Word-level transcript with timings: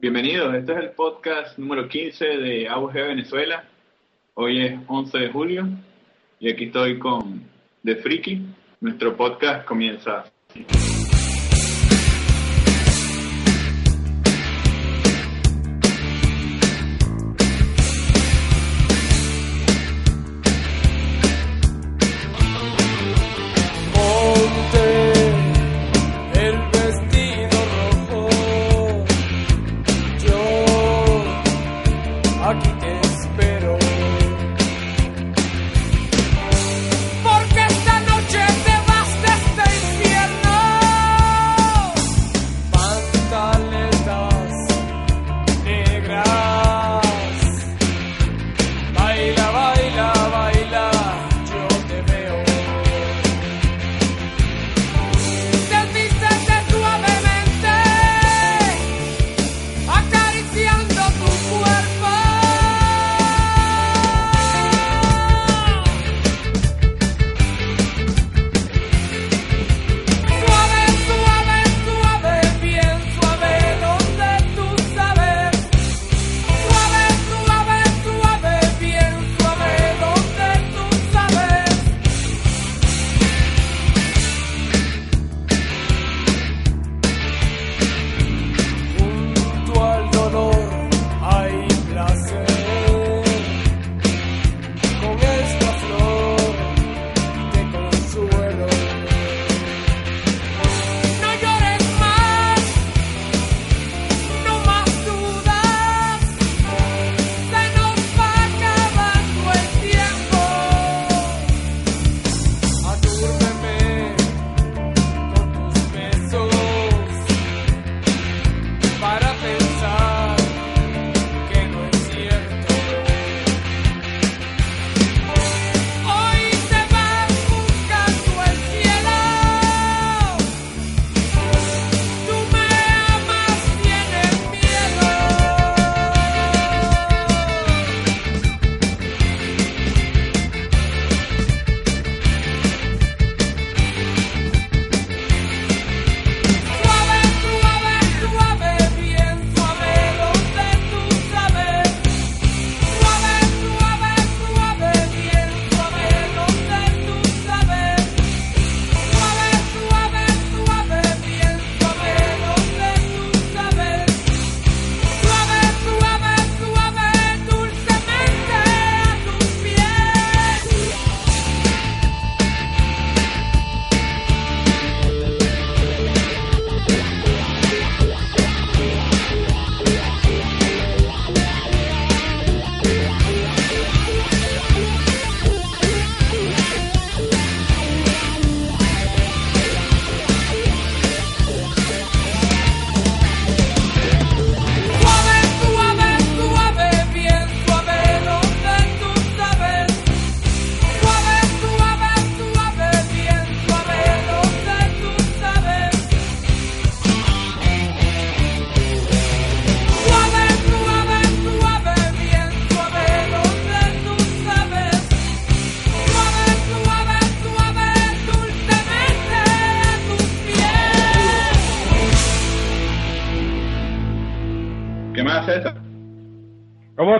Bienvenidos, 0.00 0.54
este 0.54 0.72
es 0.72 0.78
el 0.78 0.90
podcast 0.92 1.58
número 1.58 1.86
15 1.86 2.24
de 2.24 2.68
AUG 2.68 2.94
Venezuela. 2.94 3.68
Hoy 4.32 4.64
es 4.64 4.80
11 4.86 5.18
de 5.18 5.28
julio 5.30 5.68
y 6.40 6.50
aquí 6.50 6.64
estoy 6.64 6.98
con 6.98 7.42
The 7.84 7.96
Freaky. 7.96 8.46
Nuestro 8.80 9.14
podcast 9.14 9.66
comienza. 9.66 10.24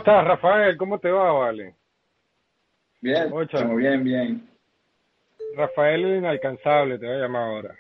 Rafael, 0.05 0.77
¿cómo 0.77 0.99
te 0.99 1.11
va, 1.11 1.33
Vale? 1.33 1.75
Bien, 3.01 3.31
muy 3.31 3.47
bien, 3.83 4.05
bien. 4.05 4.49
Rafael 5.56 6.05
es 6.05 6.19
inalcanzable, 6.19 6.99
te 6.99 7.06
voy 7.06 7.17
a 7.17 7.19
llamar 7.19 7.43
ahora. 7.43 7.75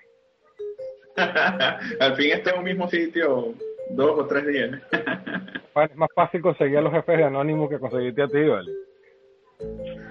Al 2.00 2.16
fin 2.16 2.32
está 2.32 2.50
en 2.50 2.58
un 2.58 2.64
mismo 2.64 2.88
sitio 2.88 3.54
dos 3.90 4.18
o 4.18 4.26
tres 4.26 4.46
días. 4.46 4.70
es 5.82 5.96
más 5.96 6.10
fácil 6.14 6.42
conseguir 6.42 6.78
a 6.78 6.82
los 6.82 6.92
jefes 6.92 7.18
de 7.18 7.24
Anónimo 7.24 7.68
que 7.68 7.78
conseguirte 7.78 8.22
a 8.22 8.28
ti, 8.28 8.42
¿vale? 8.42 8.70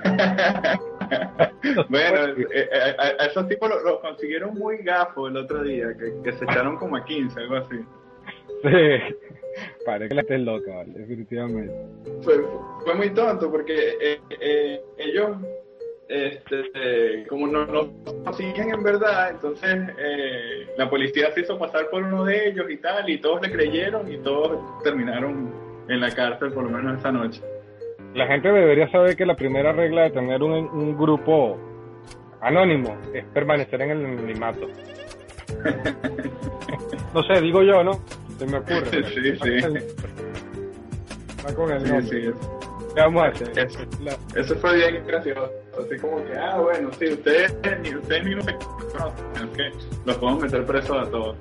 bueno, 1.90 2.26
eh, 2.26 2.70
eh, 2.72 2.96
a, 2.98 3.26
esos 3.26 3.48
tipos 3.48 3.70
los 3.70 4.00
consiguieron 4.00 4.56
muy 4.56 4.78
gafos 4.78 5.30
el 5.30 5.38
otro 5.38 5.64
día, 5.64 5.96
que, 5.98 6.22
que 6.24 6.38
se 6.38 6.46
echaron 6.46 6.78
como 6.78 6.98
a 6.98 7.06
15, 7.06 7.40
algo 7.40 7.56
así. 7.56 7.78
Sí. 8.64 9.23
Parece 9.86 10.10
que 10.10 10.16
la 10.16 10.22
estés 10.22 10.42
loca, 10.42 10.76
¿vale? 10.76 10.94
definitivamente. 10.94 11.74
Fue, 12.22 12.36
fue 12.84 12.96
muy 12.96 13.10
tonto 13.12 13.52
porque 13.52 13.98
eh, 14.02 14.20
eh, 14.40 14.82
ellos, 14.98 15.38
este, 16.08 17.26
como 17.28 17.48
no, 17.48 17.66
no 17.66 18.34
siguen 18.34 18.74
en 18.74 18.84
verdad, 18.84 19.32
entonces 19.32 19.76
eh, 19.98 20.68
la 20.78 20.90
policía 20.90 21.32
se 21.32 21.42
hizo 21.42 21.58
pasar 21.58 21.90
por 21.90 22.04
uno 22.04 22.26
de 22.26 22.50
ellos 22.50 22.70
y 22.70 22.78
tal, 22.78 23.10
y 23.10 23.20
todos 23.20 23.42
le 23.42 23.52
creyeron 23.52 24.12
y 24.12 24.18
todos 24.18 24.60
terminaron 24.84 25.52
en 25.90 26.00
la 26.00 26.12
cárcel 26.12 26.52
por 26.52 26.64
lo 26.64 26.70
menos 26.70 27.00
esa 27.00 27.12
noche. 27.12 27.42
La 28.14 28.28
gente 28.28 28.50
debería 28.50 28.90
saber 28.92 29.16
que 29.16 29.26
la 29.26 29.36
primera 29.36 29.72
regla 29.72 30.04
de 30.04 30.12
tener 30.12 30.44
un, 30.44 30.54
un 30.54 30.98
grupo 30.98 31.58
anónimo 32.42 32.96
es 33.14 33.26
permanecer 33.26 33.82
en 33.82 33.92
el 33.92 34.06
anonimato. 34.06 34.68
no 37.14 37.24
sé, 37.24 37.42
digo 37.42 37.64
yo, 37.64 37.84
¿no? 37.84 38.00
Se 38.38 38.46
me 38.46 38.58
ocurre. 38.58 39.04
Sí, 39.14 39.36
sí. 39.42 39.60
Va 41.46 41.54
con 41.54 41.72
el 41.72 41.82
Sí, 41.82 41.88
nombre. 41.92 42.08
sí, 42.08 42.32
¿Qué 42.96 43.02
vamos 43.02 43.24
a 43.24 43.28
hacer? 43.28 43.60
Eso, 43.60 43.80
La- 44.02 44.18
eso 44.42 44.56
fue 44.56 44.76
bien 44.76 45.04
gracioso. 45.08 45.50
Así 45.84 45.98
como 46.00 46.24
que, 46.26 46.38
ah, 46.38 46.58
bueno, 46.60 46.90
sí, 47.00 47.06
ustedes 47.12 47.54
ni 47.82 47.96
ustedes 47.96 48.24
ni 48.26 48.36
no 48.36 48.42
se 48.44 48.54
conocen, 48.56 49.50
que 49.56 49.72
los 50.06 50.16
podemos 50.18 50.44
meter 50.44 50.66
presos 50.66 51.08
a 51.08 51.10
todos. 51.10 51.36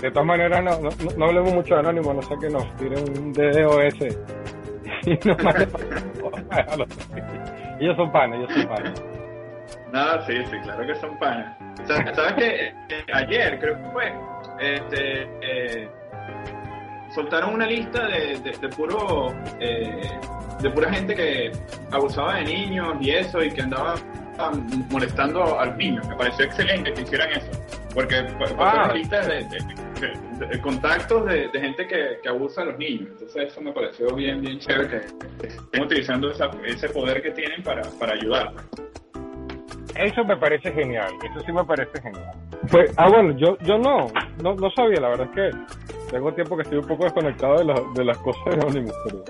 De 0.00 0.10
todas 0.10 0.26
maneras, 0.26 0.62
no, 0.62 0.70
no, 0.80 0.90
no- 0.90 1.10
no 1.16 1.24
hablemos 1.26 1.52
mucho 1.54 1.74
de 1.74 1.80
Anónimo, 1.80 2.14
no 2.14 2.22
sé 2.22 2.34
que 2.40 2.48
nos 2.50 2.76
tiren 2.76 3.04
un 3.18 3.32
DDoS 3.32 3.94
y 5.06 5.28
nos 5.28 5.42
manden 5.42 5.68
Ellos 7.80 7.96
son 7.96 8.12
panes, 8.12 8.38
ellos 8.38 8.52
son 8.54 8.68
panes. 8.68 9.02
Nada, 9.92 10.26
sí, 10.26 10.34
sí, 10.50 10.56
claro 10.62 10.86
que 10.86 10.94
son 10.96 11.18
panas. 11.18 11.56
O 11.82 11.86
sea, 11.86 12.14
¿Sabes 12.14 12.34
que 12.34 12.72
Ayer, 13.12 13.58
creo 13.60 13.76
que 13.76 13.90
fue, 13.90 14.12
este, 14.60 15.22
eh, 15.42 15.88
soltaron 17.14 17.54
una 17.54 17.66
lista 17.66 18.06
de, 18.06 18.38
de, 18.40 18.50
de 18.60 18.68
puro, 18.70 19.34
eh, 19.60 20.00
de 20.60 20.70
pura 20.70 20.92
gente 20.92 21.14
que 21.14 21.52
abusaba 21.92 22.34
de 22.36 22.44
niños 22.44 22.96
y 23.00 23.10
eso, 23.10 23.42
y 23.42 23.50
que 23.50 23.62
andaba 23.62 23.94
um, 24.52 24.84
molestando 24.90 25.58
a 25.60 25.66
los 25.66 25.76
niños. 25.76 26.06
Me 26.08 26.16
pareció 26.16 26.44
excelente 26.46 26.92
que 26.92 27.02
hicieran 27.02 27.30
eso, 27.32 27.50
porque 27.94 28.24
fue 28.38 28.46
fue 28.48 28.56
Ah. 28.64 28.82
una 28.86 28.94
lista 28.94 29.20
de, 29.26 29.46
contactos 30.62 31.26
de, 31.26 31.48
gente 31.52 31.86
que, 31.86 32.18
que 32.22 32.28
abusa 32.28 32.62
a 32.62 32.64
los 32.66 32.78
niños. 32.78 33.08
Entonces 33.12 33.52
eso 33.52 33.60
me 33.60 33.72
pareció 33.72 34.12
bien, 34.14 34.40
bien 34.40 34.58
chévere 34.58 34.88
que, 34.88 35.00
que 35.40 35.46
estén 35.46 35.82
utilizando 35.82 36.30
esa- 36.30 36.50
ese 36.66 36.88
poder 36.88 37.22
que 37.22 37.30
tienen 37.30 37.62
para, 37.62 37.82
para 38.00 38.14
ayudar. 38.14 38.52
Eso 39.94 40.24
me 40.24 40.36
parece 40.36 40.72
genial, 40.72 41.12
eso 41.22 41.44
sí 41.46 41.52
me 41.52 41.64
parece 41.64 42.00
genial. 42.02 42.32
Pues, 42.70 42.92
ah, 42.96 43.08
bueno, 43.08 43.36
yo, 43.36 43.56
yo 43.58 43.78
no, 43.78 44.08
no, 44.42 44.54
no 44.54 44.70
sabía, 44.70 45.00
la 45.00 45.08
verdad 45.10 45.28
es 45.28 45.52
que 45.52 46.10
tengo 46.10 46.32
tiempo 46.32 46.56
que 46.56 46.62
estoy 46.62 46.78
un 46.78 46.86
poco 46.86 47.04
desconectado 47.04 47.58
de, 47.58 47.64
la- 47.64 47.82
de 47.94 48.04
las 48.04 48.18
cosas 48.18 48.44
de 48.46 48.52
Anonymous, 48.54 48.94
pero 49.04 49.24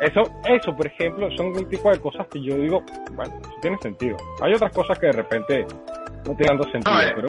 eso, 0.00 0.22
eso, 0.48 0.74
por 0.74 0.86
ejemplo, 0.86 1.28
son 1.36 1.46
un 1.48 1.68
tipo 1.68 1.90
de 1.90 1.98
cosas 2.00 2.26
que 2.28 2.40
yo 2.42 2.56
digo, 2.56 2.82
bueno, 3.12 3.34
eso 3.40 3.52
tiene 3.60 3.76
sentido. 3.78 4.16
Hay 4.42 4.54
otras 4.54 4.72
cosas 4.72 4.98
que 4.98 5.06
de 5.06 5.12
repente 5.12 5.66
no 6.26 6.34
tienen 6.36 6.62
sentido, 6.70 6.94
No, 6.94 7.00
eh. 7.02 7.12
pero 7.14 7.28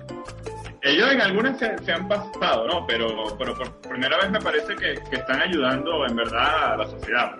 Ellos 0.81 1.11
en 1.11 1.21
algunas 1.21 1.59
se, 1.59 1.77
se 1.79 1.91
han 1.91 2.07
pasado, 2.07 2.65
¿no? 2.67 2.85
Pero, 2.87 3.07
pero 3.37 3.53
por 3.55 3.71
primera 3.89 4.17
vez 4.17 4.31
me 4.31 4.39
parece 4.39 4.75
que, 4.75 4.95
que 5.09 5.15
están 5.17 5.41
ayudando 5.41 6.05
en 6.07 6.15
verdad 6.15 6.73
a 6.73 6.77
la 6.77 6.87
sociedad. 6.87 7.35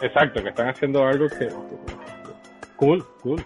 exacto, 0.00 0.42
que 0.42 0.48
están 0.48 0.68
haciendo 0.70 1.06
algo 1.06 1.26
que 1.28 1.48
cool, 2.76 3.04
cool. 3.22 3.44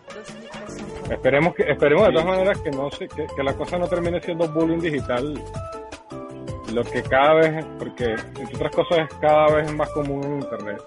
Esperemos 1.10 1.54
que, 1.54 1.64
esperemos 1.70 2.06
de 2.06 2.12
todas 2.12 2.26
maneras 2.26 2.58
que 2.60 2.70
no 2.70 2.90
se, 2.90 3.08
que, 3.08 3.26
que 3.26 3.42
la 3.42 3.52
cosa 3.54 3.78
no 3.78 3.88
termine 3.88 4.20
siendo 4.20 4.48
bullying 4.48 4.78
digital, 4.78 5.34
lo 6.72 6.84
que 6.84 7.02
cada 7.02 7.34
vez, 7.34 7.64
porque 7.78 8.12
entre 8.14 8.54
otras 8.56 8.74
cosas 8.76 8.98
es 9.00 9.14
cada 9.20 9.46
vez 9.56 9.72
más 9.74 9.90
común 9.90 10.22
en 10.24 10.34
internet. 10.42 10.82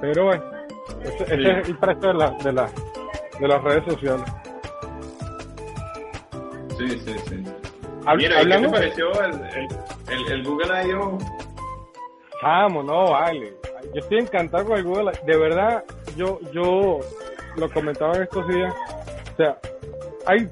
Pero 0.00 0.24
bueno, 0.26 0.44
ese, 1.02 1.24
ese 1.24 1.36
Sí. 1.36 1.48
es 1.48 1.68
el 1.68 1.78
precio 1.78 2.08
de, 2.08 2.14
la, 2.14 2.30
de, 2.30 2.52
la, 2.52 2.68
de 3.40 3.48
las 3.48 3.62
redes 3.62 3.84
sociales. 3.86 4.26
Sí, 6.78 6.88
sí, 6.90 7.14
sí. 7.28 7.44
Mira, 8.16 8.42
¿y 8.42 8.46
¿qué 8.48 8.58
te 8.58 8.68
pareció 8.68 9.12
el, 9.24 9.32
el, 9.32 9.68
el, 10.10 10.32
el 10.32 10.44
Google 10.44 10.88
I.O.? 10.88 11.18
Chamo, 12.40 12.82
no, 12.82 13.12
vale. 13.12 13.54
Yo 13.94 14.00
estoy 14.00 14.18
encantado 14.18 14.64
con 14.66 14.78
el 14.78 14.84
Google. 14.84 15.12
De 15.24 15.36
verdad, 15.36 15.84
yo, 16.16 16.40
yo 16.52 16.98
lo 17.56 17.70
comentaba 17.70 18.16
en 18.16 18.22
estos 18.24 18.46
días. 18.48 18.74
O 19.32 19.36
sea, 19.36 19.58
hay, 20.26 20.48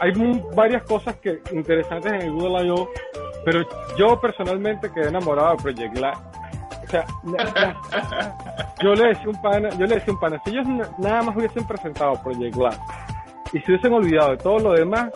hay 0.00 0.12
varias 0.54 0.82
cosas 0.84 1.16
que 1.16 1.40
interesantes 1.52 2.12
en 2.12 2.22
el 2.22 2.32
Google 2.32 2.66
I.O., 2.66 2.88
pero 3.44 3.60
yo 3.98 4.18
personalmente 4.20 4.90
quedé 4.92 5.08
enamorado 5.08 5.50
de 5.56 5.62
Project 5.62 5.94
Glass. 5.96 6.18
O 6.84 6.86
sea, 6.88 7.04
yo 8.82 8.94
le 8.94 9.08
decía 9.08 9.28
un 9.28 9.42
pana, 9.42 9.68
yo 9.70 9.86
le 9.86 9.94
decía 9.96 10.12
un 10.14 10.20
pana, 10.20 10.40
si 10.44 10.50
ellos 10.50 10.66
na- 10.66 10.90
nada 10.98 11.22
más 11.22 11.36
hubiesen 11.36 11.66
presentado 11.66 12.14
Project 12.22 12.56
Glass 12.56 12.78
y 13.52 13.60
se 13.60 13.72
hubiesen 13.72 13.92
olvidado 13.92 14.30
de 14.32 14.36
todo 14.38 14.58
lo 14.58 14.72
demás, 14.72 15.10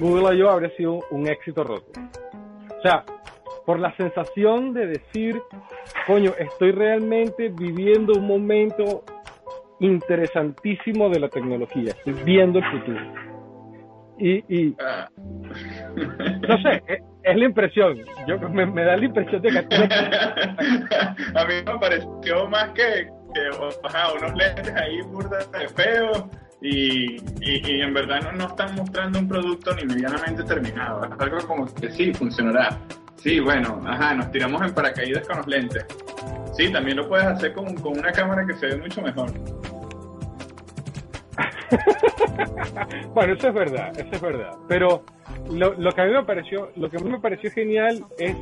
Google 0.00 0.36
I.O. 0.36 0.50
habría 0.50 0.70
sido 0.76 1.00
un 1.10 1.26
éxito 1.28 1.64
roto. 1.64 1.86
O 2.78 2.82
sea, 2.82 3.04
por 3.64 3.78
la 3.78 3.94
sensación 3.96 4.72
de 4.74 4.86
decir, 4.86 5.40
coño, 6.06 6.32
estoy 6.38 6.72
realmente 6.72 7.48
viviendo 7.48 8.14
un 8.14 8.26
momento 8.26 9.04
interesantísimo 9.82 11.10
de 11.10 11.20
la 11.20 11.28
tecnología, 11.28 11.94
viendo 12.24 12.58
el 12.60 12.64
futuro. 12.70 13.00
Y, 14.18 14.44
y 14.48 14.76
no 16.48 16.62
sé, 16.62 16.82
es, 16.86 17.00
es 17.24 17.36
la 17.36 17.44
impresión, 17.44 17.98
yo 18.26 18.38
me, 18.50 18.84
da 18.84 18.96
la 18.96 19.04
impresión 19.04 19.42
de 19.42 19.50
que 19.50 19.58
a 21.34 21.44
mí 21.44 21.54
me 21.66 21.78
pareció 21.78 22.48
más 22.48 22.70
que, 22.70 23.08
unos 24.16 24.34
lentes 24.34 24.74
ahí 24.74 25.00
burdas 25.02 25.50
de 25.52 25.68
feo 25.68 26.30
y, 26.60 27.16
y, 27.40 27.80
en 27.80 27.94
verdad 27.94 28.20
no, 28.22 28.32
no 28.32 28.46
están 28.46 28.74
mostrando 28.74 29.18
un 29.18 29.28
producto 29.28 29.74
ni 29.74 29.84
medianamente 29.84 30.44
terminado. 30.44 31.02
Algo 31.18 31.38
como 31.46 31.66
que 31.74 31.90
sí, 31.90 32.12
funcionará. 32.12 32.78
Sí, 33.16 33.40
bueno, 33.40 33.80
ajá, 33.86 34.14
nos 34.14 34.30
tiramos 34.30 34.62
en 34.62 34.74
paracaídas 34.74 35.26
con 35.26 35.38
los 35.38 35.46
lentes. 35.46 35.84
Sí, 36.56 36.70
también 36.70 36.98
lo 36.98 37.08
puedes 37.08 37.26
hacer 37.26 37.52
con, 37.52 37.74
con 37.76 37.98
una 37.98 38.12
cámara 38.12 38.46
que 38.46 38.54
se 38.54 38.66
ve 38.66 38.76
mucho 38.76 39.00
mejor. 39.00 39.30
bueno, 43.14 43.34
eso 43.34 43.48
es 43.48 43.54
verdad, 43.54 43.92
eso 43.98 44.08
es 44.12 44.20
verdad. 44.20 44.56
Pero 44.68 45.02
lo, 45.50 45.90
que 45.92 46.00
a 46.00 46.04
mí 46.04 46.12
me 46.12 46.24
pareció, 46.24 46.70
lo 46.76 46.88
que 46.90 46.96
a 46.96 47.00
mí 47.00 47.10
me 47.10 47.20
pareció 47.20 47.50
genial 47.50 48.04
es 48.18 48.36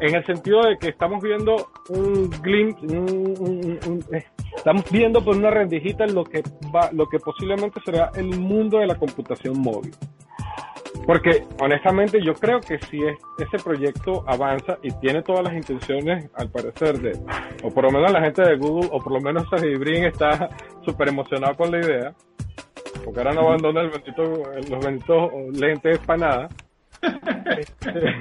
en 0.00 0.14
el 0.14 0.24
sentido 0.24 0.62
de 0.62 0.78
que 0.78 0.88
estamos 0.88 1.22
viendo 1.22 1.68
un 1.90 2.30
glimpse, 2.42 2.86
un- 2.86 3.78
un- 3.86 4.04
eh, 4.14 4.24
estamos 4.56 4.84
viendo 4.90 5.22
por 5.22 5.36
una 5.36 5.50
rendijita 5.50 6.06
lo 6.06 6.24
que 6.24 6.42
va, 6.74 6.90
lo 6.92 7.06
que 7.06 7.18
posiblemente 7.18 7.80
será 7.84 8.10
el 8.14 8.38
mundo 8.38 8.78
de 8.78 8.86
la 8.86 8.94
computación 8.96 9.60
móvil. 9.60 9.94
Porque 11.06 11.44
honestamente 11.60 12.20
yo 12.22 12.34
creo 12.34 12.60
que 12.60 12.78
si 12.78 13.02
es, 13.04 13.16
ese 13.38 13.62
proyecto 13.62 14.24
avanza 14.26 14.78
y 14.82 14.90
tiene 15.00 15.22
todas 15.22 15.44
las 15.44 15.54
intenciones, 15.54 16.28
al 16.34 16.50
parecer, 16.50 16.98
de, 16.98 17.18
o 17.62 17.70
por 17.70 17.84
lo 17.84 17.90
menos 17.90 18.12
la 18.12 18.20
gente 18.20 18.42
de 18.42 18.56
Google, 18.56 18.88
o 18.92 19.00
por 19.00 19.12
lo 19.12 19.20
menos 19.20 19.48
Sergey 19.50 19.76
Brin 19.76 20.04
está 20.04 20.48
súper 20.84 21.08
emocionado 21.08 21.56
con 21.56 21.70
la 21.70 21.78
idea, 21.78 22.14
porque 23.04 23.20
ahora 23.20 23.32
no 23.32 23.40
abandona 23.42 23.80
el 23.82 23.90
bendito, 23.90 24.22
los 24.68 24.84
benditos 24.84 25.30
lentes 25.52 25.98
para 26.00 26.18
nada. 26.18 26.48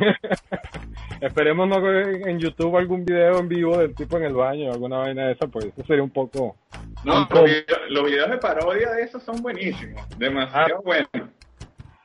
Esperemos 1.21 1.67
no 1.67 1.81
ver 1.81 2.27
en 2.29 2.39
YouTube 2.39 2.77
algún 2.77 3.03
video 3.03 3.39
en 3.39 3.49
vivo 3.49 3.77
del 3.77 3.93
tipo 3.93 4.15
en 4.17 4.23
el 4.23 4.33
baño 4.33 4.69
o 4.69 4.73
alguna 4.73 4.99
vaina 4.99 5.25
de 5.27 5.33
esa, 5.33 5.47
pues 5.47 5.65
eso 5.65 5.83
sería 5.85 6.01
un 6.03 6.11
poco... 6.11 6.55
No, 7.03 7.17
un 7.19 7.27
poco- 7.27 7.41
los 7.41 7.45
videos, 7.49 7.79
los 7.89 8.03
videos 8.05 8.29
de 8.29 8.37
parodia 8.37 8.91
de 8.91 9.03
esos 9.03 9.21
son 9.23 9.41
buenísimos. 9.41 10.07
Demasiado 10.17 10.81
buenos. 10.81 11.09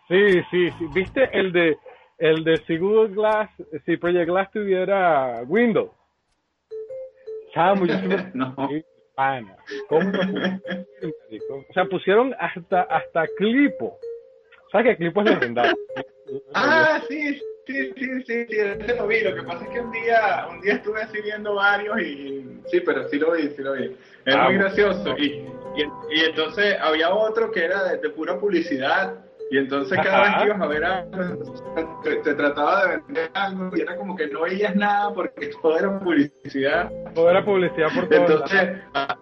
Sí, 0.09 0.43
sí, 0.51 0.71
sí. 0.79 0.87
¿Viste 0.95 1.29
el 1.33 1.53
de 1.53 1.77
el 2.19 2.45
de 2.45 2.57
si 2.67 2.77
Google 2.79 3.15
Glass, 3.15 3.51
si 3.85 3.97
Project 3.97 4.29
Glass 4.29 4.51
tuviera 4.53 5.43
Windows? 5.47 5.91
Chamo, 7.55 7.87
yo 7.87 7.95
No. 8.35 8.55
Pana. 9.15 9.57
O 9.91 10.01
sea, 11.73 11.85
pusieron 11.87 12.35
hasta 12.39 12.83
hasta 12.83 13.27
Clipo. 13.37 13.99
¿Sabes 14.73 14.89
que 14.89 14.97
Clipo 14.97 15.21
es 15.23 15.31
legendario? 15.31 15.75
Ah, 16.55 17.01
sí, 17.07 17.35
sí, 17.67 17.93
sí, 17.97 18.23
sí, 18.27 18.47
sí, 18.49 18.57
ese 18.59 18.97
lo 18.97 19.07
vi. 19.07 19.21
Lo 19.21 19.35
que 19.35 19.43
pasa 19.43 19.63
es 19.65 19.71
que 19.71 19.81
un 19.81 19.93
día, 19.93 20.47
un 20.51 20.61
día 20.63 20.73
estuve 20.75 21.03
así 21.03 21.21
viendo 21.21 21.55
varios 21.55 22.01
y 22.01 22.61
sí, 22.67 22.81
pero 22.81 23.07
sí 23.09 23.19
lo 23.19 23.33
vi, 23.33 23.43
sí 23.51 23.63
lo 23.63 23.75
vi. 23.75 23.95
Es 24.25 24.35
Ah, 24.35 24.45
muy 24.45 24.55
gracioso. 24.55 25.15
Y, 25.19 25.47
y, 25.77 25.83
y 26.11 26.21
entonces 26.25 26.77
había 26.81 27.11
otro 27.15 27.53
que 27.53 27.63
era 27.63 27.85
de, 27.85 27.99
de 27.99 28.11
pura 28.11 28.39
publicidad. 28.41 29.23
Y 29.51 29.59
entonces 29.59 29.99
cada 30.03 30.23
Ajá. 30.23 30.25
vez 30.25 30.37
que 30.39 30.45
ibas 30.47 30.61
a 30.63 30.67
ver 30.67 30.85
algo, 30.85 32.01
te, 32.03 32.17
te 32.17 32.35
trataba 32.35 32.87
de 32.87 32.97
vender 32.97 33.31
algo 33.35 33.71
y 33.77 33.81
era 33.83 33.95
como 33.97 34.17
que 34.17 34.27
no 34.29 34.41
veías 34.43 34.75
nada 34.75 35.13
porque 35.13 35.51
todo 35.63 35.79
era 35.79 35.99
publicidad. 35.99 36.91
Toda 37.15 37.35
la 37.35 37.45
publicidad 37.45 37.89
por 37.95 38.11
lados. 38.11 38.31
Entonces, 38.31 38.71
a- 38.95 39.19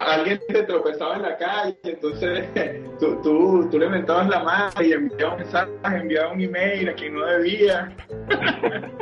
alguien 0.00 0.40
te 0.48 0.62
tropezaba 0.64 1.14
en 1.16 1.22
la 1.22 1.36
calle, 1.36 1.78
entonces 1.84 2.44
tú, 3.00 3.20
tú, 3.22 3.68
tú 3.70 3.78
le 3.78 3.88
mentabas 3.88 4.28
la 4.28 4.42
mano 4.42 4.72
y 4.82 4.92
enviabas 4.92 5.34
un 5.34 5.40
mensaje, 5.42 5.70
enviabas 6.00 6.32
un 6.34 6.40
email 6.40 6.88
a 6.88 6.94
quien 6.94 7.14
no 7.14 7.24
debía. 7.24 7.92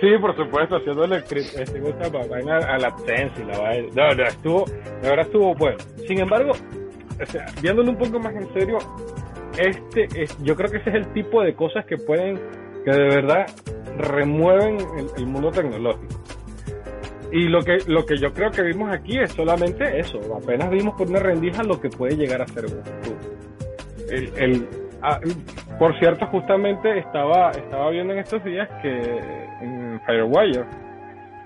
Sí, 0.00 0.08
por 0.18 0.34
supuesto, 0.34 0.78
este, 0.78 1.40
esta 1.62 2.08
vaina 2.08 2.56
a 2.56 2.78
la 2.78 2.88
AdSense 2.88 3.42
y 3.42 3.44
la 3.44 3.58
vaina. 3.58 3.88
No, 3.94 4.14
no, 4.14 4.24
estuvo, 4.24 4.64
de 4.64 5.08
verdad 5.08 5.26
estuvo 5.26 5.54
bueno. 5.54 5.76
Sin 6.08 6.20
embargo, 6.20 6.52
viéndolo 7.60 7.90
un 7.90 7.98
poco 7.98 8.18
más 8.18 8.34
en 8.34 8.50
serio, 8.54 8.78
este 9.58 10.08
es, 10.22 10.36
yo 10.42 10.56
creo 10.56 10.70
que 10.70 10.78
ese 10.78 10.90
es 10.90 10.96
el 10.96 11.12
tipo 11.12 11.42
de 11.42 11.54
cosas 11.54 11.84
que 11.84 11.98
pueden, 11.98 12.40
que 12.82 12.90
de 12.92 13.08
verdad 13.08 13.46
remueven 13.98 14.78
el, 15.18 15.26
mundo 15.26 15.50
tecnológico. 15.50 16.22
Y 17.30 17.48
lo 17.48 17.60
que, 17.60 17.78
lo 17.86 18.06
que 18.06 18.16
yo 18.16 18.32
creo 18.32 18.50
que 18.50 18.62
vimos 18.62 18.90
aquí 18.90 19.18
es 19.18 19.32
solamente 19.32 20.00
eso. 20.00 20.18
Apenas 20.34 20.70
vimos 20.70 20.94
por 20.96 21.08
una 21.08 21.20
rendija 21.20 21.62
lo 21.62 21.78
que 21.78 21.90
puede 21.90 22.16
llegar 22.16 22.40
a 22.40 22.46
ser 22.48 22.64
El, 24.08 24.32
el, 24.36 24.68
ah, 25.02 25.20
por 25.78 25.96
cierto, 25.98 26.26
justamente 26.26 26.98
estaba, 26.98 27.50
estaba 27.50 27.90
viendo 27.90 28.14
en 28.14 28.20
estos 28.20 28.42
días 28.42 28.68
que 28.82 28.90
en 29.60 29.79
Firewire 30.10 30.64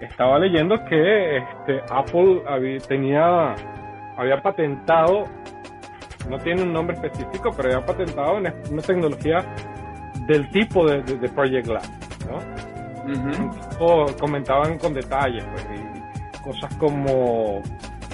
estaba 0.01 0.39
leyendo 0.39 0.83
que 0.85 1.39
este, 1.39 1.81
Apple 1.91 2.43
había, 2.47 2.79
tenía, 2.81 3.55
había 4.17 4.43
patentado, 4.43 5.25
no 6.29 6.39
tiene 6.39 6.63
un 6.63 6.73
nombre 6.73 6.97
específico, 6.97 7.51
pero 7.57 7.71
había 7.73 7.87
patentado 7.87 8.37
una, 8.37 8.53
tecnología 8.87 9.45
del 10.27 10.49
tipo 10.51 10.87
de, 10.87 11.29
Project 11.31 11.67
Glass, 11.67 11.91
¿no? 12.29 14.15
comentaban 14.19 14.79
con 14.79 14.95
detalles, 14.95 15.45
pues, 15.45 15.67
y 15.75 16.43
cosas 16.43 16.75
como 16.77 17.63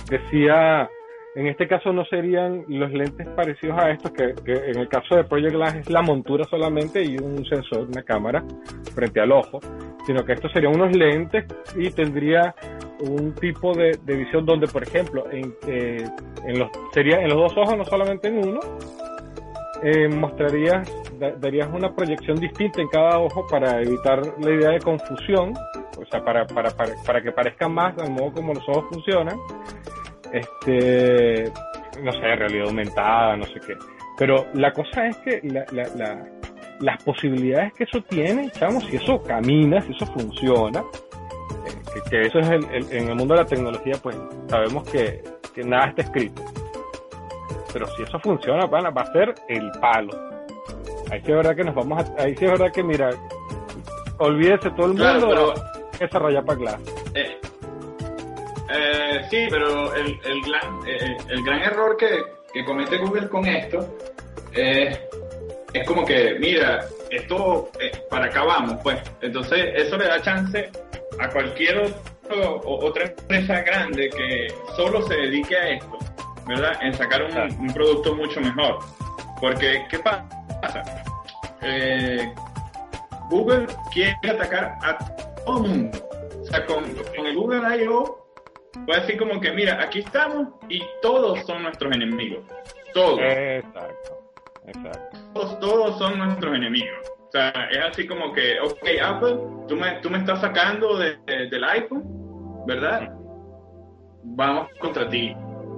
decía 0.09 0.89
en 1.37 1.47
este 1.47 1.69
caso 1.69 1.93
no 1.93 2.05
serían 2.07 2.65
los 2.67 2.91
lentes 2.91 3.29
parecidos 3.29 3.79
a 3.79 3.91
estos, 3.91 4.11
que, 4.11 4.35
en 4.47 4.79
el 4.79 4.89
caso 4.89 5.15
de 5.15 5.23
Project 5.25 5.55
Glass 5.55 5.75
es 5.77 5.89
la 5.91 6.03
montura 6.03 6.45
solamente 6.45 7.05
y 7.05 7.19
un 7.19 7.45
sensor, 7.47 7.87
una 7.89 8.03
cámara 8.03 8.43
frente 8.95 9.21
al 9.21 9.31
ojo, 9.31 9.61
sino 10.07 10.25
que 10.25 10.33
estos 10.33 10.53
serían 10.53 10.75
unos 10.75 10.95
lentes 10.97 11.45
y 11.77 11.91
tendría 11.91 12.55
un 13.01 13.35
tipo 13.35 13.73
de, 13.75 13.99
visión 14.05 14.45
donde, 14.45 14.67
por 14.67 14.83
ejemplo, 14.83 15.25
en, 15.31 15.55
eh, 15.67 16.05
en, 16.45 16.59
los, 16.59 16.71
sería 16.93 17.21
en 17.21 17.29
los 17.29 17.39
dos 17.39 17.57
ojos, 17.57 17.77
no 17.77 17.85
solamente 17.85 18.29
en 18.29 18.49
uno, 18.49 18.61
eh, 19.83 20.09
mostrarías, 20.09 20.91
darías 21.39 21.69
una 21.73 21.95
proyección 21.95 22.37
distinta 22.39 22.83
en 22.83 22.89
cada 22.89 23.19
ojo 23.19 23.47
para 23.49 23.81
evitar 23.81 24.21
la 24.41 24.51
idea 24.51 24.71
de 24.71 24.81
confusión, 24.81 25.55
o 25.99 26.05
sea, 26.11 26.23
para, 26.23 26.47
para, 26.47 26.71
para, 26.71 26.93
para 27.07 27.23
que 27.23 27.33
parezca 27.33 27.69
más 27.69 27.97
al 27.99 28.11
modo 28.11 28.33
como 28.33 28.55
los 28.55 28.69
ojos 28.69 28.85
funcionan 28.91 29.39
este, 30.33 31.53
no 32.03 32.13
sé, 32.13 32.21
realidad 32.21 32.69
aumentada, 32.69 33.37
no 33.37 33.45
sé 33.47 33.61
qué. 33.67 33.75
Pero 34.19 34.47
la 34.55 34.73
cosa 34.73 35.07
es 35.07 35.17
que 35.19 35.41
las 36.81 37.03
posibilidades 37.03 37.73
que 37.75 37.85
eso 37.85 38.01
tiene, 38.09 38.51
chamos, 38.53 38.85
si 38.85 38.97
eso 38.97 39.23
camina, 39.23 39.81
si 39.83 39.93
eso 39.93 40.07
funciona, 40.07 40.81
eh, 40.81 42.01
que, 42.11 42.21
eso 42.23 42.39
es 42.39 42.49
el, 42.49 42.65
en 42.91 43.09
el 43.09 43.15
mundo 43.15 43.35
de 43.35 43.43
la 43.43 43.47
tecnología, 43.47 43.95
pues 44.03 44.17
sabemos 44.49 44.89
que, 44.91 45.23
nada 45.65 45.89
está 45.89 46.03
escrito. 46.03 46.43
Pero 47.73 47.87
si 47.89 48.03
eso 48.03 48.19
funciona, 48.21 48.65
va 48.67 48.89
a 48.89 49.13
ser 49.13 49.35
el 49.49 49.71
palo. 49.81 50.31
Ahí 51.11 51.21
sí 51.21 51.33
es 51.33 51.37
verdad 51.37 51.57
que 51.57 51.65
nos 51.65 51.75
vamos 51.75 52.03
a, 52.03 52.23
ahí 52.23 52.37
sí 52.37 52.45
es 52.45 52.51
verdad 52.53 52.73
que 52.73 52.83
mira, 52.83 53.11
olvídese 54.19 54.71
todo 54.71 54.87
el 54.87 54.95
mundo, 54.95 55.29
pero, 55.29 55.55
desarrollar 55.99 56.45
para 56.45 56.59
clase. 56.59 56.95
Eh, 57.15 57.41
eh, 58.73 59.21
sí, 59.29 59.47
pero 59.51 59.95
el, 59.95 60.07
el, 60.07 60.41
gran, 60.43 60.81
eh, 60.87 61.17
el 61.29 61.43
gran 61.43 61.63
error 61.63 61.97
que, 61.97 62.23
que, 62.53 62.65
comete 62.65 62.99
Google 62.99 63.29
con 63.29 63.45
esto 63.47 63.97
es 64.53 65.01
como 65.87 66.05
que, 66.05 66.37
mira, 66.39 66.85
esto, 67.11 67.71
eh, 67.81 67.93
para 68.09 68.27
acá 68.27 68.45
vamos, 68.45 68.79
pues. 68.83 68.99
Entonces, 69.21 69.73
eso 69.75 69.97
le 69.97 70.07
da 70.07 70.21
chance 70.21 70.71
a 71.19 71.29
cualquier 71.29 71.93
otra 72.65 73.05
empresa 73.05 73.61
grande 73.63 74.09
que 74.11 74.49
solo 74.77 75.03
se 75.07 75.15
dedique 75.15 75.57
a 75.57 75.69
esto, 75.71 75.99
¿verdad? 76.47 76.73
En 76.83 76.95
sacar 76.95 77.23
un, 77.25 77.37
un 77.37 77.73
producto 77.73 78.15
mucho 78.15 78.41
mejor. 78.41 78.79
Porque, 79.41 79.85
¿qué 79.91 79.99
pasa? 79.99 80.25
Eh, 81.63 82.33
Google 83.29 83.67
quiere 83.93 84.17
atacar 84.31 84.79
a 84.83 84.99
todo 85.45 85.65
el 85.65 85.71
mundo. 85.71 86.09
O 86.41 86.45
sea, 86.45 86.67
con, 86.67 86.85
con 87.17 87.27
el 87.27 87.37
Google 87.37 87.85
I.O 87.85 88.21
fue 88.87 88.97
así 88.97 89.17
como 89.17 89.41
que, 89.41 89.53
mira, 89.53 89.83
aquí 89.83 90.01
estamos 90.01 90.49
y 90.69 90.83
todos 91.03 91.41
son 91.47 91.63
nuestros 91.63 91.95
enemigos. 91.95 92.45
Todos. 92.95 93.21
Exacto. 93.21 94.23
Exacto. 94.67 95.19
Todos, 95.35 95.61
todos 95.61 95.99
son 95.99 96.19
nuestros 96.19 96.55
enemigos. 96.55 96.99
O 97.29 97.31
sea, 97.31 97.51
es 97.71 97.79
así 97.79 98.07
como 98.07 98.33
que, 98.33 98.59
ok, 98.61 98.89
Apple, 99.05 99.37
tú 99.69 99.77
me, 99.77 99.93
tú 100.01 100.11
me 100.11 100.19
estás 100.19 100.41
sacando 100.41 100.99
de, 100.99 101.17
del 101.27 101.63
iPhone, 101.63 102.03
¿verdad? 102.67 103.13
Vamos 104.25 104.69
contra 104.81 105.09
ti. 105.09 105.33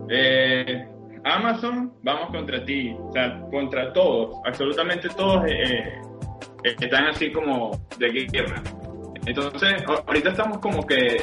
Eh, 0.08 0.88
Amazon, 1.24 1.92
vamos 2.02 2.30
contra 2.30 2.64
ti. 2.64 2.96
O 2.98 3.12
sea, 3.12 3.38
contra 3.50 3.92
todos, 3.92 4.36
absolutamente 4.46 5.10
todos 5.10 5.44
eh, 5.46 5.92
eh, 6.64 6.76
están 6.80 7.06
así 7.08 7.30
como 7.30 7.78
de 7.98 8.08
guerra. 8.08 8.62
Entonces, 9.26 9.84
ahorita 10.06 10.30
estamos 10.30 10.58
como 10.58 10.86
que 10.86 11.22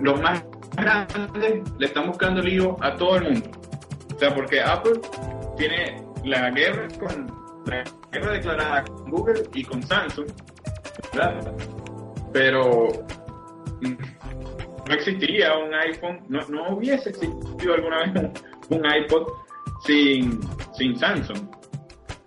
los 0.00 0.20
más 0.20 0.44
grandes 0.76 1.62
le 1.78 1.86
están 1.86 2.08
buscando 2.08 2.42
lío 2.42 2.76
a 2.80 2.94
todo 2.96 3.16
el 3.18 3.22
mundo. 3.24 3.50
O 4.14 4.18
sea, 4.18 4.34
porque 4.34 4.60
Apple 4.60 5.00
tiene 5.56 6.02
la 6.24 6.50
guerra 6.50 6.88
con 6.98 7.35
guerra 8.12 8.32
declarada 8.32 8.84
con 8.84 9.10
Google 9.10 9.42
y 9.54 9.64
con 9.64 9.82
Samsung, 9.82 10.26
¿verdad? 11.12 11.52
Pero 12.32 12.88
mm, 13.82 13.94
no 14.88 14.94
existiría 14.94 15.56
un 15.56 15.74
iPhone, 15.74 16.24
no, 16.28 16.40
no 16.48 16.76
hubiese 16.76 17.10
existido 17.10 17.74
alguna 17.74 17.98
vez 18.00 18.30
un, 18.70 18.84
iPod 18.84 19.28
sin, 19.84 20.40
sin 20.74 20.98
Samsung. 20.98 21.48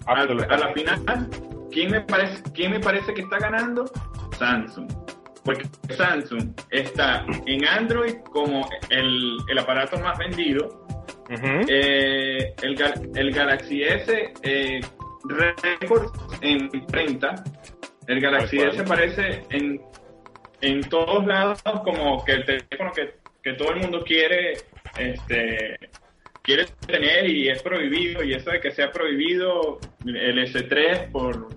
A, 0.05 0.22
a, 0.22 0.25
la 0.25 0.74
final, 0.74 1.29
¿quién 1.72 1.91
me, 1.91 2.01
parece, 2.01 2.41
¿quién 2.53 2.72
me 2.72 2.79
parece 2.79 3.13
que 3.13 3.22
está 3.22 3.38
ganando? 3.38 3.86
Samsung 4.38 4.89
porque 5.43 5.65
Samsung 5.96 6.53
está 6.69 7.25
en 7.48 7.65
Android 7.65 8.17
como 8.31 8.69
el, 8.89 9.38
el 9.50 9.58
aparato 9.58 9.98
más 10.00 10.17
vendido. 10.19 10.86
Eh, 11.67 12.53
el, 12.62 12.77
el, 13.15 13.31
Galaxy 13.31 13.84
S, 13.84 14.34
eh, 14.41 14.79
récord 15.26 16.12
en 16.42 16.70
imprenta. 16.74 17.44
El 18.08 18.22
Galaxy 18.22 18.58
S 18.58 18.82
aparece 18.82 19.44
en, 19.50 19.82
en 20.62 20.82
todos 20.90 21.26
lados 21.26 21.62
como 21.84 22.24
que 22.26 22.34
el 22.34 22.46
teléfono 22.46 22.92
que, 22.92 23.16
que 23.44 23.54
todo 23.54 23.72
el 23.72 23.82
mundo 23.82 24.04
quiere 24.04 24.54
este 24.98 25.78
quiere 26.42 26.66
tener 26.88 27.30
y 27.30 27.50
es 27.50 27.62
prohibido 27.62 28.24
y 28.24 28.34
eso 28.34 28.50
de 28.50 28.60
que 28.60 28.72
sea 28.72 28.92
prohibido 28.92 29.80
el 30.04 30.40
S3 30.40 31.12
por, 31.12 31.50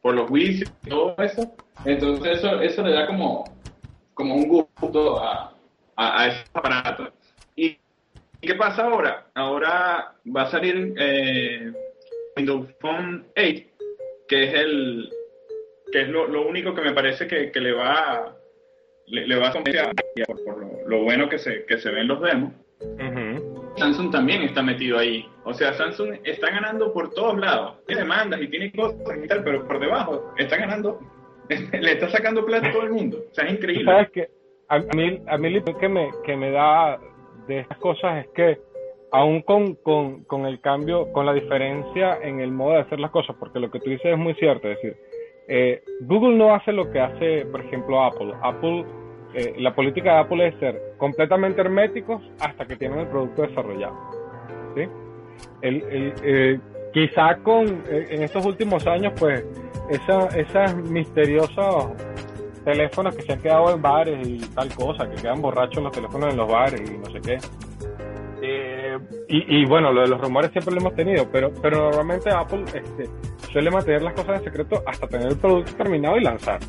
por 0.00 0.14
los 0.14 0.30
Wii 0.30 0.62
y 0.84 0.88
todo 0.88 1.14
eso 1.18 1.54
entonces 1.84 2.38
eso, 2.38 2.60
eso 2.60 2.82
le 2.82 2.92
da 2.92 3.06
como, 3.06 3.44
como 4.14 4.36
un 4.36 4.48
gusto 4.48 5.22
a, 5.22 5.54
a, 5.96 6.28
ese 6.28 6.44
aparato. 6.52 7.12
¿Y 7.56 7.76
qué 8.40 8.54
pasa 8.54 8.84
ahora? 8.84 9.26
Ahora 9.34 10.14
va 10.24 10.42
a 10.42 10.50
salir 10.50 10.94
eh, 10.96 11.72
Windows 12.36 12.68
Phone 12.80 13.26
8, 13.36 13.62
que 14.28 14.44
es 14.44 14.54
el 14.54 15.10
que 15.90 16.02
es 16.02 16.08
lo, 16.08 16.26
lo 16.26 16.46
único 16.48 16.74
que 16.74 16.80
me 16.80 16.92
parece 16.92 17.26
que, 17.26 17.50
que 17.50 17.60
le 17.60 17.72
va 17.72 18.34
le, 19.06 19.26
le 19.26 19.36
va 19.36 19.48
a 19.48 19.52
convencer 19.52 19.90
por, 20.26 20.44
por 20.44 20.88
lo, 20.88 21.02
bueno 21.02 21.28
que 21.28 21.38
se, 21.38 21.64
que 21.66 21.78
se 21.78 21.90
ven 21.90 22.08
los 22.08 22.20
demos. 22.22 22.52
Samsung 23.76 24.10
también 24.10 24.42
está 24.42 24.62
metido 24.62 24.98
ahí. 24.98 25.26
O 25.44 25.54
sea, 25.54 25.72
Samsung 25.74 26.18
está 26.24 26.50
ganando 26.50 26.92
por 26.92 27.12
todos 27.14 27.38
lados. 27.38 27.84
Tiene 27.86 28.02
demandas 28.02 28.40
y 28.40 28.48
tiene 28.48 28.72
cosas 28.72 28.98
y 29.22 29.26
tal, 29.26 29.44
pero 29.44 29.66
por 29.66 29.80
debajo 29.80 30.32
está 30.38 30.56
ganando 30.56 31.00
le 31.48 31.92
está 31.92 32.08
sacando 32.08 32.44
plata 32.44 32.68
a 32.68 32.72
todo 32.72 32.84
el 32.84 32.92
mundo. 32.92 33.24
O 33.30 33.34
sea, 33.34 33.46
es 33.46 33.54
increíble. 33.54 33.84
¿Sabes 33.84 34.10
que 34.10 34.28
A 34.68 34.78
mí, 34.78 35.20
a 35.26 35.38
mí 35.38 35.50
lo 35.50 35.78
que 35.78 35.88
me, 35.88 36.10
que 36.24 36.36
me 36.36 36.50
da 36.50 36.98
de 37.46 37.60
estas 37.60 37.78
cosas 37.78 38.24
es 38.24 38.32
que 38.32 38.58
aún 39.12 39.42
con, 39.42 39.74
con, 39.76 40.24
con, 40.24 40.46
el 40.46 40.60
cambio, 40.60 41.12
con 41.12 41.26
la 41.26 41.34
diferencia 41.34 42.18
en 42.22 42.40
el 42.40 42.50
modo 42.50 42.72
de 42.72 42.80
hacer 42.80 42.98
las 42.98 43.10
cosas, 43.10 43.36
porque 43.38 43.60
lo 43.60 43.70
que 43.70 43.78
tú 43.78 43.90
dices 43.90 44.06
es 44.06 44.18
muy 44.18 44.34
cierto, 44.34 44.68
es 44.68 44.76
decir, 44.76 44.96
eh, 45.48 45.82
Google 46.00 46.36
no 46.36 46.54
hace 46.54 46.72
lo 46.72 46.90
que 46.90 46.98
hace, 46.98 47.44
por 47.46 47.60
ejemplo, 47.60 48.02
Apple. 48.02 48.32
Apple, 48.42 48.84
eh, 49.34 49.54
la 49.58 49.74
política 49.74 50.14
de 50.14 50.18
Apple 50.20 50.48
es 50.48 50.54
ser 50.58 50.80
completamente 50.96 51.60
herméticos 51.60 52.22
hasta 52.40 52.64
que 52.66 52.76
tienen 52.76 53.00
el 53.00 53.08
producto 53.08 53.42
desarrollado. 53.42 53.96
¿sí? 54.74 54.88
El, 55.60 55.82
el, 55.82 56.14
eh, 56.22 56.60
quizá 56.94 57.36
con, 57.42 57.66
en 57.90 58.22
estos 58.22 58.46
últimos 58.46 58.86
años, 58.86 59.12
pues, 59.18 59.44
esa, 59.90 60.28
esas 60.28 60.74
misteriosas 60.74 61.92
teléfonos 62.64 63.14
que 63.16 63.22
se 63.22 63.32
han 63.32 63.42
quedado 63.42 63.74
en 63.74 63.82
bares 63.82 64.26
y 64.26 64.38
tal 64.54 64.72
cosa, 64.74 65.10
que 65.10 65.16
quedan 65.16 65.42
borrachos 65.42 65.82
los 65.82 65.92
teléfonos 65.92 66.30
en 66.30 66.36
los 66.36 66.50
bares 66.50 66.90
y 66.90 66.96
no 66.96 67.06
sé 67.06 67.20
qué. 67.20 67.38
Y, 69.28 69.64
bueno, 69.66 69.92
lo 69.92 70.02
de 70.02 70.08
los 70.08 70.20
rumores 70.20 70.50
siempre 70.52 70.74
lo 70.74 70.80
hemos 70.80 70.94
tenido, 70.94 71.26
pero, 71.30 71.52
pero 71.60 71.90
normalmente 71.90 72.30
Apple 72.30 72.64
este, 72.66 73.08
suele 73.50 73.70
mantener 73.70 74.02
las 74.02 74.14
cosas 74.14 74.38
en 74.38 74.44
secreto 74.44 74.82
hasta 74.86 75.06
tener 75.06 75.28
el 75.28 75.38
producto 75.38 75.72
terminado 75.74 76.16
y 76.16 76.22
lanzar. 76.22 76.60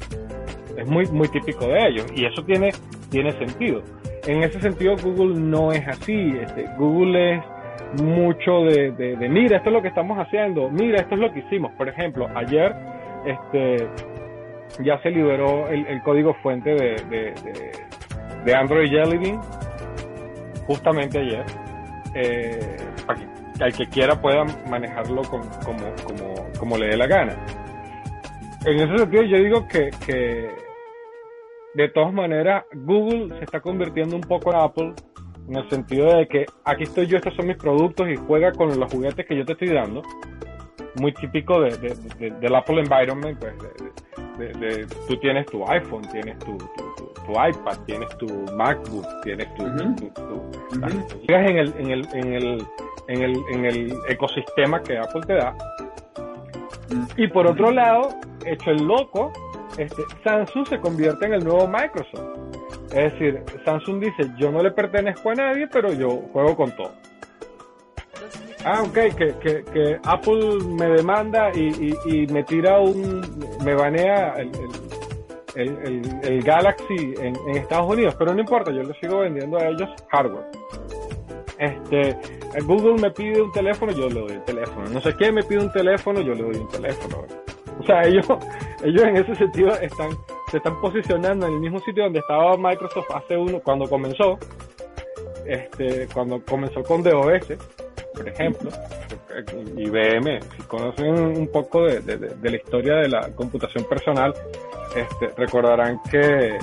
Es 0.78 0.88
muy, 0.88 1.06
muy 1.08 1.28
típico 1.28 1.68
de 1.68 1.88
ellos 1.88 2.06
y 2.16 2.26
eso 2.26 2.44
tiene, 2.44 2.72
tiene 3.10 3.32
sentido. 3.34 3.82
En 4.26 4.42
ese 4.44 4.60
sentido, 4.62 4.96
Google 5.04 5.40
no 5.40 5.72
es 5.72 5.86
así. 5.88 6.34
Este, 6.42 6.68
Google 6.78 7.36
es 7.36 7.44
mucho 8.02 8.64
de, 8.64 8.92
de, 8.92 9.30
mira, 9.30 9.58
esto 9.58 9.70
es 9.70 9.74
lo 9.74 9.82
que 9.82 9.90
estamos 9.90 10.18
haciendo, 10.18 10.70
mira, 10.70 11.02
esto 11.02 11.16
es 11.16 11.22
lo 11.22 11.32
que 11.32 11.40
hicimos. 11.40 11.72
Por 11.74 11.90
ejemplo, 11.90 12.28
ayer 12.36 12.74
este, 13.26 13.88
ya 14.84 15.00
se 15.02 15.12
liberó 15.12 15.68
el, 15.68 16.02
código 16.04 16.34
fuente 16.36 16.72
de, 16.72 16.96
de, 17.10 17.34
de, 18.46 18.56
Android 18.56 18.90
Jelly 18.90 19.18
Bean, 19.18 19.42
justamente 20.66 21.20
ayer, 21.20 21.46
eh, 22.16 22.78
para 23.06 23.20
que 23.20 23.66
el 23.66 23.74
que 23.74 23.88
quiera 23.88 24.20
pueda 24.20 24.44
manejarlo 24.70 25.22
como, 25.24 25.50
como, 25.64 25.96
como 26.60 26.78
le 26.78 26.88
dé 26.88 26.98
la 26.98 27.08
gana. 27.08 27.36
En 28.66 28.80
ese 28.80 28.98
sentido 28.98 29.24
yo 29.24 29.38
digo 29.38 29.68
que, 29.68 29.90
que 30.06 30.50
de 31.74 31.90
todas 31.90 32.14
maneras 32.14 32.66
Google 32.74 33.38
se 33.38 33.46
está 33.46 33.60
convirtiendo 33.60 34.16
un 34.16 34.22
poco 34.22 34.52
en 34.52 34.60
Apple 34.60 34.94
en 35.48 35.56
el 35.56 35.70
sentido 35.70 36.18
de 36.18 36.28
que 36.28 36.46
aquí 36.64 36.84
estoy 36.84 37.08
yo, 37.08 37.18
estos 37.18 37.36
son 37.36 37.48
mis 37.48 37.58
productos 37.58 38.08
y 38.10 38.16
juega 38.16 38.52
con 38.54 38.80
los 38.80 38.92
juguetes 38.92 39.26
que 39.26 39.38
yo 39.38 39.46
te 39.46 39.54
estoy 39.54 39.70
dando. 39.70 40.02
Muy 40.96 41.14
típico 41.14 41.60
de, 41.60 41.72
del 42.40 42.56
Apple 42.56 42.80
Environment, 42.80 43.38
pues 43.40 43.54
de, 44.38 44.88
tú 45.08 45.18
tienes 45.18 45.46
tu 45.48 45.68
iPhone, 45.68 46.04
tienes 46.12 46.38
tu, 46.40 46.58
iPad, 47.32 47.78
tienes 47.86 48.10
tu 48.18 48.28
MacBook, 48.54 49.06
tienes 49.24 49.54
tu... 49.56 49.66
en, 49.66 49.74
el, 51.58 51.74
en, 51.78 51.92
el, 51.92 52.08
en, 52.14 52.34
el, 52.34 52.68
en, 53.08 53.22
el, 53.22 53.44
en 53.52 53.66
el 53.66 53.98
ecosistema 54.10 54.82
que 54.84 54.98
Apple 54.98 55.22
te 55.26 55.34
da. 55.36 55.56
Y 57.18 57.28
por 57.28 57.48
otro 57.48 57.72
lado, 57.72 58.10
hecho 58.46 58.72
el 58.72 58.84
loco, 58.84 59.32
este, 59.78 60.04
Samsung 60.24 60.68
se 60.68 60.80
convierte 60.80 61.26
en 61.26 61.34
el 61.34 61.44
nuevo 61.44 61.68
Microsoft. 61.68 62.40
Es 62.94 63.14
decir, 63.14 63.44
Samsung 63.66 64.00
dice, 64.02 64.30
yo 64.38 64.52
no 64.52 64.62
le 64.62 64.72
pertenezco 64.72 65.32
a 65.32 65.36
nadie, 65.36 65.68
pero 65.68 65.92
yo 65.94 66.10
juego 66.32 66.56
con 66.56 66.72
todo. 66.76 66.92
Ah, 68.66 68.82
ok, 68.82 68.94
que, 68.94 69.36
que, 69.42 69.64
que 69.74 70.00
Apple 70.06 70.60
me 70.78 70.88
demanda 70.88 71.50
y, 71.54 71.94
y, 72.06 72.28
me 72.28 72.44
tira 72.44 72.80
un, 72.80 73.22
me 73.64 73.74
banea 73.74 74.36
el, 74.38 74.48
el, 74.48 74.83
el, 75.56 76.42
Galaxy 76.44 77.14
en, 77.20 77.36
en, 77.48 77.58
Estados 77.58 77.92
Unidos, 77.92 78.16
pero 78.18 78.34
no 78.34 78.40
importa, 78.40 78.72
yo 78.72 78.84
le 78.84 78.94
sigo 79.00 79.20
vendiendo 79.20 79.58
a 79.58 79.68
ellos 79.68 79.90
hardware. 80.10 80.46
Este, 81.60 82.18
Google 82.66 83.02
me 83.02 83.12
pide 83.12 83.42
un 83.42 83.52
teléfono, 83.52 83.92
yo 83.92 84.10
le 84.10 84.20
doy 84.20 84.32
el 84.32 84.44
teléfono. 84.44 84.90
No 84.90 85.00
sé 85.00 85.16
qué 85.18 85.32
me 85.32 85.44
pide 85.44 85.60
un 85.60 85.72
teléfono, 85.72 86.22
yo 86.22 86.34
le 86.34 86.44
doy 86.44 86.58
un 86.58 86.68
teléfono. 86.68 87.26
O 87.80 87.84
sea, 87.86 88.04
ellos, 88.04 88.26
ellos 88.84 89.04
en 89.04 89.18
ese 89.18 89.36
sentido 89.36 89.74
están 89.80 90.10
se 90.54 90.58
están 90.58 90.80
posicionando 90.80 91.48
en 91.48 91.54
el 91.54 91.60
mismo 91.60 91.80
sitio 91.80 92.04
donde 92.04 92.20
estaba 92.20 92.56
Microsoft 92.56 93.10
hace 93.10 93.36
uno, 93.36 93.60
cuando 93.60 93.90
comenzó, 93.90 94.38
este, 95.48 96.08
cuando 96.14 96.40
comenzó 96.46 96.84
con 96.84 97.02
DOS, 97.02 97.54
por 98.14 98.30
ejemplo, 98.30 98.70
IBM, 99.76 100.42
si 100.56 100.62
conocen 100.68 101.08
un 101.12 101.48
poco 101.48 101.86
de, 101.86 102.36
la 102.40 102.56
historia 102.56 102.98
de 102.98 103.10
la 103.10 103.32
computación 103.32 103.84
personal, 103.86 104.32
este, 104.96 105.30
recordarán 105.38 106.00
que, 106.10 106.58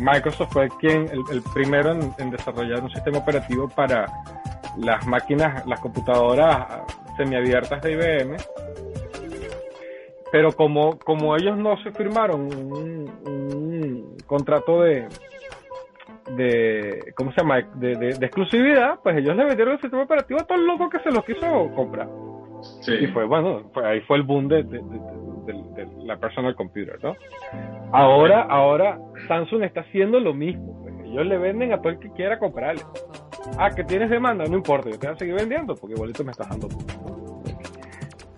Microsoft 0.00 0.52
fue 0.52 0.68
quien, 0.80 1.08
el, 1.30 1.42
primero 1.52 1.92
en, 1.92 2.30
desarrollar 2.30 2.82
un 2.82 2.90
sistema 2.90 3.18
operativo 3.18 3.68
para 3.68 4.06
las 4.78 5.06
máquinas, 5.06 5.64
las 5.64 5.78
computadoras 5.78 6.66
semiabiertas 7.16 7.80
de 7.82 7.92
IBM, 7.92 8.36
pero 10.32 10.50
como, 10.50 10.98
como 10.98 11.36
ellos 11.36 11.56
no 11.56 11.76
se 11.84 11.92
firmaron 11.92 12.52
un, 12.52 14.16
contrato 14.26 14.82
de, 14.82 15.06
de 16.30 17.12
¿cómo 17.14 17.30
se 17.30 17.40
llama? 17.40 17.60
De, 17.74 18.08
exclusividad, 18.20 18.98
pues 19.04 19.16
ellos 19.18 19.36
le 19.36 19.44
vendieron 19.44 19.74
el 19.74 19.80
sistema 19.80 20.02
operativo 20.02 20.40
a 20.40 20.44
todo 20.44 20.58
el 20.58 20.66
loco 20.66 20.90
que 20.90 20.98
se 20.98 21.12
lo 21.12 21.22
quiso 21.22 21.70
comprar. 21.76 22.08
Y 22.86 23.06
fue, 23.08 23.24
bueno, 23.24 23.70
ahí 23.84 24.00
fue 24.02 24.18
el 24.18 24.22
boom 24.22 24.48
de, 24.48 24.64
la 26.04 26.16
personal 26.16 26.54
computer, 26.54 26.98
¿no? 27.02 27.16
Ahora, 27.92 28.42
ahora 28.42 28.98
Samsung 29.28 29.62
está 29.62 29.80
haciendo 29.80 30.20
lo 30.20 30.34
mismo. 30.34 30.80
Pues. 30.82 30.94
Ellos 31.04 31.26
le 31.26 31.38
venden 31.38 31.72
a 31.72 31.78
todo 31.78 31.90
el 31.90 31.98
que 31.98 32.10
quiera 32.10 32.38
comprarle. 32.38 32.82
Ah, 33.58 33.70
que 33.70 33.84
tienes 33.84 34.10
demanda, 34.10 34.44
no 34.46 34.56
importa, 34.56 34.90
yo 34.90 34.98
te 34.98 35.06
voy 35.06 35.14
a 35.14 35.18
seguir 35.18 35.34
vendiendo 35.34 35.74
porque 35.74 35.94
igualito 35.94 36.24
me 36.24 36.32
estás 36.32 36.48
dando. 36.48 36.68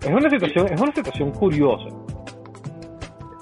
Es 0.01 0.13
una 0.13 0.29
situación, 0.29 0.67
es 0.71 0.79
una 0.79 0.91
situación 0.93 1.31
curiosa, 1.31 1.89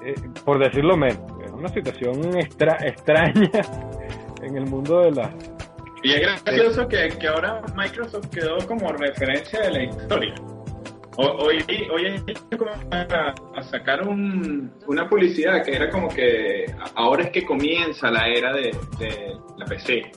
eh, 0.05 0.15
por 0.43 0.59
decirlo 0.59 0.95
menos. 0.95 1.19
Es 1.43 1.51
una 1.51 1.69
situación 1.69 2.37
extraña 2.37 3.49
en 4.41 4.57
el 4.57 4.65
mundo 4.65 5.01
de 5.01 5.11
la... 5.11 5.31
Y 6.01 6.11
es 6.13 6.21
gracioso 6.21 6.87
que, 6.87 7.09
que 7.19 7.27
ahora 7.27 7.61
Microsoft 7.75 8.29
quedó 8.29 8.57
como 8.67 8.91
referencia 8.93 9.59
de 9.61 9.71
la 9.71 9.83
historia. 9.83 10.35
Hoy, 11.17 11.63
hoy 11.91 12.23
como 12.57 12.71
a, 12.91 13.33
a 13.55 13.63
sacar 13.63 14.07
un, 14.07 14.73
una 14.87 15.07
publicidad 15.07 15.63
que 15.63 15.75
era 15.75 15.89
como 15.89 16.09
que 16.09 16.65
ahora 16.95 17.23
es 17.23 17.29
que 17.31 17.45
comienza 17.45 18.11
la 18.11 18.27
era 18.27 18.53
de, 18.53 18.75
de 18.99 19.35
la 19.57 19.65
PC. 19.65 20.11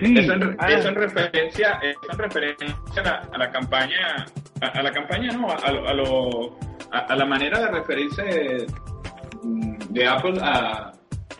Sí, 0.00 0.14
eso, 0.16 0.32
en, 0.32 0.56
ah. 0.58 0.66
eso 0.70 0.88
en 0.88 0.94
referencia, 0.94 1.80
eso 1.82 2.12
en 2.12 2.18
referencia 2.18 2.74
a 2.96 3.02
la, 3.02 3.28
a 3.32 3.38
la 3.38 3.50
campaña 3.50 4.26
a, 4.60 4.82
la 4.82 4.92
campaña, 4.92 5.32
no, 5.32 5.50
a, 5.50 5.56
a, 5.56 5.94
lo, 5.94 6.56
a, 6.90 7.16
la 7.16 7.24
manera 7.24 7.60
de 7.60 7.70
referirse 7.70 8.66
de, 9.90 10.06
Apple 10.06 10.38
a, 10.42 10.92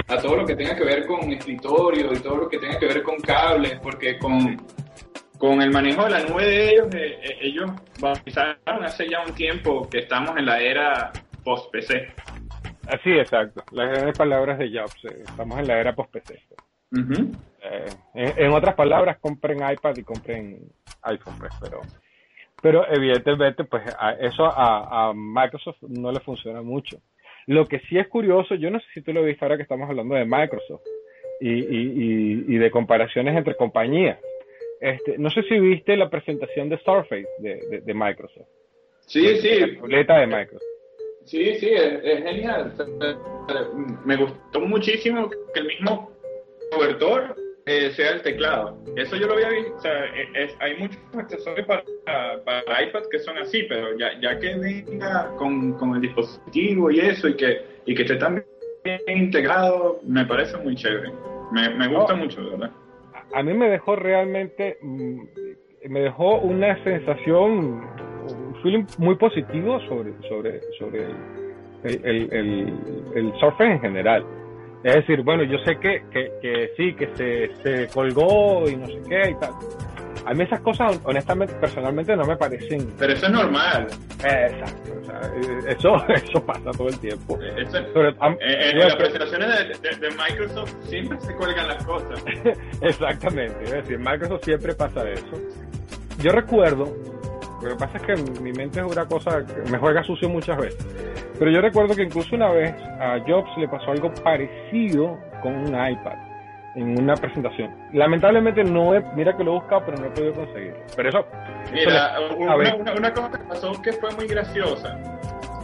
a 0.09 0.17
todo 0.19 0.37
lo 0.37 0.47
que 0.47 0.57
tenga 0.57 0.75
que 0.75 0.85
ver 0.85 1.07
con 1.07 1.31
escritorio 1.31 2.13
y 2.13 2.19
todo 2.19 2.37
lo 2.37 2.49
que 2.49 2.59
tenga 2.59 2.79
que 2.79 2.87
ver 2.87 3.03
con 3.03 3.17
cables, 3.19 3.79
porque 3.83 4.19
con, 4.19 4.61
con 5.41 5.63
el 5.63 5.71
manejo 5.71 6.05
de 6.05 6.11
la 6.11 6.23
nube 6.23 6.45
de 6.45 6.71
ellos, 6.71 6.95
eh, 6.95 7.19
eh, 7.23 7.39
ellos 7.41 7.71
bautizaron 7.99 8.85
hace 8.85 9.09
ya 9.09 9.25
un 9.27 9.35
tiempo 9.35 9.89
que 9.89 10.01
estamos 10.01 10.37
en 10.37 10.45
la 10.45 10.61
era 10.61 11.11
post-PC. 11.43 12.09
Así, 12.87 13.11
exacto. 13.11 13.65
Las 13.73 13.89
grandes 13.89 14.19
palabras 14.19 14.59
de 14.59 14.69
Jobs, 14.71 15.03
eh, 15.07 15.23
estamos 15.27 15.59
en 15.59 15.67
la 15.67 15.81
era 15.81 15.95
post-PC. 15.95 16.41
en, 18.15 18.53
otras 18.53 18.75
palabras, 18.75 19.19
compren 19.19 19.59
iPad 19.59 19.97
y 19.97 20.03
compren 20.03 20.59
iPhone, 21.03 21.35
pues, 21.39 21.53
pero 21.59 21.81
pero 22.61 22.87
evidentemente, 22.93 23.65
pues 23.65 23.83
eso 24.21 24.45
a, 24.45 25.15
Microsoft 25.15 25.81
no 25.81 26.13
le 26.13 26.21
funciona 26.21 26.61
mucho. 26.61 26.99
Lo 27.47 27.67
que 27.67 27.79
sí 27.89 27.97
es 27.97 28.07
curioso, 28.09 28.55
yo 28.57 28.71
no 28.71 28.79
sé 28.79 28.87
si 28.93 29.01
tú 29.01 29.15
lo 29.15 29.25
viste 29.25 29.43
ahora 29.43 29.57
que 29.57 29.63
estamos 29.63 29.89
hablando 29.89 30.15
de 30.15 30.27
Microsoft 30.27 30.83
y, 31.41 31.49
y, 31.51 32.45
y, 32.47 32.59
de 32.59 32.71
comparaciones 32.71 33.35
entre 33.35 33.57
compañías. 33.57 34.19
Este, 34.81 35.19
no 35.19 35.31
sé 35.31 35.43
si 35.43 35.59
viste 35.59 35.97
la 35.97 36.09
presentación 36.09 36.69
de 36.71 36.79
Surface 36.79 37.29
de, 37.39 37.83
de, 37.85 37.95
Microsoft. 37.95 38.49
Sí, 39.07 39.37
sí. 39.37 39.61
La 39.61 39.81
tableta 39.81 40.19
de 40.21 40.27
Microsoft. 40.27 40.71
Sí, 41.25 41.55
sí, 41.57 41.69
es, 41.69 42.23
genial. 42.23 42.73
Me 44.07 44.17
gustó 44.17 44.61
muchísimo 44.61 45.29
que 45.29 45.61
el 45.61 45.67
mismo 45.67 46.11
cobertor 46.73 47.37
eh, 47.67 47.91
sea 47.91 48.13
el 48.13 48.23
teclado. 48.23 48.79
Eso 48.97 49.17
yo 49.17 49.27
lo 49.27 49.35
había 49.35 49.51
visto, 49.51 49.75
o 49.77 49.81
sea, 49.81 50.07
e, 50.07 50.51
hay 50.61 50.77
muchos 50.79 50.99
accesorios 51.15 51.67
para, 51.67 51.85
para, 52.45 52.83
iPad 52.83 53.03
que 53.11 53.19
son 53.19 53.37
así, 53.37 53.65
pero 53.65 53.97
ya, 53.99 54.19
ya 54.21 54.39
que 54.39 54.57
venga 54.57 55.35
con, 55.37 55.75
con, 55.75 55.95
el 55.95 56.01
dispositivo 56.01 56.91
y 56.91 57.01
eso, 57.01 57.29
y 57.29 57.37
que, 57.37 57.63
y 57.85 57.95
que 57.95 58.03
esté 58.03 58.17
tan 58.17 58.43
bien 58.83 59.01
integrado, 59.07 60.01
me 60.05 60.25
parece 60.25 60.57
muy 60.57 60.75
chévere. 60.75 61.13
Me, 61.53 61.69
me 61.71 61.89
gusta 61.89 62.15
mucho, 62.15 62.43
¿verdad? 62.51 62.71
A 63.35 63.43
mí 63.43 63.55
me 63.55 63.69
dejó 63.69 63.97
realmente, 63.97 64.79
mm, 64.83 65.21
me 65.89 66.01
dejó 66.01 66.39
una 66.39 66.83
sensación, 66.85 67.81
un 68.29 68.57
feeling 68.63 68.85
muy 68.99 69.15
positivo 69.17 69.81
sobre, 69.89 70.13
sobre, 70.29 70.61
sobre 70.79 71.07
el, 71.85 72.05
el, 72.05 72.33
el, 72.33 72.75
el 73.15 73.33
en 73.61 73.81
general 73.81 74.25
es 74.83 74.95
decir, 74.95 75.23
bueno, 75.23 75.45
yo 75.45 75.59
sé 75.65 75.77
que, 75.79 76.03
que, 76.11 76.33
que 76.41 76.71
sí, 76.77 76.95
que 76.95 77.09
se, 77.15 77.63
se 77.63 77.93
colgó 77.93 78.69
y 78.69 78.77
no 78.77 78.87
sé 78.87 79.01
qué 79.09 79.31
y 79.31 79.35
tal. 79.35 79.53
A 80.27 80.35
mí 80.35 80.43
esas 80.43 80.61
cosas, 80.61 81.01
honestamente, 81.05 81.55
personalmente 81.55 82.15
no 82.15 82.25
me 82.25 82.37
parecen... 82.37 82.93
Pero 82.99 83.13
eso 83.13 83.27
es 83.27 83.33
normal. 83.33 83.87
exacto. 84.23 84.93
O 85.01 85.05
sea, 85.05 85.21
eso, 85.69 85.97
eso 86.09 86.47
pasa 86.47 86.71
todo 86.77 86.89
el 86.89 86.99
tiempo. 86.99 87.39
Eso, 87.57 87.79
en 87.79 88.79
las 88.79 88.97
presentaciones 88.97 89.81
de, 89.81 89.97
de, 89.97 90.09
Microsoft 90.11 90.75
siempre 90.85 91.19
se 91.21 91.35
cuelgan 91.35 91.69
las 91.69 91.85
cosas. 91.85 92.23
Exactamente. 92.83 93.65
Es 93.65 93.71
decir, 93.73 93.95
en 93.95 94.03
Microsoft 94.03 94.45
siempre 94.45 94.75
pasa 94.75 95.09
eso. 95.09 95.41
Yo 96.23 96.33
recuerdo 96.33 96.95
lo 97.63 97.69
que 97.69 97.77
pasa 97.77 97.99
es 97.99 98.03
que 98.03 98.41
mi 98.41 98.53
mente 98.53 98.81
es 98.81 98.87
una 98.87 99.07
cosa 99.07 99.45
que 99.45 99.71
me 99.71 99.79
juega 99.79 100.03
sucio 100.03 100.29
muchas 100.29 100.57
veces. 100.57 100.87
Pero 101.41 101.51
yo 101.51 101.61
recuerdo 101.61 101.97
que 101.97 102.03
incluso 102.03 102.37
una 102.37 102.51
vez 102.51 102.73
a 103.01 103.19
Jobs 103.27 103.51
le 103.57 103.67
pasó 103.67 103.91
algo 103.91 104.13
parecido 104.23 105.19
con 105.43 105.57
un 105.57 105.69
iPad 105.69 106.15
en 106.77 106.97
una 106.97 107.15
presentación. 107.17 107.75
Lamentablemente 107.93 108.63
no 108.63 108.95
he, 108.95 109.01
mira 109.17 109.37
que 109.37 109.43
lo 109.43 109.53
he 109.53 109.55
buscado, 109.55 109.83
pero 109.87 109.99
no 109.99 110.07
he 110.07 110.11
podido 110.11 110.35
conseguirlo. 110.35 110.81
Pero 110.95 111.09
eso... 111.09 111.27
Mira, 111.73 112.15
una, 112.97 113.13
cosa 113.13 113.31
que 113.33 113.45
pasó 113.45 113.83
que 113.83 113.93
fue 113.95 114.15
muy 114.15 114.29
graciosa, 114.29 114.97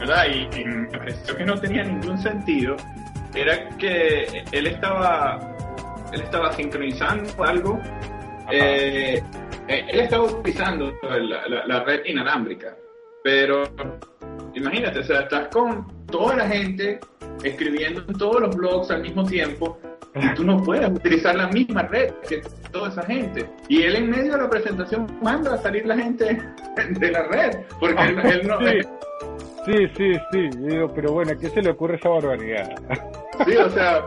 ¿verdad? 0.00 0.24
Y, 0.28 0.60
y 0.60 0.64
me 0.64 0.88
pareció 0.88 1.36
que 1.36 1.44
no 1.44 1.54
tenía 1.60 1.84
ningún 1.84 2.18
sentido, 2.18 2.74
era 3.36 3.68
que 3.78 4.42
él 4.50 4.66
estaba, 4.66 5.38
él 6.12 6.22
estaba 6.22 6.52
sincronizando 6.52 7.44
algo 7.44 7.80
eh, 8.50 9.22
eh, 9.68 9.84
él 9.88 10.00
estaba 10.00 10.24
utilizando 10.24 10.92
la, 11.66 11.84
red 11.84 12.04
inalámbrica, 12.04 12.76
pero 13.26 13.64
imagínate, 14.54 15.00
o 15.00 15.02
sea, 15.02 15.22
estás 15.22 15.48
con 15.48 15.84
toda 16.06 16.36
la 16.36 16.46
gente 16.46 17.00
escribiendo 17.42 18.04
en 18.06 18.16
todos 18.16 18.40
los 18.40 18.54
blogs 18.54 18.88
al 18.92 19.02
mismo 19.02 19.26
tiempo 19.26 19.80
y 20.14 20.34
tú 20.34 20.44
no 20.44 20.62
puedes 20.62 20.88
utilizar 20.88 21.34
la 21.34 21.48
misma 21.48 21.82
red 21.82 22.12
que 22.28 22.40
toda 22.70 22.88
esa 22.88 23.02
gente. 23.02 23.50
Y 23.68 23.82
él 23.82 23.96
en 23.96 24.10
medio 24.10 24.34
de 24.34 24.42
la 24.42 24.48
presentación 24.48 25.08
manda 25.20 25.54
a 25.54 25.58
salir 25.58 25.84
la 25.86 25.96
gente 25.96 26.40
de 27.00 27.10
la 27.10 27.24
red, 27.24 27.50
porque 27.80 28.00
él, 28.00 28.46
no... 28.46 28.60
Sí, 28.60 29.88
sí, 29.96 30.12
sí, 30.30 30.48
digo, 30.58 30.92
pero 30.94 31.10
bueno, 31.10 31.32
¿a 31.32 31.36
qué 31.36 31.50
se 31.50 31.62
le 31.62 31.70
ocurre 31.70 31.96
esa 31.96 32.08
barbaridad? 32.08 32.76
Sí, 33.44 33.56
o 33.56 33.70
sea, 33.70 34.06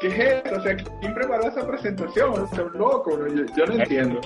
¿qué 0.00 0.08
es 0.08 0.18
eso? 0.46 0.56
O 0.56 0.62
sea, 0.62 0.74
¿quién 0.74 1.14
preparó 1.14 1.48
esa 1.48 1.66
presentación? 1.66 2.30
O 2.30 2.46
sea, 2.46 2.64
un 2.64 2.78
loco, 2.78 3.10
yo, 3.54 3.66
no 3.66 3.74
entiendo. 3.74 4.22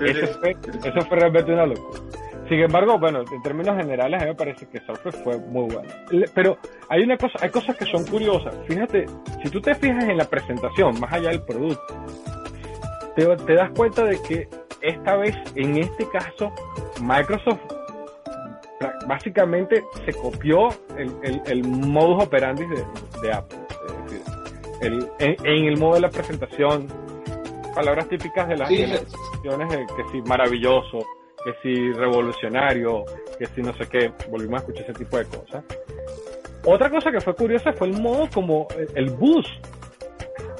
Eso, 0.00 0.38
fue, 0.40 0.56
eso 0.84 1.00
fue 1.08 1.18
realmente 1.18 1.52
una 1.52 1.66
locura. 1.66 2.00
Sin 2.48 2.60
embargo, 2.60 2.98
bueno, 2.98 3.20
en 3.20 3.42
términos 3.42 3.76
generales 3.76 4.20
a 4.20 4.24
mí 4.24 4.30
me 4.30 4.36
parece 4.36 4.66
que 4.66 4.78
Surface 4.80 5.22
fue 5.22 5.38
muy 5.38 5.72
bueno. 5.74 5.88
Pero 6.34 6.58
hay 6.90 7.02
una 7.02 7.16
cosa, 7.16 7.38
hay 7.40 7.50
cosas 7.50 7.76
que 7.76 7.86
son 7.86 8.04
curiosas. 8.04 8.54
Fíjate, 8.68 9.06
si 9.42 9.50
tú 9.50 9.60
te 9.60 9.74
fijas 9.74 10.04
en 10.04 10.18
la 10.18 10.26
presentación, 10.26 11.00
más 11.00 11.12
allá 11.12 11.30
del 11.30 11.42
producto, 11.42 12.04
te, 13.16 13.24
te 13.24 13.54
das 13.54 13.70
cuenta 13.70 14.04
de 14.04 14.20
que 14.20 14.48
esta 14.82 15.16
vez, 15.16 15.34
en 15.54 15.78
este 15.78 16.06
caso, 16.10 16.52
Microsoft 17.00 17.60
básicamente 19.06 19.82
se 20.04 20.12
copió 20.12 20.68
el, 20.98 21.12
el, 21.22 21.42
el 21.46 21.64
modus 21.64 22.24
operandi 22.24 22.64
de, 23.22 23.32
Apple. 23.32 23.58
Es 23.88 24.04
decir, 24.04 24.22
el, 24.82 25.08
en, 25.18 25.64
el 25.64 25.78
modo 25.78 25.94
de 25.94 26.00
la 26.00 26.10
presentación, 26.10 26.88
palabras 27.74 28.08
típicas 28.08 28.48
de 28.48 28.56
las, 28.56 28.68
de 28.68 29.04
que 29.42 30.04
si 30.12 30.22
maravilloso, 30.22 31.04
que 31.44 31.52
si 31.62 31.92
revolucionario, 31.92 33.04
que 33.38 33.46
si 33.46 33.62
no 33.62 33.72
sé 33.74 33.88
qué, 33.88 34.12
volvimos 34.30 34.54
a 34.54 34.58
escuchar 34.58 34.84
ese 34.84 34.94
tipo 34.94 35.18
de 35.18 35.24
cosas. 35.26 35.64
Otra 36.64 36.88
cosa 36.88 37.12
que 37.12 37.20
fue 37.20 37.34
curiosa 37.34 37.72
fue 37.72 37.88
el 37.88 38.00
modo 38.00 38.28
como 38.32 38.68
el 38.94 39.10
bus. 39.10 39.46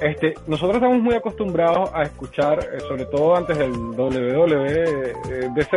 Este, 0.01 0.33
nosotros 0.45 0.75
estamos 0.75 1.01
muy 1.01 1.15
acostumbrados 1.15 1.89
a 1.93 2.03
escuchar, 2.03 2.59
eh, 2.59 2.81
sobre 2.81 3.05
todo 3.05 3.35
antes 3.35 3.57
del 3.57 3.71
WWDC, 3.71 5.73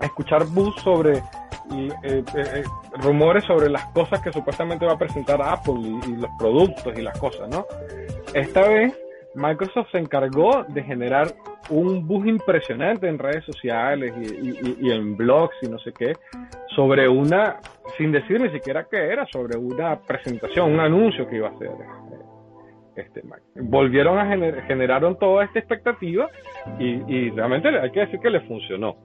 a 0.00 0.04
escuchar 0.04 0.46
bus 0.46 0.74
sobre 0.82 1.20
eh, 1.72 1.88
eh, 2.04 2.22
eh, 2.36 2.62
rumores 3.02 3.44
sobre 3.44 3.68
las 3.68 3.86
cosas 3.86 4.20
que 4.20 4.32
supuestamente 4.32 4.86
va 4.86 4.92
a 4.92 4.98
presentar 4.98 5.42
Apple 5.42 5.74
y, 6.06 6.14
los 6.14 6.30
productos 6.38 6.96
y 6.96 7.02
las 7.02 7.18
cosas, 7.18 7.48
¿no? 7.48 7.66
Esta 8.32 8.68
vez 8.68 8.96
Microsoft 9.36 9.90
se 9.92 9.98
encargó 9.98 10.64
de 10.64 10.82
generar 10.82 11.28
un 11.68 12.06
bus 12.06 12.26
impresionante 12.26 13.06
en 13.06 13.18
redes 13.18 13.44
sociales 13.44 14.12
y, 14.18 14.90
en 14.90 15.16
blogs 15.16 15.54
y 15.62 15.68
no 15.68 15.78
sé 15.78 15.92
qué, 15.92 16.14
sobre 16.74 17.08
una, 17.08 17.60
sin 17.98 18.12
decir 18.12 18.40
ni 18.40 18.50
siquiera 18.50 18.86
qué 18.90 18.96
era, 18.96 19.26
sobre 19.26 19.58
una 19.58 19.98
presentación, 20.00 20.72
un 20.72 20.80
anuncio 20.80 21.28
que 21.28 21.36
iba 21.36 21.48
a 21.48 21.52
hacer. 21.52 21.70
Este, 22.96 23.22
volvieron 23.56 24.18
a 24.18 24.26
generar, 24.26 24.62
generaron 24.66 25.18
toda 25.18 25.44
esta 25.44 25.58
expectativa 25.58 26.28
y, 26.78 27.30
realmente 27.30 27.68
hay 27.68 27.90
que 27.90 28.00
decir 28.00 28.20
que 28.20 28.30
le 28.30 28.40
funcionó. 28.40 28.96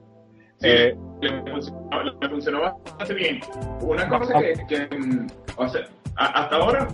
Eh, 0.62 0.96
le, 1.20 2.28
funcionó, 2.30 2.62
bastante 2.62 3.14
bien. 3.14 3.40
Una 3.82 4.08
cosa 4.08 4.40
que, 4.66 4.88
o 5.56 5.68
sea, 5.68 5.82
hasta 6.16 6.56
ahora 6.56 6.88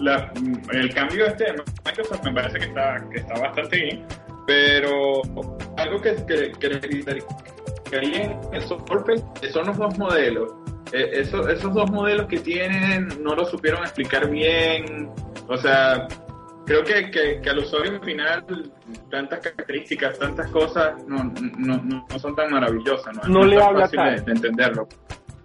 mm, 0.00 0.70
el 0.72 0.94
cambio 0.94 1.26
este 1.26 1.44
de 1.44 1.62
Microsoft 1.84 2.24
me 2.24 2.32
parece 2.32 2.58
que 2.58 2.64
está, 2.66 3.04
que 3.10 3.18
está 3.18 3.40
bastante 3.40 3.76
bien, 3.76 4.06
pero 4.46 5.22
algo 5.76 6.00
que, 6.00 6.14
que, 6.26 6.52
que 6.52 7.14
en 8.52 8.62
Surface 8.62 9.24
son 9.52 9.66
los 9.66 9.76
dos 9.76 9.98
modelos. 9.98 10.52
Eh, 10.92 11.10
esos, 11.14 11.48
esos 11.48 11.74
dos 11.74 11.90
modelos 11.90 12.26
que 12.26 12.38
tienen 12.38 13.08
no 13.22 13.34
lo 13.34 13.44
supieron 13.44 13.82
explicar 13.82 14.28
bien. 14.30 15.10
O 15.48 15.56
sea, 15.56 16.06
creo 16.66 16.84
que, 16.84 17.10
que, 17.10 17.48
al 17.48 17.58
usuario 17.58 18.00
final 18.00 18.44
tantas 19.10 19.40
características, 19.40 20.18
tantas 20.18 20.50
cosas 20.50 20.94
no, 21.06 21.32
no, 21.58 21.82
no 22.08 22.18
son 22.18 22.34
tan 22.34 22.50
maravillosas, 22.50 23.14
no, 23.16 23.40
no 23.40 23.46
le 23.46 23.62
habla. 23.62 23.88
De, 23.88 24.32
entenderlo. 24.32 24.88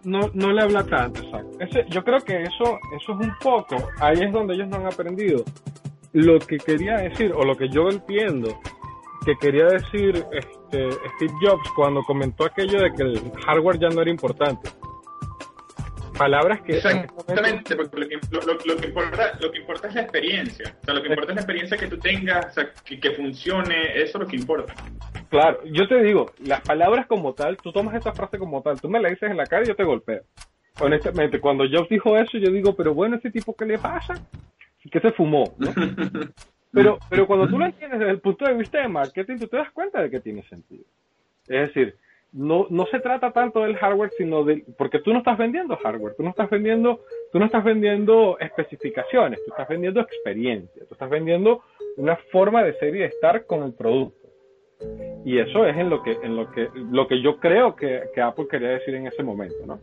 No, 0.03 0.29
no 0.33 0.51
le 0.51 0.61
habla 0.61 0.83
tanto, 0.85 1.21
exacto. 1.21 1.59
Ese, 1.59 1.85
yo 1.89 2.03
creo 2.03 2.19
que 2.19 2.41
eso, 2.41 2.79
eso 2.95 3.13
es 3.13 3.27
un 3.27 3.33
poco, 3.41 3.75
ahí 3.99 4.17
es 4.21 4.31
donde 4.31 4.55
ellos 4.55 4.67
no 4.67 4.77
han 4.77 4.85
aprendido. 4.85 5.43
Lo 6.13 6.39
que 6.39 6.57
quería 6.57 6.97
decir, 6.97 7.33
o 7.33 7.43
lo 7.43 7.55
que 7.55 7.69
yo 7.69 7.89
entiendo, 7.89 8.59
que 9.25 9.35
quería 9.35 9.65
decir 9.65 10.25
este, 10.31 10.91
Steve 10.91 11.33
Jobs 11.41 11.69
cuando 11.75 12.01
comentó 12.03 12.45
aquello 12.45 12.81
de 12.81 12.93
que 12.93 13.03
el 13.03 13.31
hardware 13.45 13.79
ya 13.79 13.89
no 13.89 14.01
era 14.01 14.09
importante 14.09 14.69
palabras 16.19 16.61
que... 16.61 16.75
Exactamente, 16.77 17.75
porque 17.77 18.01
lo 18.01 18.07
que, 18.09 18.15
importa, 18.87 19.31
lo 19.39 19.51
que 19.51 19.59
importa 19.59 19.87
es 19.87 19.95
la 19.95 20.01
experiencia. 20.01 20.75
O 20.81 20.85
sea, 20.85 20.93
lo 20.93 21.01
que 21.01 21.07
importa 21.07 21.31
es 21.31 21.35
la 21.35 21.41
experiencia 21.41 21.77
que 21.77 21.87
tú 21.87 21.97
tengas, 21.97 22.45
o 22.45 22.51
sea, 22.51 22.73
que, 22.85 22.99
que 22.99 23.11
funcione, 23.11 24.01
eso 24.01 24.17
es 24.17 24.23
lo 24.23 24.27
que 24.27 24.35
importa. 24.35 24.73
Claro, 25.29 25.59
yo 25.65 25.87
te 25.87 26.01
digo, 26.03 26.31
las 26.43 26.61
palabras 26.61 27.05
como 27.05 27.33
tal, 27.33 27.57
tú 27.57 27.71
tomas 27.71 27.95
esa 27.95 28.13
frase 28.13 28.39
como 28.39 28.61
tal, 28.61 28.81
tú 28.81 28.89
me 28.89 28.99
la 28.99 29.09
dices 29.09 29.29
en 29.29 29.37
la 29.37 29.45
cara 29.45 29.63
y 29.63 29.67
yo 29.67 29.75
te 29.75 29.83
golpeo. 29.83 30.23
Honestamente, 30.81 31.39
cuando 31.39 31.65
Jobs 31.69 31.89
dijo 31.89 32.17
eso, 32.17 32.37
yo 32.37 32.51
digo, 32.51 32.75
pero 32.75 32.93
bueno, 32.93 33.17
¿ese 33.17 33.29
tipo 33.29 33.55
qué 33.55 33.65
le 33.65 33.77
pasa? 33.77 34.15
Que 34.91 34.99
se 34.99 35.11
fumó, 35.11 35.43
¿no? 35.57 35.71
pero, 36.73 36.97
pero 37.09 37.27
cuando 37.27 37.47
tú 37.47 37.59
lo 37.59 37.65
entiendes 37.65 37.99
desde 37.99 38.13
el 38.13 38.21
punto 38.21 38.45
de 38.45 38.55
vista 38.55 38.81
de 38.81 38.87
marketing, 38.87 39.37
tú 39.37 39.47
te 39.47 39.57
das 39.57 39.71
cuenta 39.71 40.01
de 40.01 40.09
que 40.09 40.19
tiene 40.19 40.41
sentido. 40.43 40.85
Es 41.47 41.67
decir, 41.67 41.95
no, 42.31 42.67
no 42.69 42.85
se 42.87 42.99
trata 42.99 43.31
tanto 43.31 43.61
del 43.61 43.75
hardware, 43.75 44.11
sino 44.17 44.43
del, 44.43 44.63
porque 44.77 44.99
tú 44.99 45.11
no 45.11 45.19
estás 45.19 45.37
vendiendo 45.37 45.77
hardware, 45.77 46.15
tú 46.15 46.23
no 46.23 46.29
estás 46.29 46.49
vendiendo, 46.49 47.01
tú 47.31 47.39
no 47.39 47.45
estás 47.45 47.63
vendiendo 47.63 48.37
especificaciones, 48.39 49.39
tú 49.45 49.51
estás 49.51 49.67
vendiendo 49.67 49.99
experiencia, 49.99 50.85
tú 50.87 50.93
estás 50.93 51.09
vendiendo 51.09 51.63
una 51.97 52.15
forma 52.31 52.63
de 52.63 52.73
ser 52.79 52.95
y 52.95 52.99
de 52.99 53.05
estar 53.05 53.45
con 53.45 53.63
el 53.63 53.73
producto. 53.73 54.18
Y 55.25 55.37
eso 55.37 55.65
es 55.65 55.77
en 55.77 55.89
lo 55.89 56.01
que, 56.01 56.17
en 56.23 56.35
lo 56.35 56.49
que, 56.51 56.69
lo 56.73 57.07
que 57.07 57.21
yo 57.21 57.37
creo 57.39 57.75
que, 57.75 58.03
que 58.13 58.21
Apple 58.21 58.47
quería 58.49 58.69
decir 58.69 58.95
en 58.95 59.07
ese 59.07 59.21
momento, 59.23 59.65
¿no? 59.65 59.79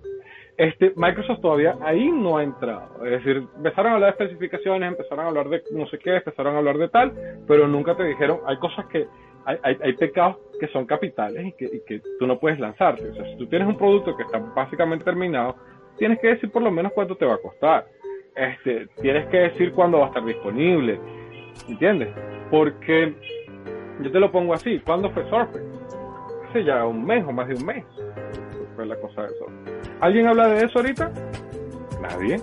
Este, 0.57 0.93
Microsoft 0.97 1.41
todavía 1.43 1.77
ahí 1.83 2.11
no 2.11 2.39
ha 2.39 2.43
entrado. 2.43 3.05
Es 3.05 3.11
decir, 3.23 3.47
empezaron 3.57 3.93
a 3.93 3.95
hablar 3.97 4.17
de 4.17 4.25
especificaciones, 4.25 4.89
empezaron 4.89 5.27
a 5.27 5.29
hablar 5.29 5.49
de 5.51 5.63
no 5.73 5.87
sé 5.89 5.99
qué, 5.99 6.17
empezaron 6.17 6.55
a 6.55 6.59
hablar 6.59 6.79
de 6.79 6.89
tal, 6.89 7.13
pero 7.47 7.69
nunca 7.69 7.95
te 7.95 8.05
dijeron, 8.05 8.41
hay 8.47 8.57
cosas 8.57 8.87
que, 8.87 9.07
hay, 9.45 9.77
hay, 9.83 9.93
pecados 9.93 10.39
que 10.59 10.67
son 10.69 10.87
capitales 10.87 11.47
y 11.47 11.53
que, 11.53 11.67
y 11.67 11.81
que 11.87 12.01
tú 12.19 12.27
no 12.27 12.39
puedes 12.39 12.59
lanzarte. 12.59 13.07
O 13.07 13.15
sea, 13.15 13.27
si 13.27 13.37
tú 13.37 13.47
tienes 13.47 13.69
un 13.69 13.77
producto 13.77 14.17
que 14.17 14.23
está 14.23 14.39
básicamente 14.39 15.05
terminado, 15.05 15.57
tienes 15.99 16.19
que 16.21 16.29
decir 16.29 16.51
por 16.51 16.63
lo 16.63 16.71
menos 16.71 16.93
cuánto 16.93 17.17
te 17.17 17.27
va 17.27 17.35
a 17.35 17.39
costar. 17.39 17.87
Este, 18.35 18.87
tienes 19.03 19.27
que 19.27 19.39
decir 19.39 19.73
cuándo 19.73 19.99
va 19.99 20.07
a 20.07 20.09
estar 20.09 20.25
disponible. 20.25 20.99
¿Entiendes? 21.69 22.09
Porque 22.51 23.15
yo 24.01 24.11
te 24.13 24.21
lo 24.21 24.31
pongo 24.31 24.55
así, 24.55 24.79
¿cuándo 24.81 25.11
fue 25.11 25.25
Surface? 25.25 25.65
Hace 26.49 26.65
ya 26.65 26.85
un 26.85 27.05
mes 27.05 27.25
o 27.27 27.33
más 27.33 27.49
de 27.49 27.55
un 27.55 27.67
mes. 27.67 27.85
Fue 28.75 28.87
la 28.87 28.97
cosa 28.97 29.23
de 29.23 29.29
eso. 29.29 29.47
¿Alguien 30.01 30.27
habla 30.27 30.49
de 30.49 30.65
eso 30.65 30.79
ahorita? 30.79 31.11
Nadie. 32.03 32.41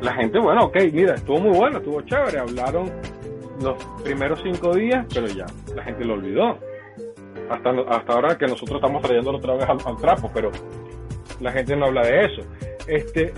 La 0.00 0.12
gente, 0.14 0.38
bueno, 0.38 0.66
ok, 0.66 0.76
mira, 0.92 1.14
estuvo 1.14 1.38
muy 1.40 1.56
bueno, 1.56 1.78
estuvo 1.78 2.00
chévere. 2.02 2.38
Hablaron 2.38 2.90
los 3.60 3.82
primeros 4.04 4.40
cinco 4.42 4.74
días, 4.74 5.04
pero 5.12 5.26
ya, 5.26 5.46
la 5.74 5.82
gente 5.82 6.04
lo 6.04 6.14
olvidó. 6.14 6.58
Hasta, 7.50 7.70
hasta 7.88 8.12
ahora 8.12 8.38
que 8.38 8.46
nosotros 8.46 8.76
estamos 8.76 9.02
trayéndolo 9.02 9.38
otra 9.38 9.54
vez 9.54 9.68
al, 9.68 9.96
trapo, 9.96 10.30
pero 10.32 10.50
la 11.40 11.52
gente 11.52 11.76
no 11.76 11.86
habla 11.86 12.02
de 12.02 12.24
eso. 12.24 12.42
Este, 12.86 13.32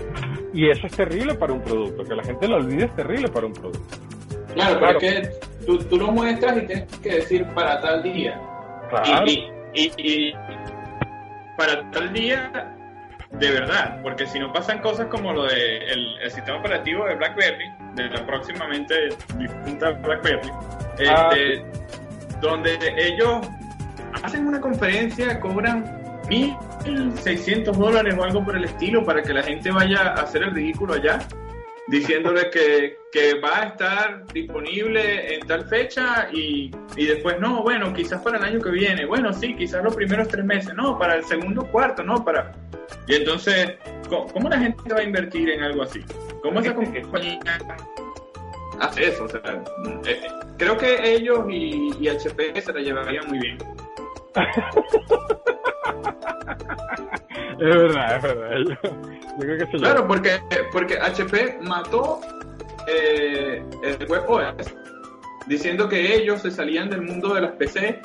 y 0.53 0.69
eso 0.69 0.85
es 0.85 0.95
terrible 0.95 1.33
para 1.33 1.53
un 1.53 1.61
producto, 1.61 2.03
que 2.03 2.15
la 2.15 2.23
gente 2.23 2.47
lo 2.47 2.57
olvide 2.57 2.85
es 2.85 2.95
terrible 2.95 3.27
para 3.29 3.47
un 3.47 3.53
producto. 3.53 3.97
Claro, 4.53 4.79
claro. 4.79 4.93
porque 4.93 5.29
tú, 5.69 5.77
tú 5.83 5.97
lo 5.97 6.11
muestras 6.11 6.57
y 6.57 6.61
tienes 6.61 6.97
que 6.97 7.15
decir 7.15 7.45
para 7.53 7.79
tal 7.79 8.01
día. 8.01 8.41
Claro. 8.89 9.27
Y, 9.27 9.51
y, 9.73 9.91
y, 9.97 10.33
para 11.57 11.89
tal 11.91 12.11
día 12.11 12.75
de 13.31 13.51
verdad, 13.51 14.01
porque 14.01 14.25
si 14.25 14.39
no 14.39 14.51
pasan 14.51 14.79
cosas 14.79 15.05
como 15.07 15.31
lo 15.31 15.43
de 15.43 15.77
el, 15.77 16.31
sistema 16.31 16.57
operativo 16.57 17.05
de 17.05 17.15
BlackBerry, 17.15 17.71
de 17.93 18.09
la 18.09 18.25
próximamente 18.25 19.09
distinta 19.37 19.91
BlackBerry, 19.91 20.49
ah, 21.07 21.29
este, 21.35 21.63
donde 22.41 22.79
ellos 22.97 23.47
hacen 24.23 24.47
una 24.47 24.59
conferencia, 24.59 25.39
cobran 25.39 25.83
1.600 26.23 27.71
dólares 27.73 28.15
o 28.17 28.23
algo 28.23 28.43
por 28.43 28.57
el 28.57 28.65
estilo 28.65 29.05
para 29.05 29.21
que 29.21 29.33
la 29.33 29.43
gente 29.43 29.69
vaya 29.69 30.13
a 30.13 30.23
hacer 30.23 30.41
el 30.41 30.55
ridículo 30.55 30.95
allá, 30.95 31.19
diciéndole 31.89 32.49
que, 32.49 32.97
que 33.11 33.39
va 33.39 33.61
a 33.61 33.63
estar 33.65 34.25
disponible 34.33 35.35
en 35.35 35.47
tal 35.47 35.67
fecha 35.67 36.29
y, 36.31 36.71
y, 36.95 37.05
después 37.05 37.39
no, 37.39 37.63
bueno, 37.63 37.93
quizás 37.93 38.21
para 38.21 38.37
el 38.37 38.43
año 38.43 38.61
que 38.61 38.71
viene, 38.71 39.05
bueno, 39.05 39.33
sí, 39.33 39.55
quizás 39.55 39.83
los 39.83 39.95
primeros 39.95 40.27
tres 40.27 40.45
meses, 40.45 40.73
no, 40.75 40.97
para 40.97 41.15
el 41.15 41.25
segundo 41.25 41.65
cuarto, 41.65 42.03
no, 42.03 42.23
para... 42.23 42.51
Y 43.07 43.15
entonces, 43.15 43.71
¿cómo, 44.07 44.49
la 44.49 44.59
gente 44.59 44.93
va 44.93 44.99
a 44.99 45.03
invertir 45.03 45.49
en 45.49 45.63
algo 45.63 45.83
así? 45.83 46.01
¿Cómo 46.41 46.59
esa 46.59 46.73
compañía 46.73 47.39
hace 48.79 49.09
eso. 49.09 49.25
O 49.25 49.29
sea, 49.29 49.41
eh, 50.05 50.21
creo 50.57 50.77
que 50.77 51.13
ellos 51.13 51.45
y, 51.49 51.91
y 51.99 52.07
HP 52.07 52.61
se 52.61 52.73
la 52.73 52.79
llevarían 52.79 53.27
muy 53.27 53.39
bien. 53.39 53.57
es 57.59 57.69
verdad, 57.75 58.15
es 58.17 58.21
verdad. 58.23 58.49
Yo, 58.57 58.63
yo 58.83 58.91
creo 59.39 59.57
que 59.57 59.65
se 59.71 59.77
Claro, 59.77 60.07
porque, 60.07 60.39
porque 60.71 60.97
HP 60.99 61.59
mató 61.61 62.21
eh, 62.87 63.63
el 63.83 64.05
WebOS 64.09 64.73
diciendo 65.47 65.87
que 65.89 66.15
ellos 66.15 66.41
se 66.41 66.51
salían 66.51 66.89
del 66.89 67.01
mundo 67.01 67.33
de 67.33 67.41
las 67.41 67.51
PC 67.53 68.01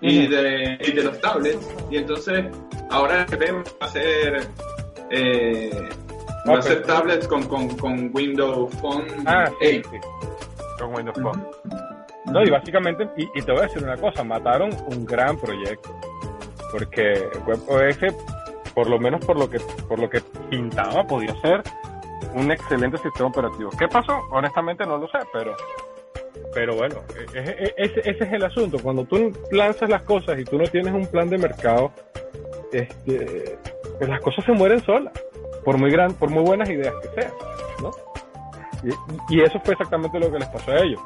y, 0.00 0.26
de, 0.28 0.78
y 0.80 0.92
de 0.92 1.02
los 1.04 1.20
tablets 1.20 1.68
y 1.90 1.96
entonces 1.98 2.46
ahora 2.90 3.22
HP 3.22 3.52
va 3.52 3.62
a 3.80 3.84
hacer 3.84 4.40
eh, 5.10 5.88
va 6.48 6.58
a 6.58 6.60
pero- 6.60 6.82
tablets 6.82 7.26
con, 7.28 7.44
con, 7.48 7.68
con 7.76 8.10
Windows 8.12 8.74
Phone 8.76 9.06
Ah, 9.26 9.50
sí, 9.60 9.82
8. 9.84 9.90
sí. 9.92 9.98
Con 10.78 10.94
Windows 10.94 11.18
Phone. 11.20 11.46
No, 12.32 12.42
y 12.42 12.50
básicamente, 12.50 13.08
y, 13.16 13.42
te 13.42 13.52
voy 13.52 13.60
a 13.60 13.64
decir 13.64 13.82
una 13.82 13.96
cosa, 13.96 14.22
mataron 14.24 14.70
un 14.86 15.04
gran 15.04 15.38
proyecto. 15.38 15.94
Porque 16.70 17.26
WebOS, 17.46 18.14
por 18.74 18.88
lo 18.90 18.98
menos 18.98 19.24
por 19.24 19.38
lo 19.38 19.48
que, 19.48 19.58
por 19.88 19.98
lo 19.98 20.10
que 20.10 20.20
pintaba, 20.50 21.04
podía 21.06 21.34
ser 21.40 21.62
un 22.34 22.50
excelente 22.50 22.98
sistema 22.98 23.28
operativo. 23.28 23.70
¿Qué 23.78 23.88
pasó? 23.88 24.20
Honestamente 24.30 24.84
no 24.84 24.98
lo 24.98 25.08
sé, 25.08 25.18
pero, 25.32 25.56
pero 26.52 26.76
bueno, 26.76 26.96
e- 27.34 27.40
e- 27.40 27.74
ese, 27.76 28.00
ese 28.00 28.24
es 28.24 28.32
el 28.32 28.44
asunto. 28.44 28.78
Cuando 28.82 29.04
tú 29.04 29.32
lanzas 29.50 29.88
las 29.88 30.02
cosas 30.02 30.38
y 30.38 30.44
tú 30.44 30.58
no 30.58 30.64
tienes 30.64 30.92
un 30.92 31.06
plan 31.06 31.30
de 31.30 31.38
mercado, 31.38 31.90
este, 32.72 33.58
pues 33.96 34.10
las 34.10 34.20
cosas 34.20 34.44
se 34.44 34.52
mueren 34.52 34.84
solas, 34.84 35.12
por 35.64 35.78
muy 35.78 35.90
gran, 35.90 36.12
por 36.14 36.30
muy 36.30 36.42
buenas 36.44 36.68
ideas 36.68 36.94
que 37.02 37.20
sean, 37.22 37.32
¿no? 37.82 37.90
Y 39.28 39.40
eso 39.40 39.60
fue 39.64 39.72
exactamente 39.72 40.20
lo 40.20 40.30
que 40.30 40.38
les 40.38 40.48
pasó 40.48 40.70
a 40.70 40.78
ellos. 40.78 41.00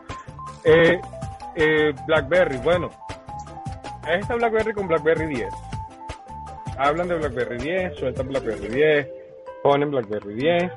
Eh, 0.64 1.00
eh, 1.56 1.92
BlackBerry, 2.06 2.56
bueno, 2.58 2.90
esta 4.08 4.34
BlackBerry 4.36 4.72
con 4.72 4.88
BlackBerry 4.88 5.26
10. 5.26 5.48
Hablan 6.78 7.08
de 7.08 7.16
BlackBerry 7.16 7.58
10, 7.58 7.96
sueltan 7.96 8.28
BlackBerry 8.28 8.68
10, 8.68 9.08
ponen 9.62 9.90
BlackBerry 9.90 10.34
10. 10.34 10.72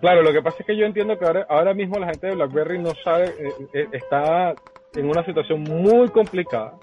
Claro, 0.00 0.22
lo 0.22 0.32
que 0.32 0.42
pasa 0.42 0.58
es 0.60 0.66
que 0.66 0.76
yo 0.76 0.86
entiendo 0.86 1.18
que 1.18 1.24
ahora, 1.24 1.46
ahora 1.48 1.74
mismo 1.74 1.98
la 1.98 2.06
gente 2.06 2.28
de 2.28 2.34
BlackBerry 2.34 2.78
no 2.78 2.92
sabe, 3.02 3.26
eh, 3.38 3.52
eh, 3.72 3.88
está 3.92 4.54
en 4.94 5.08
una 5.08 5.24
situación 5.24 5.62
muy 5.62 6.08
complicada, 6.08 6.78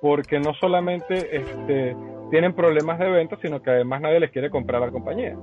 porque 0.00 0.38
no 0.38 0.52
solamente 0.54 1.36
este, 1.36 1.96
tienen 2.30 2.54
problemas 2.54 2.98
de 2.98 3.08
venta, 3.10 3.36
sino 3.40 3.62
que 3.62 3.70
además 3.70 4.00
nadie 4.00 4.20
les 4.20 4.30
quiere 4.30 4.50
comprar 4.50 4.82
a 4.82 4.86
la 4.86 4.92
compañía. 4.92 5.36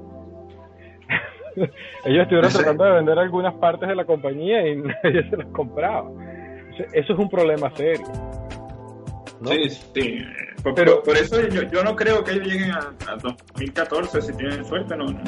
Ellos 2.06 2.24
estuvieron 2.24 2.52
tratando 2.52 2.84
de 2.86 2.92
vender 2.94 3.20
algunas 3.20 3.54
partes 3.56 3.88
de 3.90 3.96
la 3.96 4.06
compañía 4.06 4.68
y 4.68 4.76
nadie 5.04 5.30
se 5.30 5.38
las 5.38 5.48
compraba. 5.48 6.10
Eso 6.94 7.14
es 7.14 7.20
un 7.20 7.30
problema 7.30 7.70
serio. 7.76 8.06
¿no? 9.42 9.50
Sí, 9.50 9.70
sí. 9.70 10.20
Por, 10.64 10.74
Pero- 10.76 11.04
por- 11.04 11.18
eso 11.18 11.40
yo, 11.50 11.64
yo 11.64 11.84
no 11.84 11.96
creo 11.96 12.24
que 12.24 12.32
ellos 12.32 12.48
lleguen 12.48 12.72
a, 12.72 12.94
a 13.08 13.16
2014 13.18 14.22
si 14.22 14.34
tienen 14.38 14.66
suerte, 14.66 14.96
no. 14.96 15.06
no. 15.06 15.22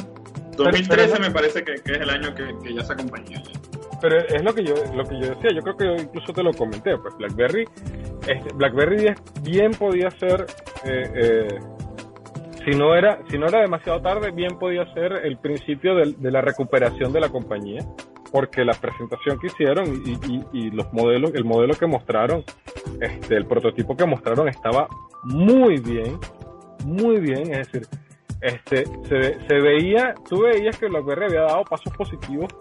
2013 0.58 1.12
pero 1.12 1.20
me 1.28 1.32
parece 1.32 1.64
que, 1.64 1.76
que 1.76 1.92
es 1.92 2.00
el 2.00 2.10
año 2.10 2.34
que, 2.34 2.46
que 2.64 2.74
ya 2.74 2.82
esa 2.82 2.96
compañía. 2.96 3.42
Pero 4.02 4.18
es 4.20 4.42
lo 4.42 4.54
que 4.54 4.64
yo 4.64 4.74
lo 4.96 5.04
que 5.04 5.20
yo 5.20 5.28
decía, 5.36 5.50
yo 5.54 5.62
creo 5.62 5.78
que 5.78 5.86
yo 5.86 5.96
incluso 5.96 6.32
te 6.34 6.44
lo 6.44 6.54
comenté, 6.54 6.98
pues 6.98 7.16
BlackBerry 7.18 7.66
este, 8.28 8.54
BlackBerry 8.54 8.98
10 8.98 9.16
bien 9.44 9.72
podía 9.72 10.10
ser 10.12 10.46
eh, 10.86 11.12
eh, 11.16 11.60
si 12.66 12.72
no 12.72 12.96
era 12.96 13.20
si 13.30 13.38
no 13.38 13.48
era 13.48 13.62
demasiado 13.62 14.02
tarde, 14.02 14.32
bien 14.32 14.58
podía 14.60 14.86
ser 14.94 15.14
el 15.24 15.38
principio 15.38 15.96
del- 15.96 16.20
de, 16.22 16.32
la 16.32 16.42
recuperación 16.42 17.14
de 17.14 17.20
la 17.22 17.30
compañía, 17.30 17.82
porque 18.32 18.66
la 18.66 18.74
presentación 18.74 19.40
que 19.40 19.48
hicieron 19.48 19.86
y, 20.52 20.72
los 20.72 20.92
modelos, 20.92 21.34
el 21.36 21.46
modelo 21.46 21.74
que 21.76 21.86
mostraron, 21.86 22.44
este, 23.00 23.36
el 23.38 23.46
prototipo 23.46 23.96
que 23.96 24.06
mostraron 24.06 24.48
estaba 24.50 24.88
muy 25.24 25.78
bien, 25.80 26.18
muy 26.86 27.20
bien, 27.20 27.54
es 27.54 27.72
decir, 27.72 27.88
este, 28.42 28.86
se, 29.08 29.48
se 29.48 29.60
veía, 29.62 30.14
tú 30.30 30.42
veías 30.42 30.78
que 30.78 30.88
BlackBerry 30.88 31.26
había 31.26 31.42
dado 31.44 31.64
pasos 31.64 31.94
positivos 31.96 32.54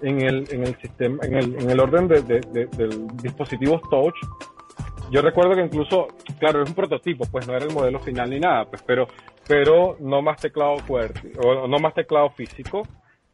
en 0.00 0.20
el, 0.22 0.44
en 0.50 0.62
el 0.62 0.76
sistema, 0.80 1.18
en 1.24 1.34
el, 1.34 1.54
en 1.60 1.70
el 1.70 1.80
orden 1.80 2.08
de, 2.08 2.22
de, 2.22 2.40
de, 2.52 2.66
del 2.76 3.06
dispositivos 3.22 3.80
touch. 3.90 4.14
Yo 5.10 5.22
recuerdo 5.22 5.54
que 5.54 5.62
incluso, 5.62 6.08
claro, 6.38 6.62
es 6.62 6.68
un 6.68 6.74
prototipo, 6.74 7.24
pues 7.30 7.46
no 7.46 7.54
era 7.54 7.64
el 7.64 7.72
modelo 7.72 7.98
final 8.00 8.28
ni 8.30 8.40
nada, 8.40 8.66
pues, 8.66 8.82
pero, 8.82 9.08
pero 9.46 9.96
no 10.00 10.20
más 10.20 10.40
teclado 10.40 10.78
fuerte, 10.78 11.32
o 11.42 11.66
no 11.66 11.78
más 11.78 11.94
teclado 11.94 12.30
físico, 12.30 12.82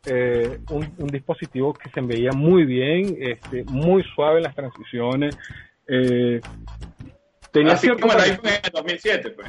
eh, 0.06 0.58
un, 0.70 0.94
un 0.98 1.06
dispositivo 1.08 1.72
que 1.72 1.90
se 1.90 2.00
veía 2.00 2.30
muy 2.32 2.64
bien, 2.64 3.16
este, 3.18 3.64
muy 3.64 4.04
suave 4.14 4.38
en 4.38 4.44
las 4.44 4.54
transiciones, 4.54 5.37
eh, 5.88 6.40
tenía 7.50 7.72
Así 7.72 7.87
cierto 7.87 8.02
como 8.02 8.14
el 8.14 8.20
iPhone 8.20 8.46
en 8.48 8.60
el 8.64 8.72
2007, 8.72 9.30
pues. 9.30 9.48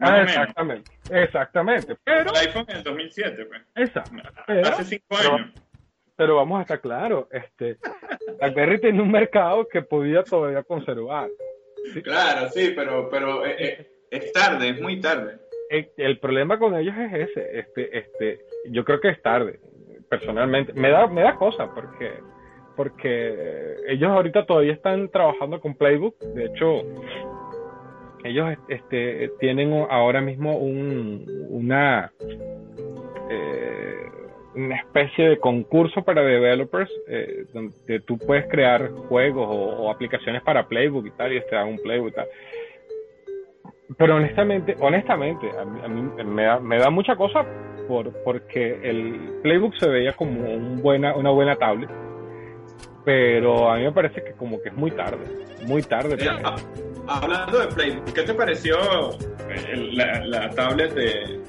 Ah, 0.00 0.22
exactamente, 0.22 0.92
exactamente, 1.10 1.96
pero, 2.04 2.30
El 2.30 2.36
iPhone 2.48 2.66
en 2.68 2.76
el 2.76 2.82
2007, 2.84 3.44
pues. 3.46 3.62
exacto, 3.74 4.16
Hace 4.46 4.84
cinco 4.84 5.16
años. 5.16 5.50
pero 5.52 5.67
vamos 6.26 6.58
a 6.58 6.62
estar 6.62 6.80
claros, 6.80 7.26
este, 7.30 7.76
BlackBerry 8.38 8.80
tenía 8.80 9.02
un 9.02 9.10
mercado 9.10 9.66
que 9.68 9.82
podía 9.82 10.22
todavía 10.24 10.62
conservar. 10.62 11.28
Claro, 12.02 12.48
sí, 12.50 12.72
pero, 12.74 13.08
pero 13.08 13.46
eh, 13.46 13.56
eh, 13.58 13.86
es 14.10 14.32
tarde, 14.32 14.70
es 14.70 14.80
muy 14.80 15.00
tarde. 15.00 15.38
El, 15.70 15.88
el 15.96 16.18
problema 16.18 16.58
con 16.58 16.74
ellos 16.74 16.94
es 16.96 17.28
ese, 17.28 17.58
este, 17.58 17.98
este, 17.98 18.40
yo 18.70 18.84
creo 18.84 19.00
que 19.00 19.10
es 19.10 19.22
tarde, 19.22 19.60
personalmente, 20.08 20.72
me 20.72 20.90
da, 20.90 21.06
me 21.06 21.22
da 21.22 21.36
cosa 21.36 21.72
porque, 21.74 22.12
porque 22.76 23.76
ellos 23.86 24.10
ahorita 24.10 24.46
todavía 24.46 24.72
están 24.72 25.08
trabajando 25.10 25.60
con 25.60 25.74
Playbook, 25.74 26.18
de 26.18 26.46
hecho, 26.46 26.82
ellos 28.24 28.56
este, 28.68 29.30
tienen 29.38 29.86
ahora 29.90 30.20
mismo 30.20 30.58
un, 30.58 31.46
una, 31.50 32.12
eh, 33.30 34.08
una 34.58 34.76
especie 34.76 35.28
de 35.28 35.38
concurso 35.38 36.02
para 36.02 36.22
developers 36.22 36.90
eh, 37.06 37.44
donde 37.52 38.00
tú 38.00 38.18
puedes 38.18 38.46
crear 38.48 38.90
juegos 38.90 39.46
o, 39.48 39.84
o 39.84 39.90
aplicaciones 39.90 40.42
para 40.42 40.66
Playbook 40.66 41.06
y 41.06 41.10
tal, 41.12 41.32
y 41.32 41.40
te 41.40 41.54
dan 41.54 41.68
un 41.68 41.78
Playbook 41.78 42.08
y 42.08 42.12
tal. 42.12 42.26
Pero 43.96 44.16
honestamente, 44.16 44.76
honestamente, 44.80 45.48
a 45.56 45.64
mí, 45.64 45.80
a 45.82 45.88
mí 45.88 46.24
me, 46.24 46.42
da, 46.42 46.58
me 46.58 46.78
da 46.78 46.90
mucha 46.90 47.14
cosa 47.16 47.46
por, 47.86 48.12
porque 48.24 48.80
el 48.82 49.40
Playbook 49.42 49.74
se 49.78 49.88
veía 49.88 50.12
como 50.14 50.40
un 50.52 50.82
buena, 50.82 51.14
una 51.14 51.30
buena 51.30 51.54
tablet, 51.56 51.88
pero 53.04 53.70
a 53.70 53.76
mí 53.76 53.84
me 53.84 53.92
parece 53.92 54.22
que 54.22 54.32
como 54.32 54.60
que 54.60 54.70
es 54.70 54.74
muy 54.74 54.90
tarde, 54.90 55.24
muy 55.66 55.82
tarde. 55.82 56.16
Para 56.16 56.40
ah, 56.44 57.20
hablando 57.22 57.60
de 57.60 57.68
Play, 57.68 58.02
¿qué 58.12 58.22
te 58.22 58.34
pareció 58.34 58.76
la, 59.92 60.24
la 60.26 60.50
tablet 60.50 60.92
de, 60.94 61.40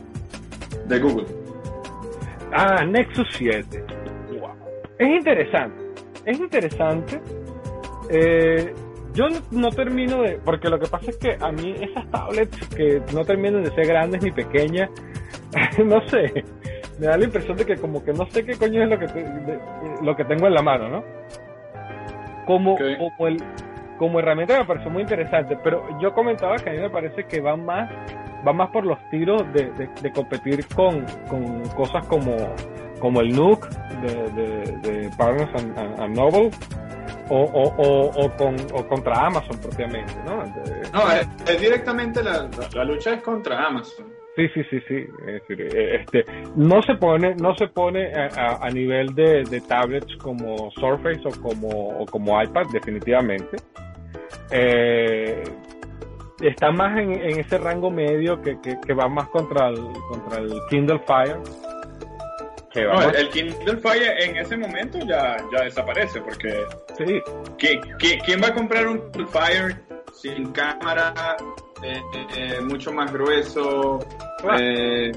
de 0.86 1.00
Google? 1.00 1.39
Ah, 2.52 2.84
Nexus 2.86 3.28
7. 3.34 3.84
Wow. 4.40 4.50
Es 4.98 5.08
interesante. 5.10 5.84
Es 6.26 6.40
interesante. 6.40 7.22
Eh, 8.10 8.74
yo 9.14 9.30
no, 9.30 9.40
no 9.52 9.70
termino 9.70 10.22
de. 10.24 10.40
Porque 10.44 10.70
lo 10.70 10.80
que 10.80 10.88
pasa 10.88 11.10
es 11.12 11.18
que 11.18 11.38
a 11.40 11.52
mí 11.52 11.76
esas 11.80 12.10
tablets 12.12 12.68
que 12.76 13.02
no 13.14 13.24
terminan 13.24 13.64
de 13.64 13.72
ser 13.72 13.88
grandes 13.88 14.22
ni 14.24 14.32
pequeñas, 14.32 14.90
no 15.86 16.02
sé. 16.08 16.44
Me 17.00 17.08
da 17.08 17.18
la 17.18 17.24
impresión 17.26 17.56
de 17.56 17.66
que 17.66 17.76
como 17.78 18.04
que 18.04 18.12
no 18.14 18.26
sé 18.30 18.44
qué 18.46 18.58
coño 18.58 18.84
es 18.84 18.90
lo 18.90 19.00
que, 19.00 19.08
te- 19.08 19.24
de- 19.24 19.60
lo 20.04 20.16
que 20.16 20.26
tengo 20.26 20.48
en 20.48 20.54
la 20.54 20.62
mano, 20.62 20.90
¿no? 20.90 21.04
Como, 22.46 22.76
como, 22.78 23.28
el, 23.28 23.38
como 23.98 24.20
herramienta 24.20 24.58
me 24.60 24.66
pareció 24.66 24.90
muy 24.90 25.04
interesante, 25.04 25.56
pero 25.64 25.86
yo 26.02 26.14
comentaba 26.14 26.58
que 26.58 26.70
a 26.72 26.74
mí 26.74 26.80
me 26.80 26.90
parece 26.90 27.24
que 27.26 27.40
va 27.42 27.56
más 27.56 27.90
va 28.48 28.54
más 28.54 28.70
por 28.72 28.86
los 28.86 28.98
tiros 29.10 29.42
de, 29.54 29.70
de- 29.72 29.90
de 30.02 30.12
competir 30.12 30.66
con, 30.76 31.06
con 31.30 31.62
cosas 31.70 32.06
como, 32.08 32.36
como 33.00 33.22
el 33.22 33.36
Nook 33.36 33.68
de, 34.02 34.72
de, 34.82 35.10
Barnes 35.18 35.50
and, 35.56 35.78
and- 35.78 36.00
and 36.02 36.16
Noble 36.16 36.50
o, 37.30 37.44
o, 37.44 37.64
o, 37.78 38.26
o 38.26 38.30
con, 38.38 38.56
o 38.74 38.88
contra 38.88 39.26
Amazon 39.28 39.58
propiamente, 39.62 40.14
¿no? 40.26 40.38
No, 40.94 41.12
es, 41.12 41.28
es 41.48 41.62
directamente 41.62 42.24
la, 42.24 42.44
la, 42.44 42.70
la 42.74 42.84
lucha 42.86 43.14
es 43.14 43.22
contra 43.22 43.68
Amazon. 43.68 44.06
Sí, 44.36 44.48
sí, 44.54 44.62
sí, 44.70 44.80
sí. 44.88 44.96
Es 45.28 45.42
decir, 45.48 45.62
eh, 45.76 45.96
este, 46.02 46.24
no 46.56 46.82
se 46.84 46.96
pone, 46.96 47.36
no 47.36 47.54
se 47.56 47.68
pone 47.68 48.12
a, 48.14 48.30
a- 48.36 48.66
a 48.66 48.70
nivel 48.70 49.14
de, 49.14 49.44
de 49.44 49.60
tablets 49.62 50.16
como 50.18 50.72
Surface 50.72 51.22
o 51.26 51.42
como, 51.42 51.68
o 52.00 52.06
como 52.06 52.42
iPad, 52.42 52.64
definitivamente. 52.72 53.58
Eh, 54.52 55.44
está 56.42 56.72
más 56.72 56.98
en, 56.98 57.12
en 57.14 57.40
ese 57.40 57.58
rango 57.58 57.90
medio 57.92 58.42
que, 58.42 58.60
que, 58.62 58.80
que 58.80 58.94
va 58.94 59.08
más 59.08 59.28
contra 59.30 59.70
el, 59.70 59.82
contra 60.10 60.40
el 60.40 60.54
Kindle 60.70 61.00
Fire. 61.06 61.38
Que 62.72 62.86
va 62.86 62.94
No, 62.94 63.10
el, 63.10 63.16
el 63.16 63.30
Kindle 63.30 63.78
Fire 63.78 64.14
en 64.22 64.38
ese 64.38 64.56
momento 64.58 65.00
ya, 65.00 65.38
ya 65.52 65.64
desaparece 65.64 66.22
porque 66.22 66.64
sí, 66.98 67.04
¿qui- 67.58 67.82
qui- 67.98 68.22
¿quién 68.26 68.42
va 68.42 68.48
a 68.48 68.54
comprar 68.54 68.88
un 68.88 69.12
Kindle 69.12 69.28
Fire 69.28 69.76
sin 70.14 70.52
cámara, 70.52 71.36
eh, 71.84 72.02
eh, 72.38 72.62
mucho 72.62 72.92
más 72.92 73.12
grueso? 73.12 74.00
Claro. 74.42 74.58
eh, 74.62 75.12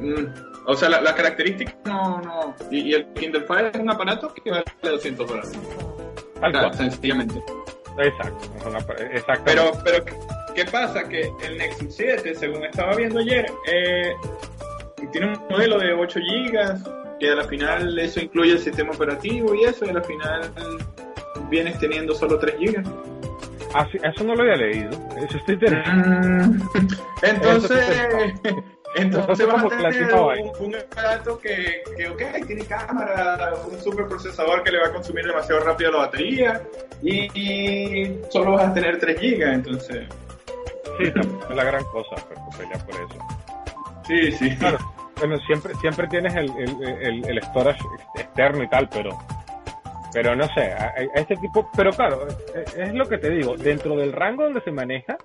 mm, 0.00 0.24
O 0.66 0.74
sea, 0.74 0.88
la, 0.88 1.14
característica 1.14 1.74
no, 1.86 2.20
no. 2.20 2.54
Y, 2.70 2.92
el 2.94 3.12
Kindle 3.14 3.42
Fire 3.42 3.70
es 3.74 3.80
un 3.80 3.90
aparato 3.90 4.32
que 4.34 4.50
vale 4.50 4.64
200 4.82 5.26
dólares. 5.26 5.58
Tal 6.40 6.74
Sencillamente. 6.74 7.42
Exacto. 7.98 8.46
Exacto. 9.12 9.42
Pero, 9.44 9.72
pero, 9.84 10.04
¿qué 10.58 10.64
pasa? 10.64 11.08
Que 11.08 11.32
el 11.46 11.56
Nexus 11.56 11.94
7, 11.94 12.34
según 12.34 12.64
estaba 12.64 12.96
viendo 12.96 13.20
ayer, 13.20 13.46
eh, 13.68 14.12
tiene 15.12 15.28
un 15.28 15.46
modelo 15.48 15.78
de 15.78 15.92
8 15.92 16.18
GB, 16.18 17.18
que 17.20 17.30
al 17.30 17.44
final 17.44 17.96
eso 17.96 18.18
incluye 18.18 18.52
el 18.52 18.58
sistema 18.58 18.90
operativo 18.90 19.54
y 19.54 19.64
eso, 19.64 19.84
y 19.86 19.90
al 19.90 20.04
final 20.04 20.52
vienes 21.48 21.78
teniendo 21.78 22.12
solo 22.12 22.40
3 22.40 22.56
GB. 22.58 22.82
Ah, 23.72 23.86
eso 24.02 24.24
no 24.24 24.34
lo 24.34 24.42
había 24.42 24.56
leído. 24.56 24.90
Eso 25.16 25.38
estoy 25.38 25.56
mm. 25.56 26.68
Entonces, 27.22 27.86
entonces 28.96 29.46
vas 29.46 29.64
a 29.64 29.68
tener 29.68 30.12
un, 30.12 30.50
un, 30.58 30.74
aparato 30.74 31.38
que, 31.38 31.82
que, 31.96 32.08
ok, 32.08 32.22
tiene 32.48 32.64
cámara, 32.64 33.52
un 33.70 33.80
super 33.80 34.08
procesador 34.08 34.64
que 34.64 34.72
le 34.72 34.80
va 34.80 34.88
a 34.88 34.92
consumir 34.92 35.24
demasiado 35.24 35.60
rápido 35.60 35.92
la 35.92 35.98
batería 35.98 36.62
y, 37.00 38.10
solo 38.30 38.52
vas 38.52 38.70
a 38.70 38.74
tener 38.74 38.98
3 38.98 39.20
GB, 39.20 39.52
entonces... 39.52 40.08
Sí, 40.96 41.04
es 41.50 41.56
la 41.56 41.64
gran 41.64 41.84
cosa, 41.84 42.16
pero 42.28 42.40
pues, 42.56 42.82
por 42.84 42.94
eso. 42.94 43.18
Sí, 44.06 44.32
sí. 44.32 44.56
Claro, 44.56 44.78
bueno, 45.18 45.38
siempre, 45.40 45.74
siempre 45.76 46.06
tienes 46.08 46.34
el, 46.34 46.50
el, 46.56 47.24
el, 47.26 47.42
storage 47.42 47.82
externo 48.14 48.62
y 48.62 48.68
tal, 48.68 48.88
pero 48.88 49.18
pero 50.12 50.34
no 50.34 50.46
sé, 50.54 50.72
a, 50.72 50.94
este 51.14 51.36
tipo, 51.36 51.68
pero 51.76 51.92
claro, 51.92 52.26
es, 52.76 52.94
lo 52.94 53.06
que 53.06 53.18
te 53.18 53.30
digo, 53.30 53.56
dentro 53.56 53.96
del 53.96 54.12
rango 54.12 54.44
donde 54.44 54.60
se 54.62 54.70
maneja 54.70 55.18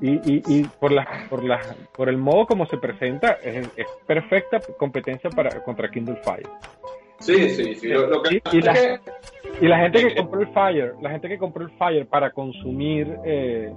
y, 0.00 0.12
y, 0.12 0.42
y 0.46 0.64
por 0.64 0.92
la, 0.92 1.26
por 1.28 1.44
la, 1.44 1.60
por 1.94 2.08
el 2.08 2.16
modo 2.16 2.46
como 2.46 2.66
se 2.66 2.78
presenta, 2.78 3.38
es, 3.42 3.68
perfecta 4.06 4.60
competencia 4.78 5.30
para 5.30 5.62
contra 5.62 5.90
Kindle 5.90 6.16
Fire. 6.24 6.48
Sí, 7.20 7.50
sí, 7.50 7.74
sí. 7.76 7.86
y, 7.86 8.60
la, 8.60 9.00
y, 9.60 9.68
la, 9.68 9.78
gente 9.78 10.08
que 10.08 10.16
compró 10.16 10.40
el 10.40 10.48
Fire, 10.48 10.94
la 11.00 11.10
gente 11.10 11.28
que 11.28 11.38
compró 11.38 11.64
el 11.64 11.70
Fire 11.78 12.06
para 12.06 12.30
consumir 12.32 13.16
eh, 13.24 13.72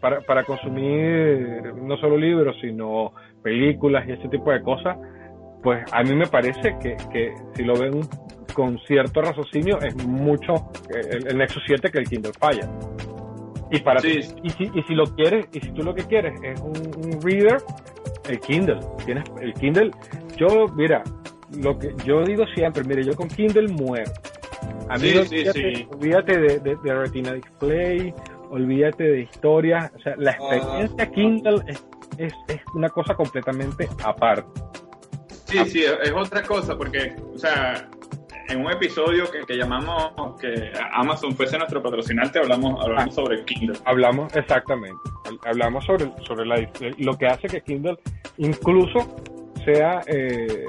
para, 0.00 0.20
para 0.22 0.44
consumir 0.44 1.74
no 1.74 1.96
solo 1.98 2.16
libros, 2.16 2.56
sino 2.60 3.12
películas 3.42 4.08
y 4.08 4.12
ese 4.12 4.28
tipo 4.28 4.50
de 4.50 4.62
cosas, 4.62 4.96
pues 5.62 5.84
a 5.92 6.02
mí 6.02 6.14
me 6.14 6.26
parece 6.26 6.76
que, 6.80 6.96
que 7.12 7.34
si 7.54 7.64
lo 7.64 7.74
ven 7.74 8.00
con 8.54 8.78
cierto 8.80 9.22
raciocinio 9.22 9.78
es 9.80 9.94
mucho 10.06 10.54
el, 10.88 11.26
el, 11.28 11.38
Nexus 11.38 11.62
7 11.66 11.90
que 11.90 11.98
el 11.98 12.08
Kindle 12.08 12.32
Fire. 12.38 12.68
Y 13.70 13.78
para 13.80 14.04
y, 14.04 14.22
si, 14.22 14.70
y 14.74 14.82
si 14.82 14.94
lo 14.94 15.04
quieres, 15.04 15.46
y 15.52 15.60
si 15.60 15.70
tú 15.70 15.82
lo 15.82 15.94
que 15.94 16.02
quieres 16.04 16.34
es 16.42 16.60
un, 16.60 17.20
reader, 17.22 17.58
el 18.28 18.40
Kindle. 18.40 18.80
Tienes 19.04 19.24
el 19.40 19.54
Kindle. 19.54 19.92
Yo, 20.36 20.66
mira, 20.74 21.04
lo 21.56 21.78
que 21.78 21.94
yo 22.04 22.24
digo 22.24 22.44
siempre, 22.54 22.82
mire, 22.82 23.04
yo 23.04 23.14
con 23.14 23.28
Kindle 23.28 23.68
muero. 23.68 24.10
A 24.88 24.98
mí 24.98 25.12
olvídate, 25.14 26.36
de, 26.36 26.58
de, 26.58 26.94
Retina 26.94 27.32
Display, 27.34 28.12
olvídate 28.50 29.04
de 29.04 29.20
historias, 29.22 29.90
o 29.96 30.00
sea, 30.00 30.14
la 30.18 30.32
ah. 30.32 30.56
experiencia 30.56 31.10
Kindle 31.10 31.62
es, 31.66 31.84
es, 32.18 32.34
es, 32.48 32.60
una 32.74 32.88
cosa 32.88 33.14
completamente 33.14 33.88
aparte. 34.04 34.60
Sí, 35.46 35.58
sí, 35.66 35.84
es 35.84 36.12
otra 36.12 36.42
cosa, 36.42 36.76
porque, 36.76 37.16
o 37.34 37.38
sea, 37.38 37.88
en 38.48 38.64
un 38.64 38.70
episodio 38.70 39.24
que, 39.30 39.56
llamamos 39.56 40.38
que 40.40 40.72
Amazon 40.92 41.34
fuese 41.34 41.56
nuestro 41.58 41.82
patrocinante, 41.82 42.38
hablamos, 42.38 42.80
hablamos 42.84 43.08
ah. 43.08 43.22
sobre 43.22 43.44
Kindle. 43.44 43.78
Hablamos, 43.84 44.34
exactamente, 44.36 44.98
hablamos 45.44 45.84
sobre, 45.84 46.10
sobre 46.26 46.46
la, 46.46 46.68
lo 46.98 47.16
que 47.16 47.26
hace 47.26 47.48
que 47.48 47.60
Kindle 47.62 47.98
incluso 48.38 49.16
sea, 49.64 50.02
eh, 50.06 50.64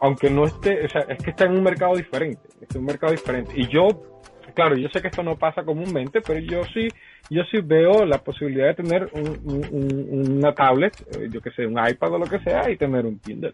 aunque 0.00 0.30
no 0.30 0.46
esté, 0.46 0.84
o 0.84 0.88
sea, 0.88 1.02
es 1.02 1.22
que 1.22 1.30
está 1.30 1.44
en 1.44 1.52
un 1.52 1.62
mercado 1.62 1.96
diferente, 1.96 2.40
es 2.60 2.74
un 2.76 2.84
mercado 2.84 3.12
diferente. 3.12 3.52
Y 3.56 3.68
yo 3.68 3.88
claro, 4.54 4.76
yo 4.76 4.88
sé 4.88 5.00
que 5.00 5.08
esto 5.08 5.22
no 5.22 5.36
pasa 5.36 5.64
comúnmente, 5.64 6.20
pero 6.20 6.40
yo 6.40 6.64
sí, 6.72 6.88
yo 7.28 7.42
sí 7.50 7.60
veo 7.62 8.04
la 8.04 8.18
posibilidad 8.18 8.68
de 8.68 8.74
tener 8.74 9.10
una 9.12 10.54
tablet, 10.54 10.94
eh, 11.16 11.28
yo 11.30 11.40
que 11.40 11.50
sé, 11.50 11.66
un 11.66 11.78
iPad 11.78 12.12
o 12.12 12.18
lo 12.18 12.26
que 12.26 12.38
sea, 12.40 12.70
y 12.70 12.76
tener 12.76 13.04
un 13.04 13.18
Kindle. 13.18 13.52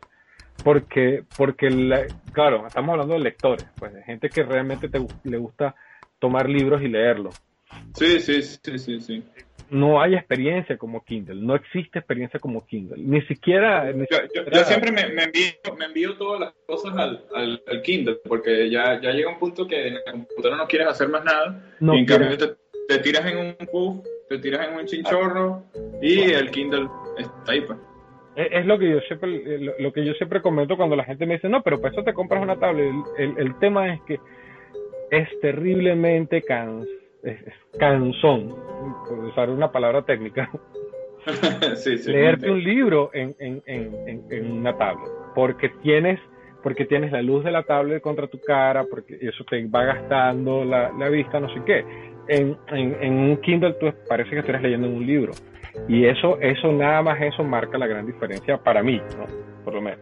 Porque, 0.62 1.24
porque 1.36 1.68
claro, 2.32 2.66
estamos 2.66 2.92
hablando 2.92 3.14
de 3.14 3.20
lectores, 3.20 3.66
pues 3.78 3.94
de 3.94 4.02
gente 4.02 4.28
que 4.28 4.42
realmente 4.42 4.88
te, 4.88 5.00
le 5.24 5.38
gusta 5.38 5.74
tomar 6.18 6.48
libros 6.48 6.82
y 6.82 6.88
leerlos. 6.88 7.34
Sí, 7.94 8.20
sí, 8.20 8.42
sí, 8.42 8.78
sí, 8.78 9.00
sí. 9.00 9.24
No 9.70 10.00
hay 10.00 10.14
experiencia 10.14 10.76
como 10.76 11.04
Kindle, 11.04 11.40
no 11.40 11.54
existe 11.54 12.00
experiencia 12.00 12.40
como 12.40 12.66
Kindle, 12.66 13.02
ni 13.02 13.22
siquiera... 13.22 13.92
yo, 13.92 14.64
siempre 14.64 14.90
me, 14.90 15.02
envío, 15.02 15.52
me 15.78 15.85
envío 15.85 16.16
todas 16.16 16.40
las 16.40 16.52
cosas 16.66 16.92
al, 16.96 17.24
al, 17.66 17.83
Kindle, 17.83 18.18
porque 18.28 18.68
ya, 18.68 19.00
ya 19.00 19.12
llega 19.12 19.30
un 19.30 19.38
punto 19.38 19.68
que 19.68 19.88
en 19.88 19.94
la 19.94 20.12
computadora 20.12 20.56
no 20.56 20.66
quieres 20.66 20.88
hacer 20.88 21.09
más 21.09 21.24
nada, 21.24 21.62
y 21.80 21.98
en 21.98 22.04
cambio 22.04 22.37
te, 22.37 22.98
tiras 22.98 23.24
en 23.26 23.38
un 23.38 23.66
puff, 23.70 24.04
te 24.28 24.38
tiras 24.38 24.66
en 24.68 24.74
un 24.74 24.87
chinchorro, 24.87 25.62
y 26.02 26.33
el 26.33 26.50
Kindle 26.50 26.88
está 27.16 27.52
ahí, 27.52 27.61
pues. 27.61 27.78
Es, 28.37 28.64
lo 28.64 28.78
que 28.78 28.88
yo 28.88 29.00
siempre 29.00 29.59
lo, 29.78 29.92
que 29.92 30.04
yo 30.04 30.14
siempre 30.14 30.40
comento 30.40 30.76
cuando 30.76 30.96
la 30.96 31.04
gente 31.04 31.26
me 31.26 31.35
dice, 31.35 31.48
no, 31.48 31.62
pero 31.62 31.80
para 31.80 31.92
eso 31.92 32.04
te 32.04 32.14
compras 32.14 32.42
una 32.42 32.59
tablet. 32.59 32.92
El, 33.18 33.38
el, 33.38 33.59
tema 33.59 33.92
es 33.92 34.00
que 34.02 34.20
es 35.11 35.28
terriblemente 35.40 36.42
cans, 36.42 36.87
es, 37.22 37.38
cansón, 37.78 38.54
por 39.09 39.18
usar 39.18 39.50
una 39.50 39.70
palabra 39.70 40.02
técnica, 40.02 40.50
leerte 42.06 42.50
un 42.50 42.62
libro 42.62 43.11
en, 43.12 43.35
en, 43.38 43.62
en, 43.66 44.22
en, 44.30 44.52
una 44.52 44.76
tablet, 44.76 45.11
porque 45.35 45.68
tienes 45.83 46.18
porque 46.62 46.85
tienes 46.85 47.11
la 47.11 47.22
luz 47.22 47.42
de 47.42 47.50
la 47.50 47.62
tablet 47.62 48.02
contra 48.02 48.26
tu 48.26 48.38
cara, 48.38 48.85
porque 48.85 49.16
eso 49.18 49.44
te 49.44 49.64
va 49.66 49.83
gastando 49.85 50.62
la, 50.62 50.92
la 50.92 51.09
vista, 51.09 51.40
no 51.40 51.48
sé 51.54 51.62
qué. 51.64 51.85
En, 52.28 52.54
en, 52.68 53.12
un 53.14 53.38
Kindle 53.38 53.72
tú 53.80 53.90
parece 54.06 54.28
que 54.28 54.40
estás 54.40 54.61
leyendo 54.61 54.87
un 54.87 55.06
libro. 55.06 55.33
Y 55.88 56.04
eso, 56.04 56.38
eso 56.38 56.70
nada 56.70 57.00
más 57.00 57.18
eso 57.22 57.42
marca 57.42 57.78
la 57.78 57.87
gran 57.87 58.04
diferencia 58.04 58.59
para 58.59 58.83
mí, 58.83 59.00
¿no? 59.16 59.24
Por 59.64 59.72
lo 59.72 59.80
menos. 59.80 60.00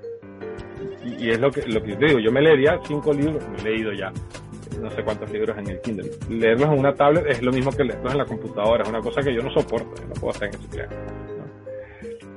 Y, 1.16 1.30
es 1.30 1.38
lo 1.38 1.52
que, 1.52 1.62
lo 1.62 1.80
que 1.80 1.92
yo 1.92 1.96
digo, 1.96 2.18
yo 2.18 2.32
me 2.32 2.42
leería 2.42 2.80
cinco 2.82 3.12
libros, 3.12 3.48
me 3.50 3.58
he 3.58 3.62
leído 3.62 3.92
ya 3.92 4.12
no 4.80 4.90
sé 4.90 5.02
cuántos 5.02 5.30
libros 5.30 5.56
en 5.58 5.68
el 5.68 5.80
Kindle. 5.80 6.10
Leerlos 6.28 6.68
en 6.68 6.78
una 6.78 6.94
tablet 6.94 7.26
es 7.26 7.42
lo 7.42 7.52
mismo 7.52 7.70
que 7.70 7.84
leerlos 7.84 8.12
en 8.12 8.18
la 8.18 8.24
computadora, 8.24 8.82
es 8.82 8.88
una 8.88 9.00
cosa 9.00 9.22
que 9.22 9.34
yo 9.34 9.42
no 9.42 9.50
soporto, 9.50 10.02
no 10.06 10.14
puedo 10.14 10.30
hacer 10.30 10.50
en 10.54 10.60
ese 10.60 10.88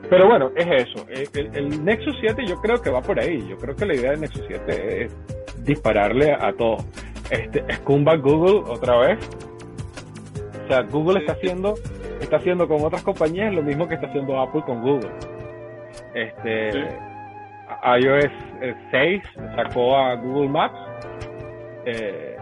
Pero 0.09 0.27
bueno, 0.27 0.51
es 0.55 0.87
eso. 0.87 1.05
El, 1.33 1.83
Nexus 1.83 2.15
7 2.19 2.45
yo 2.47 2.55
creo 2.61 2.81
que 2.81 2.89
va 2.89 3.01
por 3.01 3.19
ahí. 3.19 3.47
Yo 3.47 3.57
creo 3.57 3.75
que 3.75 3.85
la 3.85 3.95
idea 3.95 4.11
del 4.11 4.21
Nexus 4.21 4.43
7 4.47 5.03
es 5.03 5.15
dispararle 5.63 6.33
a 6.33 6.53
todo. 6.53 6.77
Este, 7.29 7.63
Scumba 7.75 8.15
Google 8.17 8.69
otra 8.69 8.97
vez. 8.97 9.19
O 10.65 10.67
sea, 10.67 10.81
Google 10.83 11.19
está 11.19 11.33
haciendo 11.33 11.75
está 12.21 12.37
haciendo 12.37 12.67
con 12.67 12.83
otras 12.83 13.03
compañías 13.03 13.53
lo 13.53 13.63
mismo 13.63 13.87
que 13.87 13.95
está 13.95 14.07
haciendo 14.07 14.39
Apple 14.39 14.61
con 14.65 14.81
Google. 14.81 15.09
Este, 16.13 16.69
iOS 17.99 18.31
6 18.91 19.23
sacó 19.55 19.97
a 19.97 20.15
Google 20.15 20.49
Maps. 20.49 20.90
Eh, 21.85 22.37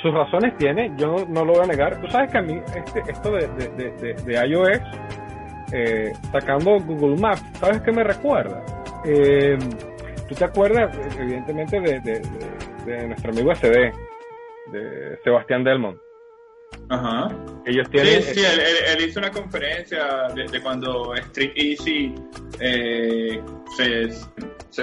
sus 0.00 0.12
razones 0.14 0.56
tiene, 0.56 0.92
yo 0.96 1.26
no, 1.28 1.44
lo 1.44 1.54
voy 1.54 1.64
a 1.64 1.66
negar. 1.66 2.00
Tú 2.00 2.08
sabes 2.08 2.30
que 2.30 2.38
a 2.38 2.42
mí 2.42 2.60
este, 2.76 3.02
esto 3.10 3.32
de, 3.32 3.48
de, 3.76 4.14
de, 4.14 4.46
iOS 4.48 4.80
eh, 5.72 6.12
sacando 6.30 6.78
Google 6.78 7.20
Maps, 7.20 7.42
¿sabes 7.58 7.80
qué 7.82 7.92
me 7.92 8.04
recuerda? 8.04 8.64
Eh, 9.04 9.58
¿Tú 10.28 10.34
te 10.34 10.44
acuerdas, 10.44 10.96
evidentemente, 11.18 11.80
de, 11.80 13.06
nuestro 13.08 13.32
amigo 13.32 13.52
SD, 13.52 13.92
de 14.72 15.18
Sebastián 15.24 15.64
Delmont? 15.64 15.98
Ajá. 16.88 17.28
Ellos 17.66 17.88
tienen. 17.90 18.22
Sí, 18.22 18.34
sí, 18.34 18.40
él, 18.44 19.08
hizo 19.08 19.18
una 19.18 19.30
conferencia 19.30 20.28
de, 20.34 20.60
cuando 20.60 21.14
Street 21.16 21.52
Easy 21.56 22.14
eh, 22.60 23.40
se, 23.76 24.08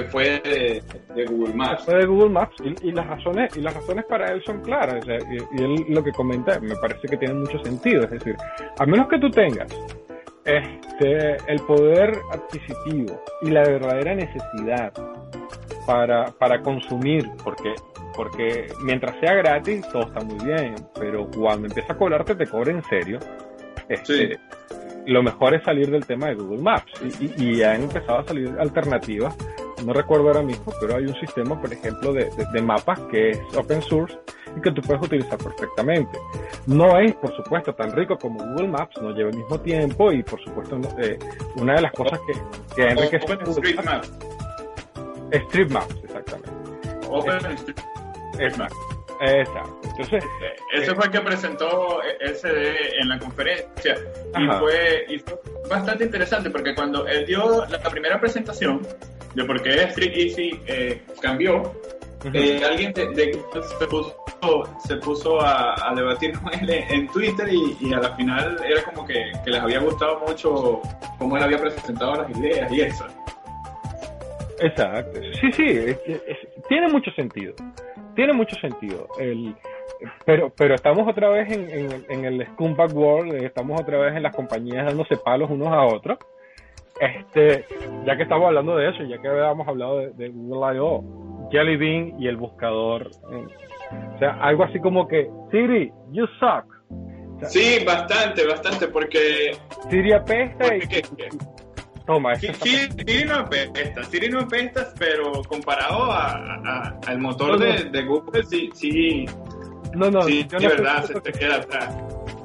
fue 0.05 0.41
de, 0.41 1.25
Google 1.25 1.53
Maps. 1.53 1.83
Se 1.83 1.91
fue 1.91 1.99
de 1.99 2.05
Google 2.05 2.29
Maps 2.29 2.55
y, 2.83 2.91
las 2.91 3.07
razones 3.07 3.55
y 3.55 3.61
las 3.61 3.73
razones 3.73 4.05
para 4.05 4.31
él 4.31 4.43
son 4.45 4.61
claras. 4.61 5.05
y, 5.05 5.61
él 5.61 5.85
lo 5.89 6.03
que 6.03 6.11
comenta 6.11 6.59
me 6.59 6.75
parece 6.75 7.07
que 7.07 7.17
tiene 7.17 7.35
mucho 7.35 7.59
sentido. 7.63 8.03
Es 8.03 8.11
decir, 8.11 8.35
a 8.77 8.85
menos 8.85 9.07
que 9.07 9.19
tú 9.19 9.29
tengas 9.29 9.73
este, 10.45 11.37
el 11.47 11.59
poder 11.61 12.19
adquisitivo 12.31 13.21
y 13.41 13.49
la 13.49 13.63
verdadera 13.63 14.15
necesidad 14.15 14.93
para, 15.85 16.25
para 16.31 16.61
consumir, 16.61 17.29
porque 17.43 17.73
porque 18.17 18.67
mientras 18.81 19.15
sea 19.19 19.35
gratis, 19.35 19.87
todo 19.91 20.07
está 20.07 20.21
muy 20.21 20.43
bien, 20.43 20.73
pero 20.99 21.29
cuando 21.29 21.67
empieza 21.67 21.93
a 21.93 21.97
cobrarte, 21.97 22.33
te 22.33 22.47
cobra 22.47 22.71
en 22.71 22.83
serio. 22.85 23.19
Este, 23.87 24.39
Lo 25.05 25.21
mejor 25.21 25.53
es 25.53 25.63
salir 25.63 25.91
del 25.91 26.03
tema 26.05 26.27
de 26.27 26.33
Google 26.33 26.63
Maps 26.63 26.91
y, 27.21 27.43
y, 27.43 27.63
han 27.63 27.83
empezado 27.83 28.19
a 28.19 28.23
salir 28.23 28.53
alternativas 28.59 29.37
no 29.85 29.93
recuerdo 29.93 30.27
ahora 30.27 30.41
mismo, 30.41 30.73
pero 30.79 30.95
hay 30.95 31.05
un 31.05 31.19
sistema, 31.19 31.59
por 31.59 31.71
ejemplo, 31.71 32.13
de, 32.13 32.29
de, 32.51 32.61
mapas 32.61 32.99
que 33.11 33.31
es 33.31 33.39
open 33.55 33.81
source 33.81 34.17
y 34.55 34.61
que 34.61 34.71
tú 34.71 34.81
puedes 34.81 35.03
utilizar 35.03 35.37
perfectamente. 35.37 36.17
No 36.65 36.97
es, 36.99 37.13
por 37.15 37.35
supuesto, 37.35 37.73
tan 37.73 37.91
rico 37.91 38.17
como 38.17 38.43
Google 38.43 38.69
Maps, 38.69 38.99
no 39.01 39.11
lleva 39.11 39.29
el 39.29 39.37
mismo 39.37 39.59
tiempo 39.59 40.11
y, 40.11 40.23
por 40.23 40.41
supuesto, 40.43 40.79
eh, 40.99 41.19
una 41.55 41.75
de 41.75 41.81
las 41.81 41.91
cosas 41.91 42.19
que, 42.25 42.75
que 42.75 42.87
enriquece... 42.89 43.33
Street 43.33 43.83
Maps. 43.83 44.11
Street 45.31 45.69
Maps, 45.69 45.95
exactamente. 46.03 46.51
Open 47.09 47.37
Street 47.45 48.57
Maps. 48.57 48.75
Exacto. 49.19 49.81
Entonces, 49.83 50.23
ese 50.73 50.95
fue 50.95 51.05
el 51.05 51.11
que 51.11 51.21
presentó 51.21 51.99
SD 52.19 52.99
en 53.01 53.09
la 53.09 53.19
conferencia 53.19 53.95
y 54.37 54.47
fue, 54.59 55.05
y 55.09 55.19
fue, 55.19 55.39
bastante 55.69 56.05
interesante 56.05 56.49
porque 56.49 56.75
cuando 56.75 57.07
él 57.07 57.25
dio 57.25 57.65
la, 57.65 57.79
primera 57.89 58.19
presentación 58.19 58.81
de 59.37 59.45
por 59.45 59.61
qué 59.61 59.83
Street 59.83 60.13
Easy 60.15 60.59
eh, 60.65 60.99
cambió, 61.21 61.71
eh, 62.33 62.59
alguien 62.67 62.91
de, 62.91 63.39
se 63.79 63.87
puso, 63.87 64.15
se 64.79 64.95
puso 64.97 65.39
a, 65.39 65.93
debatir 65.95 66.37
con 66.39 66.51
él 66.55 66.69
en 66.89 67.07
Twitter 67.09 67.47
y, 67.49 67.93
a 67.93 67.99
la 67.99 68.15
final 68.15 68.57
era 68.67 68.83
como 68.83 69.05
que, 69.05 69.31
que 69.45 69.51
les 69.51 69.61
había 69.61 69.79
gustado 69.79 70.19
mucho 70.27 70.81
cómo 71.19 71.37
él 71.37 71.43
había 71.43 71.59
presentado 71.59 72.15
las 72.15 72.37
ideas 72.37 72.71
y 72.71 72.81
eso. 72.81 73.05
Exacto. 74.59 75.19
Sí, 75.39 75.51
sí, 75.51 75.95
tiene 76.67 76.87
mucho 76.87 77.11
sentido 77.11 77.53
tiene 78.17 78.33
mucho 78.33 78.55
sentido. 78.59 79.07
El, 79.19 79.55
pero, 80.25 80.49
pero 80.49 80.73
estamos 80.73 81.07
otra 81.07 81.29
vez 81.29 81.49
en, 81.51 82.03
en, 82.09 82.25
el 82.25 82.45
scumbag 82.47 82.93
world, 82.93 83.35
eh, 83.35 83.45
estamos 83.45 83.79
otra 83.79 83.99
vez 83.99 84.15
en 84.15 84.23
las 84.23 84.35
compañías 84.35 84.87
dándose 84.87 85.15
palos 85.17 85.49
unos 85.51 85.69
a 85.69 85.83
otros. 85.85 86.17
Este, 86.99 87.65
ya 88.05 88.17
que 88.17 88.23
estamos 88.23 88.47
hablando 88.47 88.75
de 88.75 88.89
eso, 88.89 89.03
ya 89.03 89.17
que 89.19 89.27
habíamos 89.27 89.67
hablado 89.67 89.97
de, 89.97 90.29
Google 90.29 90.77
I.O., 90.77 91.03
Jelly 91.51 91.77
Bean 91.77 92.21
y 92.21 92.27
el 92.27 92.37
buscador. 92.37 93.09
Eh, 93.31 93.45
o 94.15 94.19
sea, 94.19 94.37
algo 94.41 94.63
así 94.63 94.79
como 94.79 95.07
que, 95.07 95.29
Siri, 95.51 95.91
you 96.11 96.25
suck. 96.39 96.65
sí, 97.47 97.83
bastante, 97.85 98.45
bastante, 98.45 98.87
porque... 98.87 99.51
Siri 99.89 100.11
apesta 100.11 100.75
y... 100.75 100.81
Toma, 102.05 102.35
Siri, 102.35 103.25
no 103.25 103.35
apesta, 103.35 104.01
Siri 104.05 104.29
no 104.29 104.39
apesta, 104.39 104.93
pero 104.97 105.41
comparado 105.43 106.05
a, 106.09 106.97
al 107.05 107.19
motor 107.19 107.59
de, 107.59 108.01
Google, 108.03 108.43
sí, 108.43 108.69
sí, 108.73 109.25
no, 109.97 110.11
no, 110.11 110.21
sí, 110.23 110.43
de 110.43 110.67
verdad, 110.67 111.03
se 111.05 111.19
te 111.21 111.31
queda 111.31 111.55
atrás. 111.57 111.95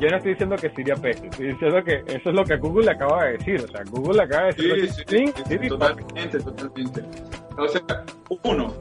Yo 0.01 0.09
no 0.09 0.17
estoy 0.17 0.33
diciendo 0.33 0.57
que 0.57 0.71
Siri 0.71 0.91
apeste, 0.91 1.29
estoy 1.29 1.53
diciendo 1.53 1.85
que 1.85 2.03
eso 2.07 2.31
es 2.31 2.35
lo 2.35 2.45
que 2.45 2.57
Google 2.57 2.87
le 2.87 2.93
acaba 2.93 3.25
de 3.25 3.33
decir, 3.33 3.61
o 3.63 3.69
sea, 3.69 3.83
Google 3.89 4.17
le 4.17 4.23
acaba 4.25 4.47
de 4.47 4.53
decir... 4.53 4.91
Sí, 5.07 5.27
sí, 5.27 5.59
sí, 5.61 5.69
totalmente, 5.69 6.39
totalmente. 6.41 7.03
O 7.57 7.69
sea, 7.69 7.83
uno, 8.45 8.75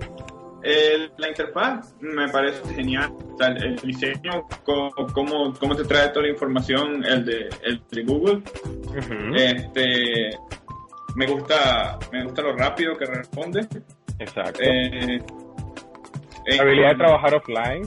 la 1.17 1.29
interfaz 1.29 1.95
me 1.99 2.27
parece 2.29 2.73
genial. 2.73 3.11
O 3.33 3.37
sea, 3.37 3.47
el, 3.47 3.75
diseño, 3.77 4.47
cómo, 4.63 5.53
cómo, 5.59 5.75
te 5.75 5.83
trae 5.83 6.09
toda 6.09 6.25
la 6.25 6.31
información, 6.31 7.03
el 7.05 7.25
de, 7.25 7.49
el 7.63 7.81
de 7.91 8.03
Google. 8.03 8.41
Este 9.35 10.29
me 11.15 11.25
gusta, 11.27 11.99
me 12.11 12.23
gusta 12.23 12.41
lo 12.41 12.55
rápido 12.55 12.95
que 12.97 13.05
responde. 13.05 13.67
Exacto. 14.19 14.59
Eh, 14.63 15.19
la 16.47 16.63
habilidad 16.63 16.89
de 16.91 16.95
trabajar 16.95 17.35
offline. 17.35 17.83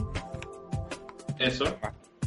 Eso. 1.39 1.65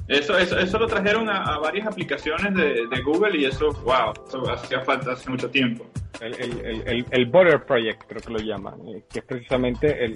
Eso, 0.09 0.38
eso, 0.38 0.59
eso 0.59 0.78
lo 0.78 0.86
trajeron 0.86 1.28
a, 1.28 1.59
varias 1.59 1.86
aplicaciones 1.86 2.54
de, 2.54 3.02
Google 3.02 3.38
y 3.38 3.44
eso, 3.44 3.68
wow, 3.84 4.14
eso 4.26 4.50
hacía 4.50 4.80
falta 4.80 5.12
hace 5.12 5.28
mucho 5.28 5.50
tiempo. 5.50 5.86
El, 6.22 6.34
el, 6.40 6.88
el, 6.88 7.06
el 7.11 7.26
Border 7.26 7.62
Project, 7.66 8.04
creo 8.09 8.22
que 8.22 8.32
lo 8.32 8.38
llaman, 8.38 8.80
eh, 8.88 9.02
que 9.12 9.18
es 9.18 9.24
precisamente 9.26 10.06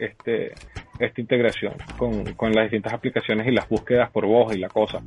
este, 0.00 0.52
esta 0.98 1.20
integración 1.20 1.74
con, 1.96 2.24
con, 2.34 2.52
las 2.52 2.64
distintas 2.64 2.92
aplicaciones 2.92 3.46
y 3.46 3.52
las 3.52 3.68
búsquedas 3.68 4.10
por 4.10 4.26
voz 4.26 4.52
y 4.52 4.58
la 4.58 4.68
cosa. 4.68 5.00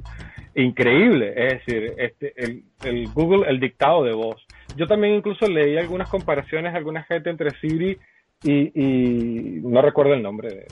Increíble, 0.55 1.33
es 1.35 1.65
decir, 1.65 1.93
este, 1.97 2.33
el, 2.37 3.09
Google, 3.13 3.45
el 3.49 3.59
dictado 3.59 4.05
de 4.05 4.13
voz. 4.13 4.41
Yo 4.77 4.87
también 4.87 5.15
incluso 5.15 5.49
leí 5.49 5.77
algunas 5.77 6.09
comparaciones, 6.09 6.73
alguna 6.73 7.03
gente 7.03 7.29
entre 7.29 7.51
Siri 7.59 7.97
y, 8.43 8.71
y 8.73 9.59
no 9.61 9.81
recuerdo 9.81 10.13
el 10.13 10.23
nombre 10.23 10.65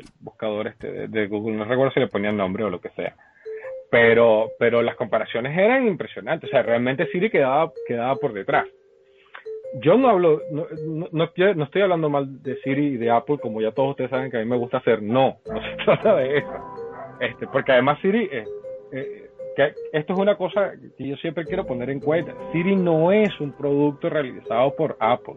del 0.00 0.10
buscador 0.20 0.68
este 0.68 1.08
de, 1.08 1.26
Google, 1.26 1.56
no 1.56 1.64
recuerdo 1.64 1.92
si 1.92 2.00
le 2.00 2.08
ponía 2.08 2.30
el 2.30 2.36
nombre 2.36 2.64
o 2.64 2.70
lo 2.70 2.80
que 2.80 2.90
sea. 2.90 3.14
Pero, 3.90 4.50
pero 4.58 4.82
las 4.82 4.94
comparaciones 4.94 5.56
eran 5.56 5.86
impresionantes, 5.86 6.48
o 6.48 6.50
sea, 6.50 6.62
realmente 6.62 7.06
Siri 7.06 7.30
quedaba, 7.30 7.72
quedaba 7.86 8.16
por 8.16 8.32
detrás. 8.32 8.66
Yo 9.82 9.96
no 9.96 10.08
hablo, 10.08 10.40
no, 10.50 10.66
no, 10.86 11.08
no, 11.12 11.24
estoy 11.64 11.82
hablando 11.82 12.08
mal 12.08 12.42
de 12.42 12.56
Siri 12.62 12.86
y 12.86 12.96
de 12.96 13.10
Apple, 13.10 13.38
como 13.40 13.60
ya 13.60 13.72
todos 13.72 13.90
ustedes 13.90 14.10
saben 14.10 14.30
que 14.30 14.36
a 14.36 14.40
mí 14.40 14.46
me 14.46 14.56
gusta 14.56 14.78
hacer. 14.78 15.02
No, 15.02 15.38
no 15.46 15.60
se 15.62 15.76
trata 15.84 16.16
de 16.16 16.38
eso. 16.38 16.76
Este, 17.20 17.46
porque 17.46 17.72
además 17.72 17.98
Siri, 18.00 18.28
eh, 18.32 18.44
eh, 18.92 19.30
esto 19.92 20.12
es 20.12 20.18
una 20.18 20.36
cosa 20.36 20.72
que 20.96 21.08
yo 21.08 21.16
siempre 21.16 21.44
quiero 21.44 21.66
poner 21.66 21.90
en 21.90 22.00
cuenta. 22.00 22.34
Siri 22.52 22.76
no 22.76 23.12
es 23.12 23.28
un 23.40 23.52
producto 23.52 24.08
realizado 24.08 24.74
por 24.74 24.96
Apple. 24.98 25.34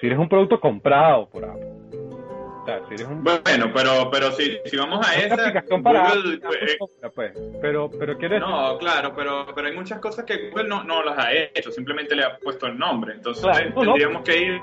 Siri 0.00 0.14
es 0.14 0.18
un 0.18 0.28
producto 0.28 0.60
comprado 0.60 1.28
por 1.28 1.44
Apple. 1.44 1.79
Bueno, 3.22 3.72
pero 3.74 4.10
pero 4.10 4.32
si, 4.32 4.58
si 4.64 4.76
vamos 4.76 5.06
a 5.06 5.14
esa, 5.14 5.34
aplicación 5.34 5.82
para 5.82 6.10
Google, 6.10 6.38
pues, 6.38 6.78
pues, 7.14 7.32
pero 7.60 7.90
pero 7.90 8.16
quieres 8.18 8.40
no, 8.40 8.78
claro, 8.78 9.12
pero 9.14 9.46
pero 9.54 9.68
hay 9.68 9.74
muchas 9.74 9.98
cosas 10.00 10.24
que 10.24 10.50
Google 10.50 10.68
no, 10.68 10.84
no 10.84 11.02
las 11.02 11.18
ha 11.18 11.32
hecho, 11.32 11.70
simplemente 11.70 12.14
le 12.14 12.24
ha 12.24 12.38
puesto 12.38 12.66
el 12.66 12.78
nombre, 12.78 13.14
entonces 13.14 13.44
tendríamos 13.74 14.22
que 14.22 14.38
ir 14.38 14.60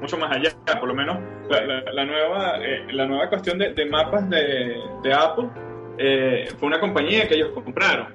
mucho 0.00 0.16
más 0.18 0.36
allá, 0.36 0.50
por 0.78 0.88
lo 0.88 0.94
menos 0.94 1.18
la, 1.48 2.04
nueva 2.04 2.58
eh, 2.60 2.86
la 2.92 3.06
nueva 3.06 3.28
cuestión 3.28 3.58
de, 3.58 3.72
de 3.74 3.86
mapas 3.86 4.28
de, 4.30 4.76
de 5.02 5.12
Apple 5.12 5.48
eh, 5.98 6.48
fue 6.58 6.68
una 6.68 6.80
compañía 6.80 7.28
que 7.28 7.34
ellos 7.34 7.50
compraron. 7.52 8.08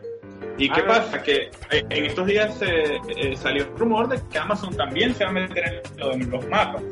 ¿Y 0.57 0.69
qué 0.69 0.81
ah. 0.81 0.87
pasa? 0.87 1.23
Que 1.23 1.51
eh, 1.71 1.85
en 1.89 2.05
estos 2.05 2.25
días 2.25 2.59
eh, 2.61 3.35
salió 3.35 3.63
el 3.63 3.77
rumor 3.77 4.09
de 4.09 4.19
que 4.31 4.39
Amazon 4.39 4.75
también 4.75 5.13
se 5.13 5.23
va 5.23 5.29
a 5.29 5.33
meter 5.33 5.83
en, 5.97 6.31
los 6.31 6.47
mapas. 6.47 6.83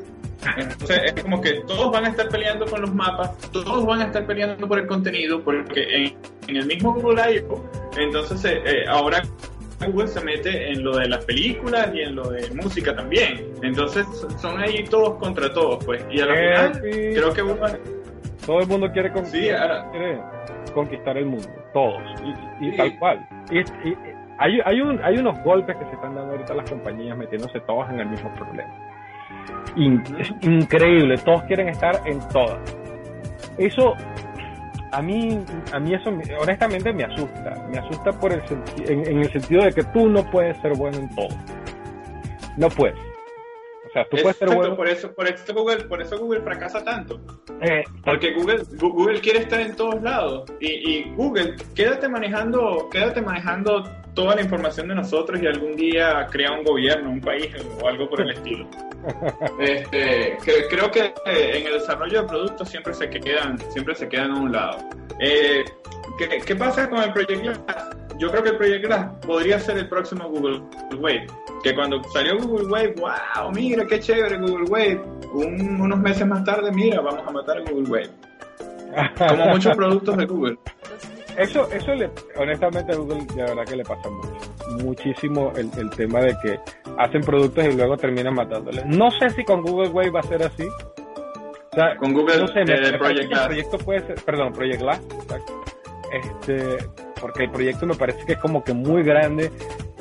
Entonces 0.57 1.01
es 1.05 1.23
como 1.23 1.41
que 1.41 1.61
todos 1.67 1.91
van 1.91 2.05
a 2.05 2.09
estar 2.09 2.29
peleando 2.29 2.65
con 2.65 2.81
los 2.81 2.93
mapas, 2.93 3.37
todos 3.51 3.85
van 3.85 4.01
a 4.01 4.05
estar 4.05 4.25
peleando 4.25 4.67
por 4.67 4.79
el 4.79 4.87
contenido, 4.87 5.43
porque 5.43 6.13
en, 6.47 6.55
el 6.55 6.65
mismo 6.65 6.93
Google 6.93 7.35
I.O., 7.35 7.63
entonces 7.97 8.61
ahora 8.87 9.23
Google 9.79 10.07
se 10.07 10.23
mete 10.23 10.71
en 10.71 10.83
lo 10.83 10.97
de 10.97 11.09
las 11.09 11.25
películas 11.25 11.89
y 11.93 12.01
en 12.01 12.15
lo 12.15 12.29
de 12.29 12.49
música 12.51 12.95
también. 12.95 13.45
Entonces 13.61 14.05
son 14.39 14.59
ahí 14.59 14.83
todos 14.85 15.15
contra 15.15 15.51
todos, 15.53 15.83
pues. 15.83 16.05
Y 16.09 16.21
al 16.21 16.35
final 16.35 16.81
creo 16.81 17.33
que 17.33 17.43
Todo 18.45 18.59
el 18.59 18.67
mundo 18.67 18.91
quiere, 18.91 19.11
con... 19.11 19.25
sí, 19.25 19.49
quiere 19.91 20.21
conquistar 20.73 21.17
el 21.17 21.25
mundo, 21.25 21.47
todos, 21.73 22.01
y, 22.61 22.75
tal 22.75 22.99
cual. 22.99 23.27
Y, 23.51 23.59
hay, 24.37 24.59
hay, 24.65 24.81
un, 24.81 25.01
hay 25.01 25.17
unos 25.17 25.41
golpes 25.43 25.75
que 25.77 25.85
se 25.85 25.91
están 25.93 26.15
dando 26.15 26.33
ahorita 26.33 26.53
las 26.53 26.69
compañías 26.69 27.17
metiéndose 27.17 27.59
todas 27.61 27.89
en 27.91 28.01
el 28.01 28.07
mismo 28.07 28.33
problema. 28.35 28.73
Es 30.19 30.31
increíble, 30.41 31.17
todos 31.17 31.43
quieren 31.43 31.69
estar 31.69 32.01
en 32.05 32.19
todas. 32.29 32.59
Eso, 33.57 33.93
a 34.91 35.01
mí, 35.01 35.39
a 35.71 35.79
mí 35.79 35.93
eso 35.93 36.11
honestamente 36.39 36.93
me 36.93 37.03
asusta. 37.03 37.67
Me 37.69 37.79
asusta 37.79 38.11
por 38.13 38.33
el 38.33 38.41
en, 38.87 39.05
en 39.05 39.17
el 39.19 39.31
sentido 39.31 39.63
de 39.63 39.73
que 39.73 39.83
tú 39.85 40.09
no 40.09 40.29
puedes 40.29 40.57
ser 40.61 40.73
bueno 40.75 40.97
en 40.97 41.15
todo. 41.15 41.29
No 42.57 42.69
puedes 42.69 42.95
sea, 43.95 44.05
tú 44.09 44.17
puedes 44.21 44.37
ser 44.37 44.49
bueno. 44.53 44.75
Por 44.75 44.87
eso, 44.87 45.13
por 45.13 45.27
eso 45.27 45.53
Google, 45.53 45.85
por 45.85 46.01
eso 46.01 46.19
Google 46.19 46.41
fracasa 46.41 46.83
tanto. 46.83 47.19
Eh, 47.61 47.83
Porque 48.03 48.33
Google, 48.33 48.63
Google 48.77 49.21
quiere 49.21 49.39
estar 49.39 49.61
en 49.61 49.75
todos 49.75 50.01
lados. 50.01 50.51
Y, 50.59 50.67
y, 50.67 51.13
Google, 51.15 51.55
quédate 51.73 52.09
manejando, 52.09 52.89
quédate 52.91 53.21
manejando 53.21 53.83
toda 54.15 54.35
la 54.35 54.41
información 54.41 54.87
de 54.87 54.95
nosotros 54.95 55.39
y 55.41 55.45
algún 55.45 55.75
día 55.75 56.25
crea 56.31 56.51
un 56.53 56.63
gobierno, 56.63 57.11
un 57.11 57.21
país 57.21 57.49
o 57.81 57.87
algo 57.87 58.09
por 58.09 58.21
el 58.21 58.31
estilo. 58.31 58.67
este, 59.59 60.37
creo 60.69 60.89
que 60.89 61.13
en 61.25 61.67
el 61.67 61.73
desarrollo 61.73 62.21
de 62.21 62.27
productos 62.27 62.69
siempre 62.69 62.93
se 62.93 63.09
quedan, 63.09 63.59
siempre 63.71 63.93
se 63.93 64.09
quedan 64.09 64.31
a 64.31 64.39
un 64.39 64.51
lado. 64.51 64.77
Eh, 65.19 65.63
¿qué, 66.17 66.41
¿qué, 66.43 66.55
pasa 66.55 66.89
con 66.89 67.03
el 67.03 67.13
proyecto 67.13 67.63
yo 68.17 68.31
creo 68.31 68.43
que 68.43 68.49
el 68.49 68.57
Project 68.57 68.85
Glass 68.85 69.07
podría 69.25 69.59
ser 69.59 69.77
el 69.77 69.89
próximo 69.89 70.29
Google 70.29 70.61
Wave. 70.97 71.27
Que 71.63 71.75
cuando 71.75 72.01
salió 72.13 72.37
Google 72.37 72.67
Wave, 72.67 72.95
wow, 72.97 73.51
mira 73.51 73.85
qué 73.85 73.99
chévere 73.99 74.37
Google 74.37 74.65
Wave. 74.69 75.01
unos 75.33 75.99
meses 75.99 76.25
más 76.25 76.43
tarde, 76.43 76.71
mira, 76.71 77.01
vamos 77.01 77.27
a 77.27 77.31
matar 77.31 77.57
a 77.57 77.61
Google 77.61 77.89
Wave. 77.89 78.09
Como 79.27 79.45
muchos 79.47 79.75
productos 79.75 80.17
de 80.17 80.25
Google. 80.25 80.57
Eso, 81.37 81.69
eso 81.71 81.93
le, 81.93 82.09
honestamente 82.37 82.93
a 82.93 82.95
Google 82.95 83.25
de 83.35 83.43
verdad 83.43 83.65
que 83.65 83.75
le 83.75 83.83
pasa 83.83 84.09
mucho. 84.09 84.83
Muchísimo 84.83 85.51
el, 85.55 85.69
el 85.77 85.89
tema 85.91 86.21
de 86.21 86.35
que 86.41 86.59
hacen 86.97 87.21
productos 87.21 87.65
y 87.65 87.73
luego 87.73 87.97
terminan 87.97 88.33
matándoles. 88.35 88.85
No 88.85 89.11
sé 89.11 89.29
si 89.31 89.43
con 89.43 89.61
Google 89.61 89.89
Wave 89.89 90.11
va 90.11 90.19
a 90.21 90.23
ser 90.23 90.43
así. 90.43 90.63
O 90.63 91.75
sea, 91.75 91.97
con 91.97 92.13
Google 92.13 92.39
no 92.39 92.47
sé, 92.47 92.61
eh, 92.61 92.97
Project 92.97 93.29
Glass. 93.29 93.47
proyecto 93.47 93.77
puede 93.79 93.99
ser, 94.07 94.15
perdón, 94.23 94.53
Project 94.53 94.81
Glass, 94.81 95.01
exacto. 95.13 95.63
Este, 96.13 96.77
porque 97.19 97.43
el 97.43 97.51
proyecto 97.51 97.85
me 97.85 97.95
parece 97.95 98.25
que 98.25 98.33
es 98.33 98.39
como 98.39 98.63
que 98.63 98.73
muy 98.73 99.03
grande 99.03 99.51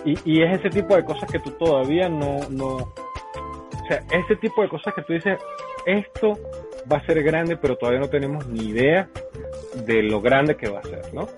y, 0.04 0.16
y 0.24 0.42
es 0.42 0.60
ese 0.60 0.70
tipo 0.70 0.94
de 0.94 1.04
cosas 1.04 1.30
que 1.30 1.40
tú 1.40 1.50
todavía 1.52 2.08
no, 2.08 2.40
no, 2.50 2.76
O 2.76 3.86
sea, 3.88 4.02
ese 4.12 4.36
tipo 4.36 4.62
de 4.62 4.68
cosas 4.68 4.94
que 4.94 5.02
tú 5.02 5.14
dices, 5.14 5.38
esto 5.86 6.38
va 6.90 6.98
a 6.98 7.06
ser 7.06 7.22
grande, 7.22 7.56
pero 7.56 7.76
todavía 7.76 8.00
no 8.00 8.08
tenemos 8.08 8.46
ni 8.46 8.66
idea 8.68 9.08
de 9.86 10.02
lo 10.02 10.20
grande 10.20 10.56
que 10.56 10.68
va 10.68 10.80
a 10.80 10.82
ser, 10.82 11.12
¿no? 11.14 11.28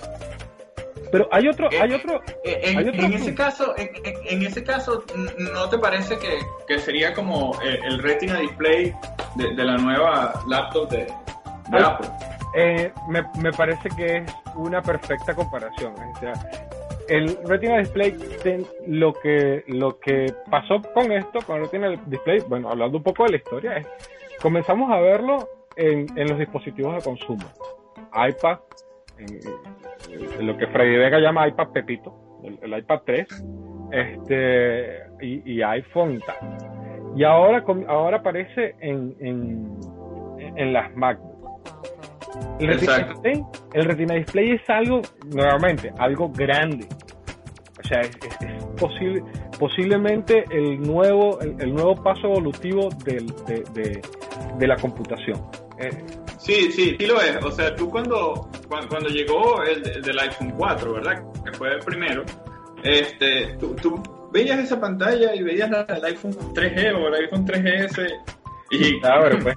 Pero 1.13 1.29
hay 1.31 1.47
otro, 1.49 1.69
hay 1.81 1.93
otro, 1.93 2.21
eh, 2.45 2.61
en, 2.65 2.79
hay 2.79 2.89
otro 2.89 3.03
en 3.05 3.13
ese 3.13 3.35
caso, 3.35 3.75
en, 3.77 3.89
en- 4.05 4.15
en 4.29 4.43
ese 4.47 4.65
caso, 4.65 5.05
¿no 5.39 5.69
te 5.69 5.79
parece 5.79 6.19
que, 6.19 6.39
que 6.67 6.79
sería 6.81 7.15
como 7.15 7.59
el, 7.63 7.77
el 7.85 8.03
Retina 8.03 8.41
Display 8.41 8.93
de, 9.37 9.55
de 9.55 9.65
la 9.65 9.77
nueva 9.77 10.35
laptop 10.49 10.91
de, 10.91 10.97
de 10.99 11.07
Ay. 11.73 11.83
Apple? 11.85 12.09
Eh, 12.57 12.91
me, 13.09 13.23
me 13.41 13.53
parece 13.53 13.89
que 13.97 14.17
es 14.19 14.33
una 14.57 14.83
perfecta 14.83 15.33
comparación. 15.35 15.95
O 15.95 16.19
sea, 16.19 16.33
el 17.09 17.39
Retina 17.45 17.79
Display, 17.79 18.13
ten- 18.43 18.67
lo 18.89 19.13
que, 19.13 19.63
lo 19.69 20.01
que 20.01 20.35
pasó 20.51 20.83
con 20.93 21.13
esto, 21.13 21.39
con 21.47 21.57
el 21.59 21.63
Retina 21.65 21.91
Display, 22.07 22.41
bueno, 22.49 22.69
hablando 22.71 22.99
un 22.99 23.05
poco 23.05 23.25
de 23.25 23.31
la 23.31 23.37
historia, 23.37 23.77
es 23.77 23.87
comenzamos 24.43 24.91
a 24.91 25.01
verlo 25.01 25.49
en, 25.77 26.07
en 26.17 26.29
los 26.29 26.39
dispositivos 26.39 26.95
de 26.97 27.03
consumo. 27.03 27.45
iPad, 28.13 28.59
en, 29.19 30.41
en 30.41 30.47
lo 30.47 30.57
que 30.57 30.67
Freddy 30.69 30.97
Vega 30.97 31.19
llama 31.19 31.49
iPad 31.49 31.69
Pepito, 31.73 32.41
el, 32.45 32.59
el 32.63 32.79
iPad 32.79 33.01
3, 33.05 33.27
este, 33.93 34.99
y, 35.21 35.53
y 35.59 35.63
iPhone 35.63 36.15
y 36.15 36.19
tal. 36.21 36.37
Y 37.17 37.25
ahora, 37.25 37.65
ahora 37.89 38.19
aparece 38.19 38.75
en, 38.81 39.15
en, 39.21 39.79
en 40.57 40.73
las 40.73 40.95
MacBook. 40.95 41.35
El 42.61 42.69
Retina. 42.69 42.99
Display, 43.09 43.45
el 43.73 43.85
Retina 43.87 44.15
Display 44.15 44.51
es 44.53 44.69
algo, 44.71 45.01
nuevamente, 45.35 45.93
algo 45.99 46.29
grande. 46.31 46.87
O 47.83 47.89
sea, 47.89 48.01
es, 48.01 48.11
es- 48.17 48.43
es 48.43 48.65
posible, 48.79 49.23
posiblemente 49.59 50.45
el 50.51 50.83
nuevo, 50.83 51.41
el, 51.41 51.57
el 51.61 51.75
nuevo 51.75 51.95
paso 52.03 52.27
evolutivo 52.27 52.91
del- 53.05 53.27
de, 53.47 53.63
de- 53.73 54.03
de 54.59 54.67
la 54.67 54.77
computación. 54.77 55.41
Eh, 55.79 55.91
Sí, 56.39 56.71
sí, 56.71 56.97
sí 56.97 57.07
lo 57.07 57.21
es. 57.21 57.45
O 57.45 57.51
sea, 57.51 57.75
tú 57.75 57.91
cuando, 57.91 58.49
cuando, 58.69 58.89
cuando 58.89 59.09
llegó 59.09 59.63
el, 59.65 59.85
el 59.89 60.01
del 60.01 60.19
iPhone 60.19 60.53
4, 60.57 60.93
¿verdad? 60.93 61.25
Que 61.45 61.53
fue 61.53 61.75
el 61.75 61.81
primero, 61.81 62.25
este, 62.85 63.57
tú, 63.59 63.75
tú 63.75 64.01
veías 64.33 64.61
esa 64.61 64.81
pantalla 64.81 65.35
y 65.35 65.43
veías 65.43 65.69
la 65.71 65.83
del 65.83 66.05
iPhone 66.05 66.33
3G 66.55 66.95
o 66.95 67.09
el 67.09 67.15
iPhone 67.15 67.45
3GS 67.45 68.09
y 68.71 69.01
ah, 69.05 69.21
bueno, 69.21 69.39
pues, 69.43 69.57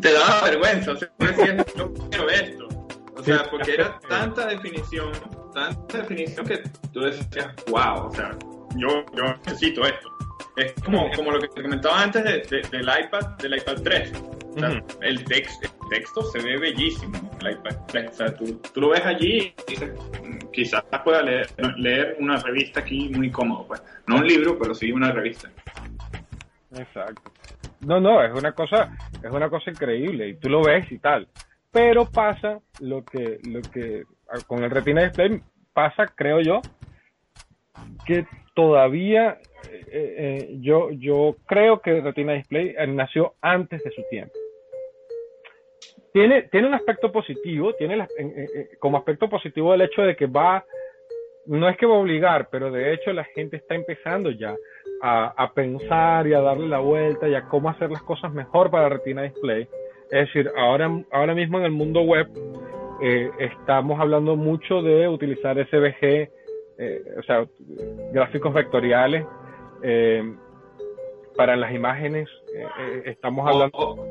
te 0.00 0.12
daba 0.12 0.44
vergüenza. 0.44 0.92
O 0.92 0.96
sea, 0.96 1.08
tú 1.18 1.26
decías, 1.26 1.66
yo 1.76 1.92
quiero 2.10 2.28
esto. 2.30 2.68
O 3.16 3.22
sea, 3.24 3.44
porque 3.50 3.74
era 3.74 3.98
tanta 4.08 4.46
definición, 4.46 5.10
tanta 5.52 5.98
definición 5.98 6.46
que 6.46 6.62
tú 6.92 7.00
decías, 7.00 7.54
wow, 7.68 8.06
o 8.06 8.10
sea, 8.14 8.36
yo, 8.76 8.88
yo 9.16 9.24
necesito 9.46 9.82
esto. 9.84 10.11
Es 10.56 10.74
como, 10.84 11.10
como 11.16 11.30
lo 11.30 11.40
que 11.40 11.48
te 11.48 11.62
comentaba 11.62 12.02
antes 12.02 12.22
de- 12.24 12.40
de- 12.40 12.68
del 12.68 12.82
iPad, 12.82 13.36
del 13.38 13.56
iPad 13.56 13.76
3. 13.82 14.12
O 14.54 14.58
sea, 14.58 14.82
el, 15.00 15.24
text, 15.24 15.64
el 15.64 15.70
texto 15.88 16.22
se 16.24 16.42
ve 16.42 16.58
bellísimo 16.58 17.16
en 17.40 17.46
el 17.46 17.52
iPad 17.54 17.76
3. 17.88 18.10
O 18.10 18.14
sea, 18.14 18.34
tú, 18.34 18.60
tú 18.74 18.80
lo 18.82 18.90
ves 18.90 19.00
allí 19.06 19.54
y 19.66 19.70
dices, 19.70 19.90
"Mm, 20.22 20.50
quizás 20.52 20.82
pueda 21.04 21.22
leer, 21.22 21.46
leer 21.78 22.16
una 22.20 22.36
revista 22.36 22.80
aquí 22.80 23.08
muy 23.14 23.30
cómodo. 23.30 23.66
Pues. 23.66 23.82
No 24.06 24.16
un 24.16 24.26
libro, 24.26 24.58
pero 24.58 24.74
sí 24.74 24.92
una 24.92 25.10
revista. 25.10 25.48
Exacto. 26.76 27.32
No, 27.80 27.98
no, 28.00 28.22
es 28.22 28.32
una 28.32 28.52
cosa, 28.52 28.96
es 29.22 29.30
una 29.30 29.48
cosa 29.48 29.70
increíble 29.70 30.28
y 30.28 30.34
tú 30.34 30.48
lo 30.50 30.62
ves 30.62 30.90
y 30.92 30.98
tal. 30.98 31.28
Pero 31.70 32.04
pasa 32.10 32.60
lo 32.80 33.02
que, 33.04 33.40
lo 33.44 33.62
que 33.62 34.04
ah, 34.30 34.38
con 34.46 34.62
el 34.62 34.70
Retina 34.70 35.02
Display 35.02 35.40
pasa, 35.72 36.06
creo 36.14 36.40
yo, 36.42 36.60
que 38.06 38.26
todavía 38.54 39.38
eh, 39.70 39.84
eh, 39.92 40.56
yo, 40.60 40.90
yo 40.90 41.36
creo 41.46 41.80
que 41.80 42.00
Retina 42.00 42.32
Display 42.34 42.74
eh, 42.76 42.86
nació 42.86 43.34
antes 43.40 43.82
de 43.84 43.90
su 43.90 44.02
tiempo. 44.10 44.32
Tiene, 46.12 46.42
tiene 46.42 46.66
un 46.66 46.74
aspecto 46.74 47.10
positivo, 47.10 47.72
tiene 47.74 47.96
la- 47.96 48.08
como 48.78 48.98
aspecto 48.98 49.28
positivo 49.30 49.72
el 49.72 49.80
hecho 49.82 50.02
de 50.02 50.14
que 50.14 50.26
va, 50.26 50.64
no 51.46 51.68
es 51.68 51.76
que 51.78 51.86
va 51.86 51.94
a 51.94 52.00
obligar, 52.00 52.48
pero 52.50 52.70
de 52.70 52.92
hecho 52.92 53.12
la 53.12 53.24
gente 53.24 53.56
está 53.56 53.74
empezando 53.74 54.30
ya 54.30 54.54
a, 55.00 55.32
a 55.42 55.52
pensar 55.54 56.26
y 56.26 56.34
a 56.34 56.40
darle 56.40 56.68
la 56.68 56.80
vuelta 56.80 57.28
y 57.28 57.34
a 57.34 57.48
cómo 57.48 57.70
hacer 57.70 57.90
las 57.90 58.02
cosas 58.02 58.32
mejor 58.32 58.70
para 58.70 58.90
Retina 58.90 59.22
Display. 59.22 59.66
Es 60.10 60.26
decir, 60.26 60.50
ahora, 60.56 60.90
ahora 61.12 61.34
mismo 61.34 61.58
en 61.58 61.64
el 61.64 61.70
mundo 61.70 62.02
web 62.02 62.28
eh, 63.02 63.30
estamos 63.38 63.98
hablando 63.98 64.36
mucho 64.36 64.82
de 64.82 65.08
utilizar 65.08 65.56
SVG, 65.66 66.28
eh, 66.78 67.02
o 67.18 67.22
sea, 67.22 67.46
gráficos 68.12 68.52
vectoriales 68.52 69.24
eh, 69.82 70.34
para 71.36 71.56
las 71.56 71.72
imágenes. 71.72 72.28
eh, 72.54 72.66
eh, 72.80 73.02
estamos 73.06 73.48
hablando... 73.48 74.06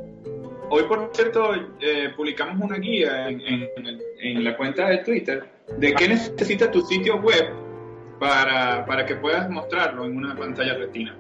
Hoy, 0.74 0.84
por 0.84 1.10
cierto, 1.12 1.54
eh, 1.82 2.10
publicamos 2.16 2.62
una 2.62 2.78
guía 2.78 3.28
en, 3.28 3.42
en- 3.42 3.68
en 4.22 4.44
la 4.44 4.56
cuenta 4.56 4.88
de 4.88 5.00
Twitter 5.00 5.44
de 5.78 5.94
qué 5.94 6.08
necesita 6.08 6.72
tu 6.72 6.80
sitio 6.82 7.18
web 7.18 7.50
para, 8.20 8.86
para 8.86 9.06
que 9.06 9.16
puedas 9.16 9.50
mostrarlo 9.50 10.06
en 10.06 10.16
una 10.16 10.34
pantalla 10.36 10.76
retina. 10.76 11.14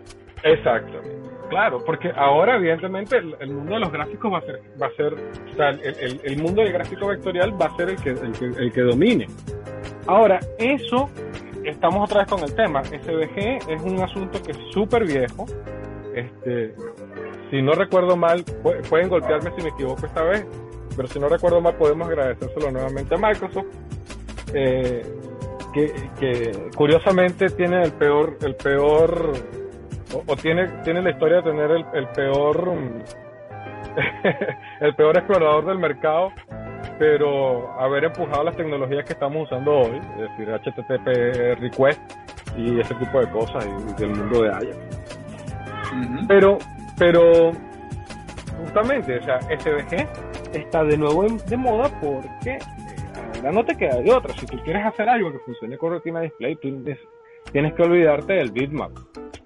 Exacto. 0.43 1.01
Claro, 1.49 1.83
porque 1.85 2.09
ahora 2.15 2.55
evidentemente 2.55 3.17
el, 3.17 3.35
el 3.41 3.51
mundo 3.51 3.73
de 3.73 3.79
los 3.81 3.91
gráficos 3.91 4.31
va 4.31 4.37
a 4.37 4.41
ser, 4.41 4.61
va 4.81 4.87
a 4.87 4.91
ser, 4.91 5.13
o 5.15 5.55
sea, 5.57 5.69
el, 5.71 5.81
el- 5.99 6.21
el 6.23 6.37
mundo 6.41 6.61
del 6.61 6.71
gráfico 6.71 7.07
vectorial 7.07 7.61
va 7.61 7.65
a 7.65 7.75
ser 7.75 7.89
el 7.89 7.97
que, 7.97 8.11
el 8.11 8.31
que, 8.31 8.45
el 8.45 8.71
que 8.71 8.81
domine. 8.81 9.27
Ahora, 10.07 10.39
eso, 10.59 11.09
estamos 11.65 12.03
otra 12.09 12.21
vez 12.21 12.29
con 12.29 12.39
el 12.43 12.53
tema. 12.55 12.83
SVG 12.83 13.69
es 13.69 13.81
un 13.81 13.99
asunto 14.01 14.41
que 14.41 14.51
es 14.51 14.57
súper 14.71 15.05
viejo. 15.05 15.45
Este, 16.15 16.73
si 17.49 17.61
no 17.61 17.73
recuerdo 17.73 18.15
mal, 18.17 18.43
pu- 18.45 18.81
pueden 18.89 19.09
golpearme 19.09 19.51
si 19.55 19.63
me 19.63 19.69
equivoco 19.69 20.05
esta 20.05 20.23
vez, 20.23 20.45
pero 20.95 21.07
si 21.07 21.19
no 21.19 21.29
recuerdo 21.29 21.61
mal, 21.61 21.75
podemos 21.75 22.07
agradecérselo 22.07 22.71
nuevamente 22.71 23.15
a 23.15 23.17
Microsoft. 23.17 23.65
eh, 24.53 25.03
que, 25.73 26.69
curiosamente 26.75 27.49
tiene 27.51 27.81
el 27.83 27.93
peor, 27.93 28.37
el 28.41 28.55
peor 28.55 29.31
o, 30.27 30.35
tiene, 30.35 30.67
tiene 30.83 31.01
la 31.01 31.11
historia 31.11 31.37
de 31.37 31.43
tener 31.43 31.71
el, 31.71 32.07
peor 32.09 32.73
el 34.81 34.95
peor 34.95 35.17
explorador 35.17 35.65
del 35.65 35.79
mercado 35.79 36.33
pero 37.01 37.67
haber 37.81 38.03
empujado 38.03 38.43
las 38.43 38.55
tecnologías 38.55 39.03
que 39.05 39.13
estamos 39.13 39.45
usando 39.49 39.71
hoy 39.79 39.99
es 40.19 40.37
decir 40.37 40.49
HTTP 40.53 41.59
request 41.59 41.99
y 42.55 42.79
ese 42.79 42.93
tipo 42.93 43.19
de 43.19 43.27
cosas 43.31 43.65
y, 43.65 43.89
y 43.89 43.93
del 43.95 44.15
mundo 44.15 44.43
de 44.43 44.49
Ajax. 44.51 44.77
Pero 46.27 46.59
pero 46.99 47.53
justamente 48.63 49.17
o 49.17 49.23
sea 49.23 49.39
SVG 49.41 50.07
está 50.53 50.83
de 50.83 50.95
nuevo 50.95 51.23
de 51.23 51.57
moda 51.57 51.89
porque 51.99 52.51
eh, 52.51 52.59
ahora 53.37 53.51
no 53.51 53.65
te 53.65 53.75
queda 53.75 53.95
de 53.95 54.13
otra. 54.13 54.31
Si 54.35 54.45
tú 54.45 54.59
quieres 54.63 54.85
hacer 54.85 55.09
algo 55.09 55.31
que 55.31 55.39
funcione 55.39 55.79
con 55.79 55.93
Retina 55.93 56.21
Display 56.21 56.55
tú 56.57 56.67
nes- 56.67 56.99
tienes 57.51 57.73
que 57.73 57.81
olvidarte 57.81 58.33
del 58.33 58.51
bitmap 58.51 58.91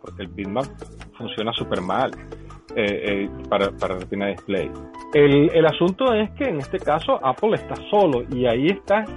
porque 0.01 0.24
el 0.24 0.28
bitmap 0.28 0.66
funciona 1.18 1.53
súper 1.53 1.80
mal 1.80 2.12
eh, 2.76 3.26
eh, 3.26 3.30
para, 3.50 3.72
para 3.72 3.96
Retina 3.96 4.28
Display. 4.28 4.70
El, 5.14 5.50
el 5.54 5.66
asunto 5.66 6.14
es 6.14 6.30
que 6.32 6.46
en 6.46 6.60
este 6.60 6.80
caso 6.80 7.20
Apple 7.26 7.56
está 7.56 7.76
solo 7.90 8.24
y 8.32 8.46
ahí 8.46 8.68
estás, 8.68 9.10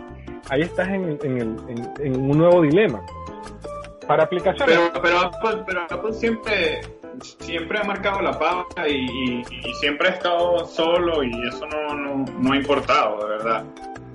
ahí 0.51 0.63
estás 0.63 0.89
en, 0.89 1.19
en 1.23 1.39
el- 1.39 1.57
en- 1.69 1.93
en 2.15 2.21
un 2.31 2.39
nuevo 2.39 2.63
dilema. 2.63 3.01
Para 4.07 4.25
aplicaciones, 4.25 4.79
Pero, 4.79 5.03
pero, 5.03 5.19
Apple, 5.21 5.63
pero 5.67 5.83
Apple 5.91 6.13
siempre, 6.15 6.81
siempre 7.21 7.79
ha 7.79 7.85
marcado 7.85 8.23
la 8.23 8.39
pauta 8.39 8.89
y, 8.89 8.95
y- 8.95 9.43
y 9.69 9.75
siempre 9.75 10.09
ha 10.09 10.13
estado 10.13 10.65
solo 10.67 11.23
y 11.23 11.31
eso 11.49 11.67
no, 11.67 11.95
no, 11.95 12.25
no 12.41 12.53
ha 12.53 12.57
importado, 12.57 13.19
de 13.23 13.29
verdad. 13.37 13.65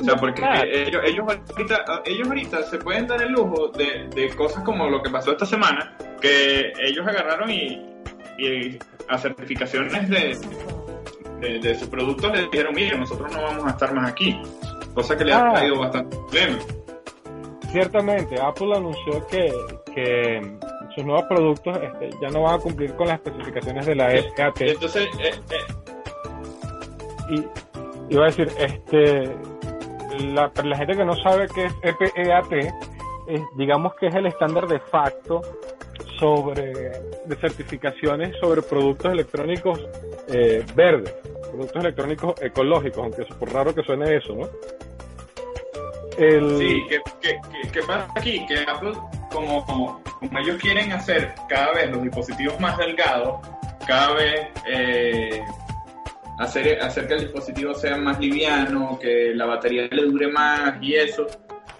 O 0.02 0.04
sea, 0.04 0.16
porque 0.16 0.42
Claro. 0.42 0.64
ellos, 0.68 1.02
ellos, 1.06 1.26
ahorita, 1.52 2.02
ellos 2.06 2.28
ahorita 2.28 2.64
se 2.64 2.80
pueden 2.80 3.06
dar 3.06 3.22
el 3.22 3.32
lujo 3.34 3.68
de, 3.68 4.08
de 4.16 4.36
cosas 4.36 4.64
como 4.64 4.90
lo 4.90 5.04
que 5.04 5.12
pasó 5.12 5.32
esta 5.34 5.46
semana, 5.46 5.96
que 6.20 6.74
ellos 6.84 7.06
agarraron 7.06 7.52
y, 7.52 7.93
y 8.38 8.78
a 9.10 9.18
certificaciones 9.18 10.10
de, 10.10 10.38
de, 11.40 11.60
de 11.60 11.76
sus 11.76 11.88
productos 11.88 12.32
les 12.32 12.50
dijeron, 12.52 12.74
mire, 12.76 12.98
nosotros 12.98 13.32
no 13.36 13.42
vamos 13.42 13.66
a 13.66 13.70
estar 13.72 13.94
más 13.94 14.12
aquí. 14.12 14.40
Cosa 14.94 15.18
que 15.18 15.26
le 15.26 15.34
ha 15.34 15.50
Ah. 15.50 15.54
traído 15.54 15.80
bastante 15.80 16.18
problema. 16.18 16.58
ciertamente 17.72 18.40
Apple 18.40 18.76
anunció 18.76 19.26
que, 19.28 19.52
que 19.96 20.58
sus 20.96 21.04
nuevos 21.06 21.26
productos 21.28 21.78
este, 21.82 22.10
ya 22.22 22.30
no 22.30 22.44
van 22.44 22.56
a 22.56 22.60
cumplir 22.60 22.94
con 22.96 23.08
las 23.08 23.16
especificaciones 23.16 23.86
de 23.88 23.96
la 23.96 24.10
FAT. 24.10 24.62
Entonces, 24.62 25.08
eh, 25.20 25.32
eh, 25.50 25.74
y 27.32 28.14
iba 28.14 28.24
a 28.24 28.26
decir, 28.28 28.48
este, 28.60 29.36
la, 30.34 30.50
para 30.52 30.68
la 30.68 30.78
gente 30.78 30.96
que 30.96 31.06
no 31.06 31.16
sabe 31.16 31.48
qué 31.54 31.66
es 31.66 31.74
EPEAT, 31.82 32.52
es, 33.28 33.42
digamos 33.58 33.94
que 33.96 34.08
es 34.08 34.16
el 34.16 34.28
estándar 34.28 34.68
de 34.68 34.80
facto 34.80 35.42
sobre 36.24 36.72
de 37.26 37.36
certificaciones 37.42 38.34
sobre 38.40 38.62
productos 38.62 39.12
electrónicos 39.12 39.78
eh, 40.30 40.64
verdes, 40.74 41.14
productos 41.52 41.84
electrónicos 41.84 42.42
ecológicos, 42.42 43.00
aunque 43.00 43.24
es 43.24 43.28
por 43.36 43.52
raro 43.52 43.76
que 43.76 43.84
suene 43.84 44.16
eso, 44.16 44.34
¿no? 44.34 44.48
Sí, 46.18 46.84
¿qué, 46.90 47.02
qué, 47.22 47.40
qué- 47.74 47.80
pasa 47.82 48.08
aquí? 48.16 48.46
Que 48.48 48.60
Apple, 48.60 48.94
como, 49.32 49.66
como, 49.66 50.02
como 50.20 50.40
ellos 50.40 50.58
quieren 50.62 50.94
hacer 50.94 51.34
cada 51.50 51.74
vez 51.74 51.90
los 51.92 52.04
dispositivos 52.04 52.58
más 52.60 52.78
delgados, 52.78 53.46
cada 53.86 54.14
vez 54.14 54.48
eh, 54.70 55.42
hacer, 56.40 56.80
hacer 56.82 57.08
que 57.08 57.16
el 57.16 57.22
dispositivo 57.22 57.74
sea 57.74 57.98
más 57.98 58.18
liviano, 58.20 58.98
que 59.02 59.34
la 59.36 59.46
batería 59.46 59.88
le 59.92 60.04
dure 60.04 60.28
más 60.30 60.76
y 60.82 60.96
eso, 60.96 61.28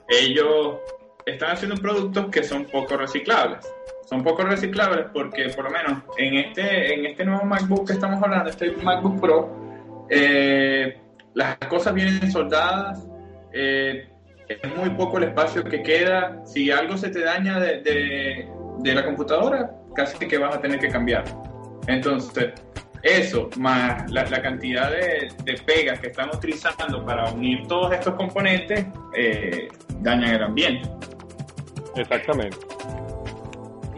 ellos 0.10 0.80
están 1.26 1.52
haciendo 1.52 1.78
productos 1.78 2.26
que 2.30 2.44
son 2.44 2.66
poco 2.66 2.98
reciclables. 2.98 3.66
Son 4.14 4.24
poco 4.24 4.44
reciclables 4.44 5.08
porque 5.12 5.50
por 5.56 5.66
lo 5.66 5.72
menos 5.72 6.04
en 6.20 6.36
este, 6.36 6.94
en 6.94 7.08
este 7.08 7.26
nuevo 7.26 7.46
MacBook 7.46 7.88
que 7.88 7.94
estamos 7.94 8.22
hablando, 8.22 8.48
este 8.48 8.72
MacBook 8.74 9.20
Pro, 9.20 10.06
eh, 10.08 11.02
las 11.34 11.58
cosas 11.68 11.96
vienen 11.96 12.32
soldadas, 12.32 13.08
eh, 13.54 14.08
es 14.48 14.78
muy 14.78 14.92
poco 14.92 15.18
el 15.18 15.24
espacio 15.24 15.64
que 15.64 15.82
queda. 15.82 16.46
Si 16.46 16.70
algo 16.70 16.96
se 16.96 17.10
te 17.10 17.22
daña 17.22 17.60
de, 17.60 18.48
de, 18.84 18.94
la 18.94 19.04
computadora, 19.04 19.72
casi 19.96 20.28
que 20.28 20.38
vas 20.38 20.58
a 20.58 20.62
tener 20.62 20.80
que 20.80 20.90
cambiar. 20.90 21.24
Entonces, 21.88 22.52
eso, 23.02 23.50
más 23.58 24.12
la, 24.12 24.26
cantidad 24.44 24.92
de, 24.92 25.32
de, 25.44 25.54
pegas 25.66 26.00
que 26.00 26.10
están 26.10 26.30
utilizando 26.30 27.04
para 27.04 27.32
unir 27.32 27.66
todos 27.66 27.92
estos 27.92 28.14
componentes, 28.14 28.86
eh, 29.16 29.70
dañan 30.02 30.36
el 30.36 30.44
ambiente. 30.44 30.88
Exactamente. 31.96 32.58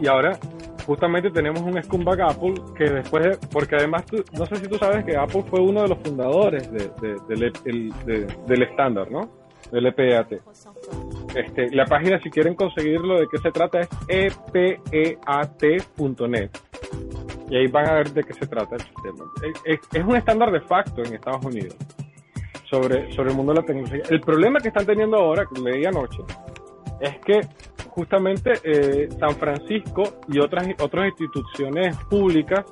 Y 0.00 0.06
ahora, 0.08 0.38
justamente 0.86 1.30
tenemos 1.30 1.60
un 1.62 1.82
scumbag 1.82 2.20
Apple 2.20 2.54
que 2.76 2.84
después, 2.84 3.24
de, 3.24 3.38
porque 3.50 3.76
además, 3.76 4.04
no 4.32 4.46
sé 4.46 4.56
si 4.56 4.68
tú 4.68 4.76
sabes 4.76 5.04
que 5.04 5.16
Apple 5.16 5.44
fue 5.50 5.60
uno 5.60 5.82
de 5.82 5.88
los 5.88 5.98
fundadores 5.98 6.70
de, 6.70 6.90
del 8.46 8.62
estándar, 8.62 9.10
¿no? 9.10 9.28
Del 9.70 9.86
EPAT. 9.86 10.32
Este, 11.34 11.74
la 11.74 11.84
página, 11.86 12.20
si 12.20 12.30
quieren 12.30 12.54
conseguirlo, 12.54 13.18
de 13.18 13.26
qué 13.30 13.38
se 13.38 13.50
trata, 13.50 13.80
es 13.80 13.88
epeat.net. 14.54 16.50
Y 17.48 17.56
ahí 17.56 17.66
van 17.68 17.88
a 17.88 17.94
ver 17.94 18.12
de 18.12 18.22
qué 18.22 18.32
se 18.32 18.46
trata 18.46 18.76
el 18.76 18.82
sistema. 18.82 19.24
Es, 19.64 19.80
es 19.92 20.04
un 20.04 20.16
estándar 20.16 20.52
de 20.52 20.60
facto 20.60 21.02
en 21.02 21.14
Estados 21.14 21.44
Unidos 21.44 21.76
sobre, 22.70 23.12
sobre 23.12 23.30
el 23.30 23.36
mundo 23.36 23.52
de 23.52 23.60
la 23.60 23.66
tecnología. 23.66 24.02
El 24.08 24.20
problema 24.20 24.60
que 24.60 24.68
están 24.68 24.86
teniendo 24.86 25.16
ahora, 25.16 25.44
que 25.52 25.60
leí 25.60 25.84
anoche, 25.84 26.22
es 27.00 27.18
que 27.18 27.40
justamente 27.96 28.52
eh, 28.62 29.08
San 29.18 29.34
Francisco 29.36 30.02
y 30.28 30.38
otras, 30.38 30.68
otras 30.82 31.08
instituciones 31.08 31.96
públicas 32.10 32.66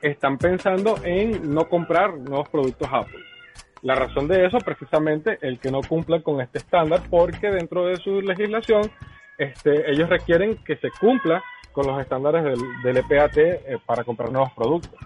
están 0.00 0.38
pensando 0.38 0.96
en 1.04 1.54
no 1.54 1.68
comprar 1.68 2.16
nuevos 2.18 2.48
productos 2.48 2.88
Apple. 2.90 3.20
La 3.82 3.94
razón 3.94 4.26
de 4.26 4.46
eso, 4.46 4.56
precisamente, 4.58 5.38
el 5.42 5.58
que 5.60 5.70
no 5.70 5.82
cumplan 5.82 6.22
con 6.22 6.40
este 6.40 6.58
estándar, 6.58 7.02
porque 7.10 7.50
dentro 7.50 7.84
de 7.84 7.96
su 7.96 8.22
legislación, 8.22 8.90
este, 9.36 9.90
ellos 9.90 10.08
requieren 10.08 10.56
que 10.64 10.76
se 10.76 10.88
cumpla 10.98 11.44
con 11.72 11.86
los 11.86 12.00
estándares 12.00 12.42
del, 12.42 12.58
del 12.82 12.96
EPAT 12.96 13.36
eh, 13.36 13.78
para 13.84 14.02
comprar 14.02 14.32
nuevos 14.32 14.52
productos. 14.52 14.98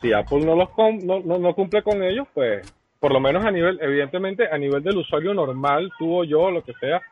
Si 0.00 0.14
Apple 0.14 0.46
no 0.46 0.56
los 0.56 0.68
no, 1.04 1.20
no, 1.20 1.54
cumple 1.54 1.82
con 1.82 2.02
ellos, 2.02 2.26
pues 2.32 2.74
por 3.00 3.12
lo 3.12 3.20
menos 3.20 3.44
a 3.44 3.50
nivel, 3.50 3.78
evidentemente, 3.82 4.48
a 4.50 4.56
nivel 4.56 4.82
del 4.82 4.96
usuario 4.96 5.34
normal, 5.34 5.90
tuvo 5.98 6.24
yo, 6.24 6.50
lo 6.50 6.62
que 6.62 6.72
sea, 6.74 7.02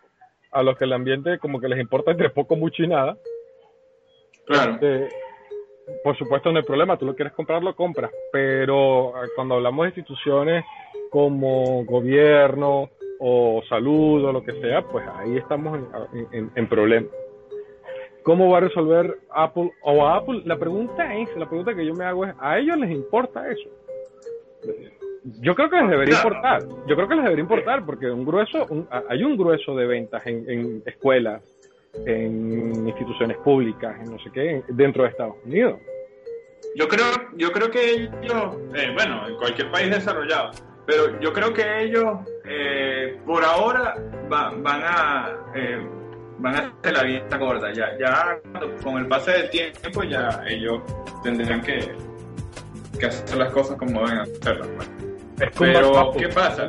a 0.56 0.62
los 0.62 0.78
que 0.78 0.84
el 0.84 0.92
ambiente 0.94 1.38
como 1.38 1.60
que 1.60 1.68
les 1.68 1.78
importa 1.78 2.10
entre 2.10 2.30
poco, 2.30 2.56
mucho 2.56 2.82
y 2.82 2.88
nada. 2.88 3.18
Claro. 4.46 4.72
Este, 4.72 5.08
por 6.02 6.16
supuesto 6.16 6.50
no 6.50 6.58
hay 6.58 6.64
problema, 6.64 6.96
tú 6.96 7.04
lo 7.04 7.14
quieres 7.14 7.34
comprar, 7.34 7.62
lo 7.62 7.76
compras, 7.76 8.10
pero 8.32 9.14
ah, 9.14 9.26
cuando 9.34 9.56
hablamos 9.56 9.84
de 9.84 9.88
instituciones 9.90 10.64
como 11.10 11.84
gobierno 11.84 12.88
o 13.20 13.62
salud 13.68 14.24
o 14.24 14.32
lo 14.32 14.42
que 14.42 14.52
sea, 14.60 14.82
pues 14.82 15.06
ahí 15.14 15.36
estamos 15.36 15.78
en, 16.32 16.50
en, 16.54 16.68
problemas. 16.68 17.10
¿Cómo 18.22 18.50
va 18.50 18.58
a 18.58 18.62
resolver 18.62 19.18
Apple? 19.30 19.70
O 19.82 20.06
a 20.06 20.16
Apple, 20.16 20.42
la 20.44 20.58
pregunta 20.58 21.14
es, 21.14 21.34
la 21.36 21.48
pregunta 21.48 21.74
que 21.74 21.86
yo 21.86 21.94
me 21.94 22.04
hago 22.04 22.24
es, 22.24 22.34
¿a 22.40 22.58
ellos 22.58 22.76
les 22.78 22.90
importa 22.90 23.48
eso? 23.50 23.70
Yo 25.40 25.54
creo 25.54 25.68
que 25.68 25.76
les 25.76 25.90
debería 25.90 26.16
importar. 26.16 26.62
Yo 26.86 26.94
creo 26.94 27.08
que 27.08 27.14
les 27.16 27.24
debería 27.24 27.42
importar 27.42 27.84
porque 27.84 28.10
un 28.10 28.24
grueso, 28.24 28.66
hay 29.08 29.24
un 29.24 29.36
grueso 29.36 29.74
de 29.74 29.86
ventas 29.86 30.22
en, 30.26 30.82
escuelas, 30.86 31.42
en 32.04 32.86
instituciones 32.86 33.36
públicas, 33.38 33.96
en 34.00 34.12
no 34.12 34.18
sé 34.20 34.30
qué, 34.32 34.62
dentro 34.68 35.02
de 35.02 35.10
Estados 35.10 35.36
Unidos. 35.44 35.80
Yo 36.76 36.86
creo, 36.88 37.06
yo 37.36 37.50
creo 37.50 37.70
que 37.70 37.92
ellos, 37.92 38.56
eh, 38.74 38.92
bueno, 38.94 39.26
en 39.28 39.36
cualquier 39.36 39.70
país 39.70 39.90
desarrollado, 39.90 40.50
pero 40.86 41.18
yo 41.20 41.32
creo 41.32 41.52
que 41.52 41.82
ellos 41.82 42.18
eh, 42.44 43.18
por 43.26 43.44
ahora 43.44 43.96
van 44.28 44.64
a 44.66 45.36
eh, 45.54 45.84
van 46.38 46.54
a 46.54 46.58
hacer 46.58 46.92
la 46.92 47.02
vista 47.02 47.36
gorda. 47.38 47.72
Ya, 47.72 47.96
ya 47.98 48.40
con 48.82 48.98
el 48.98 49.08
pase 49.08 49.32
del 49.32 49.50
tiempo 49.50 50.04
ya 50.04 50.42
ellos 50.46 50.82
tendrán 51.22 51.62
que, 51.62 51.94
que 52.98 53.06
hacer 53.06 53.38
las 53.38 53.52
cosas 53.52 53.76
como 53.76 54.06
deben 54.06 54.18
hacerlas. 54.18 54.68
Pero, 55.36 56.12
¿qué 56.16 56.28
pasa? 56.28 56.68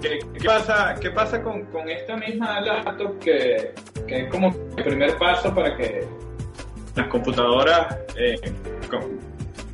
¿Qué, 0.00 0.18
pasa, 0.44 0.94
qué 1.00 1.10
pasa 1.10 1.42
con, 1.42 1.64
con 1.66 1.88
esta 1.88 2.16
misma 2.16 2.60
laptop 2.60 3.18
que, 3.18 3.74
que, 4.06 4.22
es 4.22 4.30
como 4.30 4.54
el 4.76 4.84
primer 4.84 5.16
paso 5.18 5.54
para 5.54 5.76
que 5.76 6.06
las 6.94 7.06
computadoras 7.08 7.96
eh, 8.16 8.36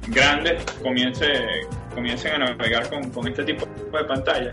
grandes 0.08 0.64
comience, 0.82 1.26
comiencen 1.94 2.42
a 2.42 2.46
navegar 2.46 2.88
con, 2.88 3.10
con 3.10 3.28
este 3.28 3.44
tipo 3.44 3.66
de 3.66 4.04
pantalla? 4.04 4.52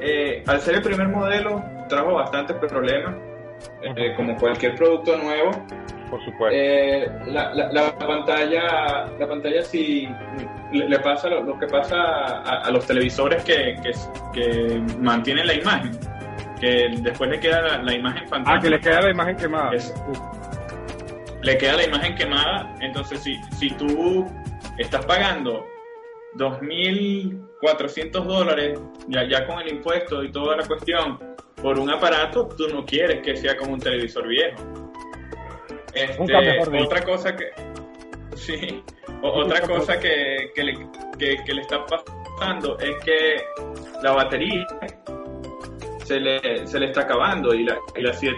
Eh, 0.00 0.42
al 0.46 0.60
ser 0.60 0.76
el 0.76 0.82
primer 0.82 1.08
modelo, 1.08 1.62
trajo 1.88 2.14
bastantes 2.14 2.56
problemas, 2.56 3.14
eh, 3.82 4.12
como 4.16 4.36
cualquier 4.36 4.74
producto 4.74 5.16
nuevo. 5.16 5.50
Por 6.10 6.22
supuesto. 6.24 6.56
la, 7.26 7.52
la, 7.54 7.72
la, 7.72 7.98
pantalla, 7.98 9.06
la 9.18 9.26
pantalla 9.26 9.62
si 9.62 10.08
le, 10.74 10.98
pasa 10.98 11.28
lo, 11.28 11.58
que 11.58 11.66
pasa 11.66 12.42
a, 12.42 12.70
los 12.70 12.86
televisores 12.86 13.44
que, 13.44 13.76
que, 14.32 14.82
mantienen 14.98 15.46
la 15.46 15.54
imagen, 15.54 15.92
que 16.60 16.90
después 17.00 17.30
le 17.30 17.40
queda 17.40 17.78
la, 17.78 17.94
imagen 17.94 18.28
fantasma. 18.28 18.58
Ah, 18.58 18.60
que 18.60 18.70
le 18.70 18.80
queda 18.80 19.00
la 19.02 19.10
imagen 19.10 19.36
quemada. 19.36 19.70
le 21.42 21.58
queda 21.58 21.76
la 21.76 21.84
imagen 21.84 22.14
quemada, 22.14 22.74
entonces 22.80 23.20
si, 23.20 23.36
si 23.56 23.70
tú 23.70 24.26
estás 24.78 25.04
pagando 25.06 25.64
2.400 26.36 28.10
dólares, 28.24 28.80
ya, 29.08 29.28
ya 29.28 29.46
con 29.46 29.60
el 29.60 29.72
impuesto 29.72 30.22
y 30.24 30.32
toda 30.32 30.56
la 30.56 30.66
cuestión, 30.66 31.18
por 31.62 31.78
un 31.78 31.90
aparato, 31.90 32.48
tú 32.48 32.68
no 32.68 32.84
quieres 32.84 33.22
que 33.22 33.36
sea 33.36 33.56
como 33.56 33.74
un 33.74 33.80
televisor 33.80 34.26
viejo. 34.26 34.90
Este, 35.94 36.82
otra 36.82 37.02
cosa 37.04 37.36
que... 37.36 37.52
Sí, 38.34 38.82
otra 39.32 39.60
cosa 39.62 39.98
que, 39.98 40.52
que, 40.54 40.62
le, 40.62 40.74
que, 41.18 41.54
le 41.54 41.62
está 41.62 41.84
pasando 41.86 42.78
es 42.78 42.96
que 43.04 43.36
la 44.02 44.12
batería 44.12 44.66
se 46.04 46.20
le, 46.20 46.66
se 46.66 46.78
le 46.78 46.86
está 46.86 47.02
acabando 47.02 47.54
y, 47.54 47.64
la, 47.64 47.78
y 47.96 48.02
las 48.02 48.20
7 48.20 48.36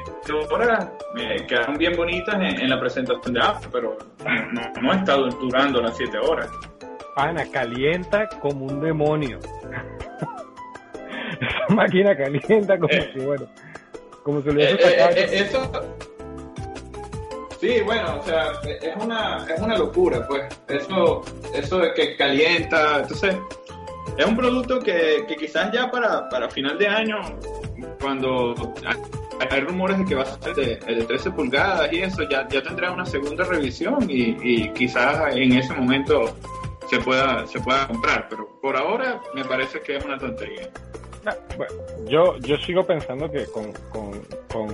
horas 0.51 0.89
me 1.15 1.45
quedaron 1.47 1.77
bien 1.77 1.97
bonitas 1.97 2.37
en, 2.37 2.71
la 2.71 2.79
presentación 2.79 3.35
de 3.35 3.41
Apple, 3.41 3.69
pero 3.73 3.99
no, 4.53 4.63
no 4.81 4.93
ha 4.93 4.97
estado 4.97 5.29
durando 5.29 5.83
las 5.83 5.97
7 5.97 6.19
horas. 6.19 6.49
Ana, 7.17 7.45
calienta 7.51 8.29
como 8.41 8.67
un 8.67 8.81
demonio. 8.81 9.39
Esa 11.41 11.75
máquina 11.75 12.17
calienta 12.17 12.79
como 12.79 12.93
eh, 12.93 13.11
si, 13.13 13.21
bueno, 13.21 13.47
como 14.23 14.43
si 14.43 14.51
le 14.51 14.71
eh, 14.71 14.79
eh, 14.79 15.09
eh, 15.17 15.49
eso 15.49 15.71
Sí, 17.67 17.81
bueno, 17.81 18.21
o 18.21 18.23
sea, 18.23 18.53
es 18.65 18.97
una, 18.97 19.45
es 19.53 19.61
una 19.61 19.77
locura, 19.77 20.25
pues. 20.29 20.45
Eso, 20.69 21.23
eso 21.53 21.79
de 21.79 21.93
que 21.95 22.17
calienta. 22.17 23.01
Entonces, 23.01 23.37
es 24.17 24.25
un 24.25 24.37
producto 24.37 24.79
que, 24.79 25.25
que 25.27 25.35
quizás 25.35 25.73
ya 25.73 25.91
para, 25.91 26.29
para 26.29 26.49
final 26.49 26.79
de 26.79 26.87
año, 26.87 27.17
cuando 28.01 28.55
hay 29.51 29.61
rumores 29.63 29.99
de 29.99 30.05
que 30.05 30.15
va 30.15 30.23
a 30.23 30.27
ser 30.27 30.55
de, 30.55 30.77
de 30.77 31.05
13 31.07 31.33
pulgadas 31.33 31.93
y 31.93 32.03
eso, 32.03 32.23
ya, 32.31 32.47
ya 32.49 32.63
tendrá 32.63 32.93
una 32.93 33.05
segunda 33.05 33.43
revisión 33.43 34.09
y, 34.09 34.37
y 34.43 34.71
quizás 34.71 35.35
en 35.35 35.53
ese 35.55 35.75
momento 35.75 36.37
se 36.89 37.01
pueda, 37.01 37.49
se 37.49 37.59
pueda 37.59 37.89
comprar. 37.89 38.29
Pero 38.31 38.61
por 38.63 38.77
ahora 38.77 39.21
me 39.35 39.45
parece 39.45 39.81
que 39.81 39.97
es 39.97 40.05
una 40.05 40.19
tontería. 40.19 40.71
Bueno, 41.57 41.75
yo, 42.07 42.37
yo 42.39 42.57
sigo 42.59 42.85
pensando 42.85 43.31
que 43.31 43.45
con, 43.47 43.73
con, 43.91 44.21
con 44.53 44.71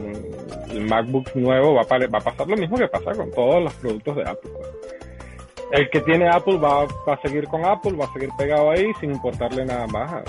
el 0.71 0.81
MacBook 0.83 1.35
nuevo 1.35 1.75
va 1.75 1.83
a, 1.83 1.99
va 2.09 2.19
a 2.19 2.21
pasar 2.21 2.47
lo 2.47 2.57
mismo 2.57 2.77
que 2.77 2.89
pasa 2.89 3.13
con 3.13 3.31
todos 3.31 3.63
los 3.63 3.75
productos 3.75 4.17
de 4.17 4.23
Apple. 4.23 4.51
Pues. 4.53 4.69
El 5.73 5.89
que 5.89 6.01
tiene 6.03 6.29
Apple 6.29 6.59
va, 6.59 6.85
va, 7.09 7.15
a 7.15 7.21
seguir 7.23 7.49
con 7.49 7.65
Apple, 7.65 7.93
va 7.93 8.05
a 8.05 8.13
seguir 8.13 8.29
pegado 8.37 8.71
ahí 8.71 8.93
sin 9.01 9.13
importarle 9.13 9.65
nada 9.65 9.87
más, 9.87 10.23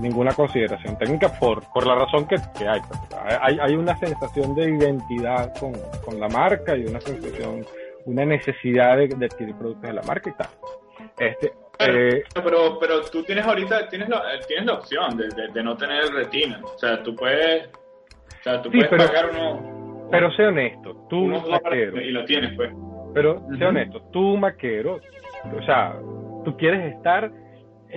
ninguna 0.00 0.32
consideración 0.32 0.98
técnica 0.98 1.32
por, 1.38 1.62
por 1.72 1.86
la 1.86 1.94
razón 1.94 2.26
que, 2.26 2.36
que 2.58 2.66
hay, 2.66 2.80
pues. 2.88 3.00
hay. 3.40 3.58
Hay 3.60 3.74
una 3.76 3.96
sensación 3.98 4.54
de 4.56 4.70
identidad 4.70 5.54
con, 5.58 5.72
con 6.04 6.18
la 6.18 6.28
marca 6.28 6.76
y 6.76 6.84
una 6.84 7.00
sensación, 7.00 7.64
una 8.06 8.24
necesidad 8.24 8.96
de, 8.96 9.08
de 9.08 9.26
adquirir 9.26 9.54
productos 9.54 9.82
de 9.82 9.92
la 9.92 10.02
marca 10.02 10.30
y 10.30 10.32
tal. 10.32 10.48
Este, 11.18 11.52
eh, 11.78 12.22
pero, 12.34 12.78
pero 12.78 13.02
tú 13.02 13.22
tienes 13.22 13.44
ahorita, 13.44 13.88
tienes 13.88 14.08
la, 14.08 14.22
tienes 14.46 14.66
la 14.66 14.74
opción 14.74 15.16
de, 15.16 15.28
de, 15.52 15.62
no 15.62 15.76
tener 15.76 16.12
retina. 16.12 16.60
O 16.62 16.78
sea, 16.78 17.02
tú 17.02 17.14
puedes, 17.14 17.68
o 17.68 18.42
sea, 18.42 18.62
tú 18.62 18.70
puedes 18.70 18.88
pagar 18.88 19.30
uno. 19.30 20.08
Pero 20.10 20.30
sé 20.32 20.46
honesto, 20.46 21.06
tú 21.08 21.26
y 21.26 22.10
lo 22.10 22.24
tienes, 22.24 22.54
pues. 22.54 22.72
Pero 23.14 23.42
sé 23.58 23.64
honesto, 23.64 24.02
tú 24.12 24.36
maquero, 24.36 25.00
o 25.56 25.62
sea, 25.64 25.96
tú 26.44 26.56
quieres 26.56 26.94
estar 26.94 27.30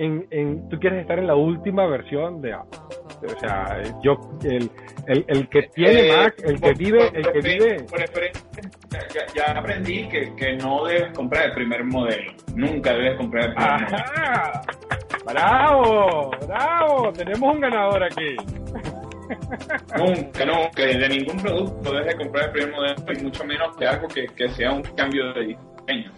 en, 0.00 0.26
en, 0.30 0.68
tú 0.68 0.78
quieres 0.78 1.00
estar 1.02 1.18
en 1.18 1.26
la 1.26 1.34
última 1.34 1.86
versión 1.86 2.40
de 2.40 2.54
Apple. 2.54 2.78
O 3.22 3.38
sea, 3.38 3.82
yo, 4.02 4.18
el, 4.44 4.70
el, 5.06 5.24
el 5.28 5.48
que 5.48 5.62
tiene 5.74 6.08
Eh, 6.08 6.16
Mac, 6.16 6.34
el 6.42 6.60
que 6.60 6.72
vive, 6.72 7.10
el 7.12 7.32
que 7.32 7.40
vive, 7.40 7.84
por 7.84 8.00
ya, 8.00 9.26
ya 9.34 9.58
aprendí 9.58 10.08
que, 10.08 10.34
que 10.36 10.56
no 10.56 10.86
debes 10.86 11.12
comprar 11.12 11.46
el 11.46 11.52
primer 11.52 11.84
modelo. 11.84 12.32
Nunca 12.54 12.94
debes 12.94 13.18
comprar 13.18 13.50
el 13.50 13.54
primer 13.54 13.72
modelo. 13.72 13.96
¡Ajá! 13.96 14.62
¡Bravo! 15.26 16.30
¡Bravo! 16.46 17.12
Tenemos 17.12 17.54
un 17.54 17.60
ganador 17.60 18.04
aquí. 18.04 18.36
Nunca, 19.98 20.44
nunca, 20.44 20.82
de 20.82 21.08
ningún 21.08 21.36
producto 21.36 21.92
debes 21.92 22.06
de 22.06 22.24
comprar 22.24 22.44
el 22.46 22.52
primer 22.52 22.70
modelo 22.72 23.12
y 23.12 23.22
mucho 23.22 23.44
menos 23.44 23.76
de 23.76 23.86
algo 23.86 24.08
que, 24.08 24.26
que 24.28 24.48
sea 24.48 24.72
un 24.72 24.82
cambio 24.96 25.32
de 25.34 25.40
diseño. 25.48 26.10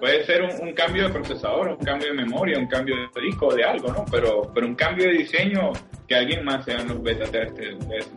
Puede 0.00 0.24
ser 0.24 0.42
un, 0.42 0.72
cambio 0.72 1.04
de 1.04 1.10
procesador, 1.10 1.68
un 1.68 1.76
cambio 1.76 2.08
de 2.08 2.14
memoria, 2.14 2.58
un 2.58 2.66
cambio 2.66 2.96
de 2.96 3.20
disco, 3.20 3.54
de 3.54 3.62
algo, 3.64 3.92
¿no? 3.92 4.04
Pero, 4.10 4.50
pero 4.54 4.66
un 4.66 4.74
cambio 4.74 5.04
de 5.06 5.12
diseño 5.12 5.72
que 6.08 6.14
alguien 6.16 6.42
más 6.44 6.64
sea 6.64 6.82
los 6.84 7.02
beta 7.02 7.26
testers 7.26 7.86
de 7.88 7.98
eso. 7.98 8.10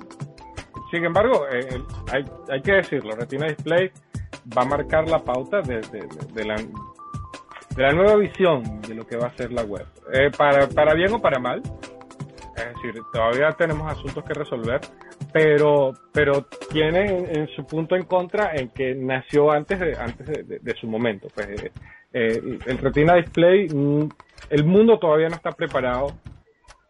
Sin 0.92 1.04
embargo, 1.04 1.46
eh, 1.52 1.68
el- 1.72 1.84
hay, 2.12 2.24
hay 2.50 2.62
que 2.62 2.72
decirlo, 2.74 3.16
Retina 3.16 3.48
Display 3.48 3.92
va 4.58 4.62
a 4.62 4.66
marcar 4.66 5.10
la 5.10 5.20
pauta 5.20 5.62
de- 5.62 5.82
de 5.82 6.46
la, 6.46 6.56
de 6.56 7.84
la 7.84 7.92
nueva 7.92 8.16
visión 8.16 8.82
de 8.82 8.96
lo 8.96 9.06
que 9.06 9.18
va 9.18 9.28
a 9.28 9.36
ser 9.36 9.52
la 9.52 9.64
web. 9.64 9.86
Eh, 10.14 10.30
para, 10.38 10.68
para 10.70 10.94
bien 10.94 11.12
o 11.14 11.20
para 11.22 11.40
mal, 11.40 11.62
es 12.56 12.76
decir, 12.76 13.02
todavía 13.12 13.52
tenemos 13.54 13.92
asuntos 13.92 14.24
que 14.24 14.34
resolver, 14.34 14.82
pero, 15.32 15.94
pero 16.12 16.46
tiene 16.72 17.06
en, 17.32 17.48
su 17.50 17.66
punto 17.66 17.96
en 17.96 18.04
contra 18.04 18.56
en 18.56 18.70
que 18.70 18.94
nació 18.96 19.52
antes 19.52 19.80
de, 19.80 19.96
antes 19.98 20.48
de, 20.48 20.76
su 20.76 20.88
momento. 20.88 21.28
Pues, 21.34 21.48
eh, 21.50 21.72
eh, 22.14 22.42
el, 22.44 22.60
el 22.66 22.78
Retina 22.78 23.16
Display, 23.16 23.70
mm, 23.70 24.10
el 24.50 24.64
mundo 24.66 25.00
todavía 25.00 25.30
no 25.30 25.36
está 25.36 25.52
preparado, 25.52 26.14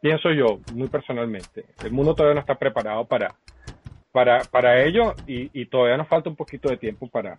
pienso 0.01 0.31
yo, 0.31 0.59
muy 0.73 0.89
personalmente, 0.89 1.65
el 1.83 1.91
mundo 1.91 2.13
todavía 2.13 2.35
no 2.35 2.41
está 2.41 2.55
preparado 2.55 3.05
para, 3.05 3.33
para, 4.11 4.41
para 4.43 4.83
ello 4.83 5.13
y, 5.27 5.49
y 5.59 5.65
todavía 5.67 5.97
nos 5.97 6.07
falta 6.07 6.29
un 6.29 6.35
poquito 6.35 6.69
de 6.69 6.77
tiempo 6.77 7.07
para, 7.07 7.37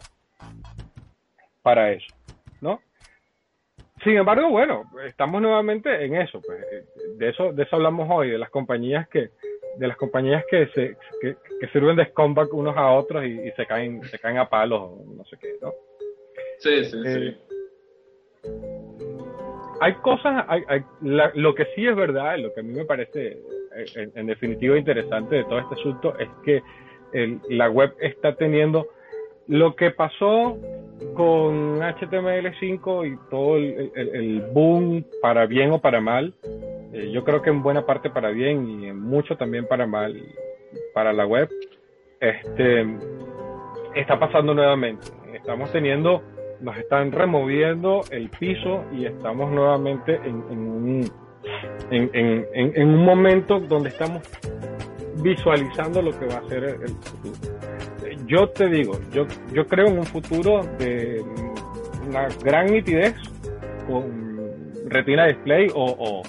para 1.62 1.92
eso, 1.92 2.14
¿no? 2.60 2.80
Sin 4.02 4.16
embargo, 4.16 4.50
bueno, 4.50 4.82
estamos 5.06 5.40
nuevamente 5.40 6.04
en 6.04 6.16
eso, 6.16 6.40
pues, 6.44 6.60
eh, 6.72 6.84
de 7.16 7.28
eso, 7.30 7.52
de 7.52 7.62
eso 7.62 7.76
hablamos 7.76 8.08
hoy, 8.10 8.30
de 8.30 8.38
las 8.38 8.50
compañías 8.50 9.08
que, 9.08 9.30
de 9.78 9.88
las 9.88 9.96
compañías 9.96 10.44
que 10.50 10.66
se, 10.68 10.96
que, 11.20 11.36
que 11.60 11.68
sirven 11.68 11.96
de 11.96 12.06
scumbag 12.06 12.52
unos 12.52 12.76
a 12.76 12.90
otros 12.92 13.24
y, 13.24 13.40
y 13.40 13.50
se 13.52 13.66
caen, 13.66 14.02
se 14.04 14.18
caen 14.18 14.38
a 14.38 14.48
palos, 14.48 14.80
o 14.82 15.04
no 15.16 15.24
sé 15.24 15.36
qué, 15.40 15.54
¿no? 15.62 15.72
Sí, 16.58 16.84
sí, 16.84 17.02
Eh, 17.04 17.36
sí. 18.42 18.50
hay 19.80 19.94
cosas, 19.94 20.44
hay, 20.48 20.62
hay- 20.68 20.84
la- 21.02 21.30
lo 21.34 21.54
que 21.54 21.66
sí 21.74 21.86
es 21.86 21.94
verdad, 21.94 22.38
lo 22.38 22.52
que 22.52 22.60
a 22.60 22.62
mí 22.62 22.72
me 22.72 22.84
parece 22.84 23.38
eh, 23.76 23.84
en, 23.94 24.12
en 24.14 24.26
definitiva 24.26 24.76
interesante 24.76 25.36
de 25.36 25.44
todo 25.44 25.58
este 25.60 25.74
asunto 25.74 26.18
es 26.18 26.28
que 26.44 26.62
el- 27.12 27.40
la 27.48 27.70
web 27.70 27.94
está 28.00 28.34
teniendo 28.34 28.86
lo 29.46 29.76
que 29.76 29.90
pasó 29.92 30.58
con 31.14 31.80
HTML5 31.80 33.12
y 33.12 33.30
todo 33.30 33.56
el, 33.56 34.42
boom 34.52 35.04
para 35.20 35.46
bien 35.46 35.72
o 35.72 35.80
para 35.80 36.00
mal. 36.00 36.34
eh, 36.92 37.10
yo 37.12 37.24
creo 37.24 37.42
que 37.42 37.50
en 37.50 37.62
buena 37.62 37.84
parte 37.84 38.10
para 38.10 38.30
bien 38.30 38.68
y 38.68 38.88
en 38.88 39.00
mucho 39.00 39.36
también 39.36 39.66
para 39.66 39.86
mal 39.86 40.20
para 40.92 41.12
la 41.12 41.26
web. 41.26 41.48
Este 42.20 42.86
está 43.94 44.18
pasando 44.18 44.54
nuevamente. 44.54 45.06
Estamos 45.32 45.70
teniendo 45.72 46.22
nos 46.60 46.76
están 46.78 47.12
removiendo 47.12 48.02
el 48.10 48.30
piso 48.30 48.84
y 48.92 49.06
estamos 49.06 49.50
nuevamente 49.52 50.16
en, 50.24 50.36
un, 50.36 51.10
en, 51.90 52.88
un 52.88 53.04
momento 53.04 53.60
donde 53.60 53.90
estamos 53.90 54.22
visualizando 55.22 56.00
lo 56.00 56.18
que 56.18 56.26
va 56.26 56.36
a 56.36 56.48
ser 56.48 56.64
el 56.64 56.88
futuro. 56.88 57.73
Yo 58.26 58.48
te 58.48 58.68
digo, 58.68 58.98
yo, 59.12 59.26
yo 59.52 59.66
creo 59.66 59.86
en 59.88 59.98
un 59.98 60.04
futuro 60.06 60.62
de 60.78 61.22
una 62.08 62.28
gran 62.42 62.66
nitidez 62.66 63.14
con 63.86 64.34
Retina 64.86 65.26
Display 65.26 65.68
o, 65.74 66.22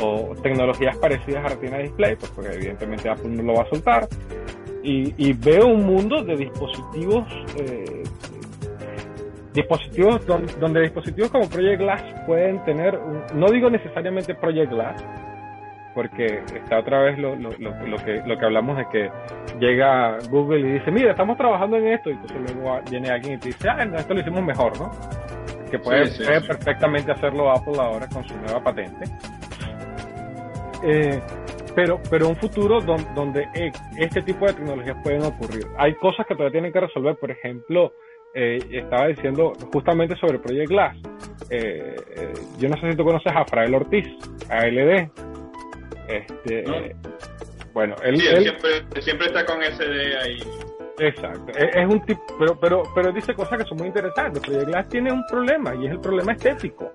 o- 0.00 0.34
tecnologías 0.42 0.96
parecidas 0.96 1.44
a 1.44 1.48
Retina 1.48 1.78
Display, 1.78 2.16
pues 2.16 2.30
porque 2.34 2.50
evidentemente 2.52 3.08
Apple 3.08 3.30
no 3.30 3.42
lo 3.42 3.54
va 3.54 3.62
a 3.62 3.68
soltar. 3.68 4.08
Y, 4.84 5.32
veo 5.34 5.68
un 5.68 5.84
mundo 5.86 6.24
de 6.24 6.36
dispositivos 6.36 7.24
eh, 7.56 8.02
dispositivos 9.54 10.26
don- 10.26 10.46
donde 10.58 10.80
dispositivos 10.80 11.30
como 11.30 11.48
Project 11.48 11.80
Glass 11.82 12.02
pueden 12.26 12.64
tener, 12.64 12.98
no 13.34 13.50
digo 13.50 13.68
necesariamente 13.70 14.34
Project 14.34 14.72
Glass, 14.72 15.04
porque 15.94 16.42
está 16.54 16.78
otra 16.78 17.00
vez 17.02 17.18
lo, 17.18 17.34
lo, 17.36 17.50
lo, 17.58 17.86
lo 17.86 17.96
que, 17.98 18.22
lo 18.26 18.38
que 18.38 18.44
hablamos 18.44 18.76
de 18.76 18.86
que 18.90 19.10
llega 19.60 20.18
Google 20.30 20.60
y 20.60 20.72
dice, 20.74 20.90
mira, 20.90 21.10
estamos 21.12 21.36
trabajando 21.36 21.76
en 21.76 21.88
esto, 21.88 22.10
y 22.10 22.14
entonces 22.14 22.54
luego 22.54 22.80
viene 22.90 23.10
alguien 23.10 23.34
y 23.34 23.38
te 23.38 23.48
dice, 23.48 23.68
ah, 23.68 23.84
no, 23.84 23.96
esto 23.96 24.14
lo 24.14 24.20
hicimos 24.20 24.42
mejor, 24.42 24.78
¿no? 24.78 24.90
Que 25.70 25.78
puede, 25.78 26.06
Sí, 26.06 26.18
sí, 26.18 26.24
puede 26.24 26.40
sí. 26.40 26.46
perfectamente 26.48 27.12
hacerlo 27.12 27.50
Apple 27.50 27.74
ahora 27.78 28.06
con 28.08 28.26
su 28.28 28.36
nueva 28.38 28.62
patente. 28.62 29.04
Eh, 30.84 31.20
pero, 31.74 32.00
pero 32.10 32.28
un 32.28 32.36
futuro 32.36 32.80
don- 32.80 33.06
donde 33.14 33.48
eh, 33.54 33.72
este 33.96 34.20
tipo 34.22 34.46
de 34.46 34.52
tecnologías 34.54 34.96
pueden 35.02 35.22
ocurrir. 35.22 35.64
Hay 35.78 35.94
cosas 35.94 36.26
que 36.26 36.34
todavía 36.34 36.52
tienen 36.52 36.72
que 36.72 36.80
resolver, 36.80 37.16
por 37.16 37.30
ejemplo, 37.30 37.92
eh, 38.34 38.58
estaba 38.70 39.06
diciendo 39.08 39.52
justamente 39.72 40.16
sobre 40.16 40.38
Project 40.38 40.68
Glass. 40.68 40.96
Eh, 41.50 41.96
eh, 42.16 42.32
yo 42.58 42.68
no 42.68 42.76
sé 42.78 42.90
si 42.90 42.96
tú 42.96 43.04
conoces 43.04 43.32
a 43.34 43.44
Frael 43.44 43.74
Ortiz, 43.74 44.06
ALD. 44.50 45.08
Este, 46.08 46.62
No. 46.62 46.74
Bueno, 47.72 47.96
él, 48.02 48.18
Sí, 48.20 48.26
él 48.26 48.36
él- 48.36 48.42
siempre, 48.42 49.02
siempre 49.02 49.26
está 49.28 49.46
con 49.46 49.62
SD 49.62 50.16
ahí. 50.18 50.38
exacto, 50.98 51.52
es, 51.56 51.74
es 51.74 51.86
un 51.86 52.04
tipo, 52.04 52.22
pero, 52.38 52.60
pero, 52.60 52.82
pero 52.94 53.08
él 53.08 53.14
dice 53.14 53.34
cosas 53.34 53.58
que 53.58 53.64
son 53.64 53.78
muy 53.78 53.86
interesantes. 53.88 54.42
Project 54.42 54.66
Glass 54.68 54.88
tiene 54.88 55.10
un 55.12 55.24
problema 55.26 55.74
y 55.74 55.86
es 55.86 55.92
el 55.92 56.00
problema 56.00 56.32
estético. 56.32 56.92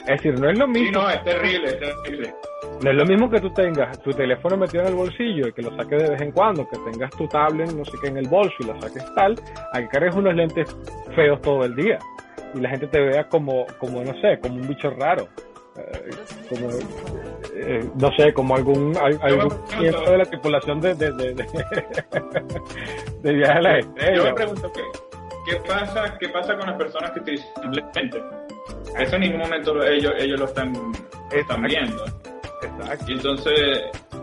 Es 0.00 0.22
decir, 0.22 0.40
no 0.40 0.48
es 0.50 0.58
lo 0.58 0.64
Sí, 0.66 0.70
mismo. 0.72 1.02
no, 1.02 1.10
es 1.10 1.22
terrible, 1.22 1.68
es 1.68 1.78
terrible. 1.78 2.34
No 2.82 2.90
es 2.90 2.96
lo 2.96 3.04
mismo 3.06 3.28
que 3.30 3.40
tú 3.40 3.50
tengas 3.52 4.00
tu 4.02 4.10
teléfono 4.12 4.56
metido 4.56 4.82
en 4.84 4.88
el 4.88 4.94
bolsillo 4.94 5.48
y 5.48 5.52
que 5.52 5.62
lo 5.62 5.76
saques 5.76 6.02
de 6.02 6.10
vez 6.10 6.20
en 6.20 6.32
cuando, 6.32 6.66
que 6.68 6.78
tengas 6.90 7.10
tu 7.10 7.26
tablet, 7.28 7.70
no 7.72 7.84
sé 7.84 7.92
qué, 8.00 8.08
en 8.08 8.16
el 8.18 8.28
bolso 8.28 8.54
y 8.60 8.64
lo 8.64 8.80
saques 8.80 9.04
tal, 9.14 9.34
a 9.72 9.80
que 9.80 9.88
cargues 9.88 10.14
unos 10.14 10.34
lentes 10.34 10.74
feos 11.14 11.40
todo 11.42 11.64
el 11.64 11.74
día 11.76 11.98
y 12.54 12.60
la 12.60 12.70
gente 12.70 12.86
te 12.86 13.00
vea 13.00 13.24
como, 13.28 13.66
como 13.78 14.02
no 14.02 14.14
sé, 14.20 14.38
como 14.40 14.54
un 14.56 14.66
bicho 14.68 14.90
raro. 14.90 15.28
Eh, 15.78 16.10
como, 16.48 16.68
eh, 17.54 17.90
no 17.96 18.10
sé, 18.16 18.32
como 18.32 18.56
algún, 18.56 18.96
al- 18.96 19.18
algún 19.22 19.54
miembro 19.78 20.10
de 20.10 20.18
la 20.18 20.24
tripulación 20.24 20.80
de, 20.80 20.94
de, 20.94 21.12
de, 21.12 21.34
de, 21.34 21.44
de 23.22 23.32
viaje 23.32 23.58
a 23.58 23.60
las 23.62 23.84
Yo 24.16 24.24
me 24.24 24.32
pregunto 24.34 24.72
qué, 24.72 24.82
qué 25.46 25.56
pasa, 25.68 26.16
qué 26.18 26.28
pasa 26.30 26.56
con 26.56 26.66
las 26.66 26.76
personas 26.76 27.10
que 27.12 27.20
utilizan 27.20 27.72
lentes. 27.94 28.22
Eso 28.98 29.14
en 29.16 29.20
ningún 29.20 29.40
momento 29.40 29.74
lo- 29.74 29.84
ellos, 29.86 30.12
ellos 30.18 30.38
lo 30.40 30.46
están, 30.46 30.72
viendo. 31.62 32.04
Exacto. 32.62 33.04
Y 33.06 33.12
entonces 33.12 33.54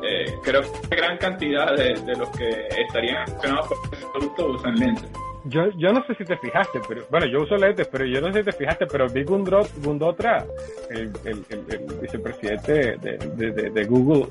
eh, 0.03 0.25
creo 0.43 0.61
que 0.89 0.95
gran 0.95 1.17
cantidad 1.17 1.73
de, 1.75 1.93
de 1.93 2.15
los 2.17 2.29
que 2.31 2.67
estarían 2.87 3.17
accionados 3.29 3.67
por 3.67 3.77
este 3.93 4.05
producto 4.11 4.45
usan 4.47 4.75
lentes. 4.75 5.09
Yo, 5.47 5.69
yo 5.77 5.93
no 5.93 6.03
sé 6.07 6.15
si 6.15 6.25
te 6.25 6.37
fijaste, 6.37 6.79
pero 6.87 7.03
bueno, 7.11 7.27
yo 7.27 7.41
uso 7.43 7.55
lentes, 7.55 7.87
pero 7.87 8.03
yo 8.05 8.19
no 8.19 8.33
sé 8.33 8.39
si 8.39 8.45
te 8.45 8.51
fijaste, 8.53 8.87
pero 8.87 9.07
vi 9.07 9.23
Gundotra, 9.23 10.43
el, 10.89 11.11
el, 11.23 11.45
el, 11.49 11.65
el 11.69 11.99
vicepresidente 12.01 12.97
de, 12.97 13.17
de, 13.35 13.69
de- 13.69 13.85
Google, 13.85 14.25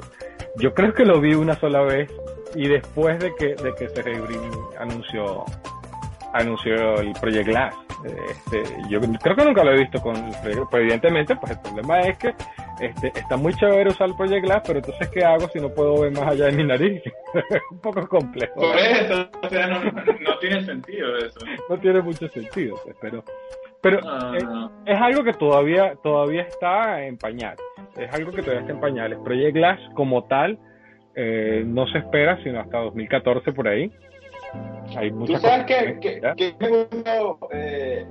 yo 0.57 0.75
creo 0.75 0.93
que 0.93 1.05
lo 1.05 1.21
vi 1.21 1.35
una 1.35 1.55
sola 1.61 1.83
vez 1.83 2.11
y 2.57 2.67
después 2.69 3.19
de 3.21 3.33
que, 3.37 3.55
de 3.55 3.75
que 3.77 3.89
Sergey 3.91 4.19
Brin 4.21 4.51
anunció, 4.79 5.45
anunció 6.33 6.97
el 7.01 7.13
Project 7.13 7.47
Glass. 7.47 7.75
Este, 8.05 8.63
yo 8.91 9.01
creo 9.01 9.37
que 9.37 9.45
nunca 9.45 9.65
lo 9.65 9.73
he 9.73 9.79
visto 9.79 9.99
con 10.03 10.15
el 10.17 10.35
pero 10.43 10.69
evidentemente 10.83 11.37
pues 11.37 11.53
el 11.53 11.61
problema 11.61 12.01
es 12.03 12.19
que 12.19 12.35
este, 12.81 13.09
está 13.09 13.37
muy 13.37 13.55
chévere 13.55 13.91
usar 13.91 14.09
el 14.09 14.17
Project 14.17 14.45
Glass, 14.45 14.63
pero 14.67 14.79
entonces 14.81 15.09
¿qué 15.11 15.25
hago 15.25 15.49
si 15.49 15.61
no 15.61 15.69
puedo 15.71 16.01
ver 16.01 16.13
más 16.13 16.27
allá 16.33 16.47
de 16.47 16.53
mi 16.53 16.65
nariz? 16.65 17.03
un 17.71 17.81
poco 17.81 18.07
complejo. 18.09 18.55
Por 18.55 18.77
eso, 18.77 19.29
o 19.43 19.49
sea, 19.49 19.67
no, 19.69 19.85
no 19.85 20.39
tiene 20.41 20.65
sentido 20.65 21.17
eso. 21.19 21.39
no 21.69 21.79
tiene 21.79 22.01
mucho 22.03 22.29
sentido, 22.29 22.77
pues, 22.85 22.97
pero, 23.01 23.25
pero 23.81 24.01
No, 24.01 24.35
eh, 24.35 24.43
no. 24.43 24.73
es 24.87 25.01
algo 25.01 25.23
que 25.25 25.33
todavía, 25.35 25.95
todavía 26.03 26.43
está 26.43 27.05
en 27.05 27.17
pañales. 27.19 27.61
Es 27.97 28.13
algo 28.13 28.33
que 28.33 28.43
todavía 28.43 28.61
está 28.63 28.73
en 28.73 28.81
pañales. 28.81 29.19
Project 29.25 29.55
Glass 29.55 29.81
como 29.95 30.25
tal 30.25 30.59
eh, 31.15 31.63
no 31.65 31.87
se 31.87 31.99
espera 31.99 32.43
sino 32.43 32.61
hasta 32.61 32.79
2014 32.79 33.53
por 33.53 33.69
ahí. 33.69 33.91
Hay 34.97 35.11
Tú 35.11 35.27
sabes 35.39 35.41
cosas 35.41 35.65
que, 35.67 35.99
que, 36.01 36.21
que 36.37 36.55
me 36.61 36.69
gustó, 36.69 37.49
eh, 37.53 38.05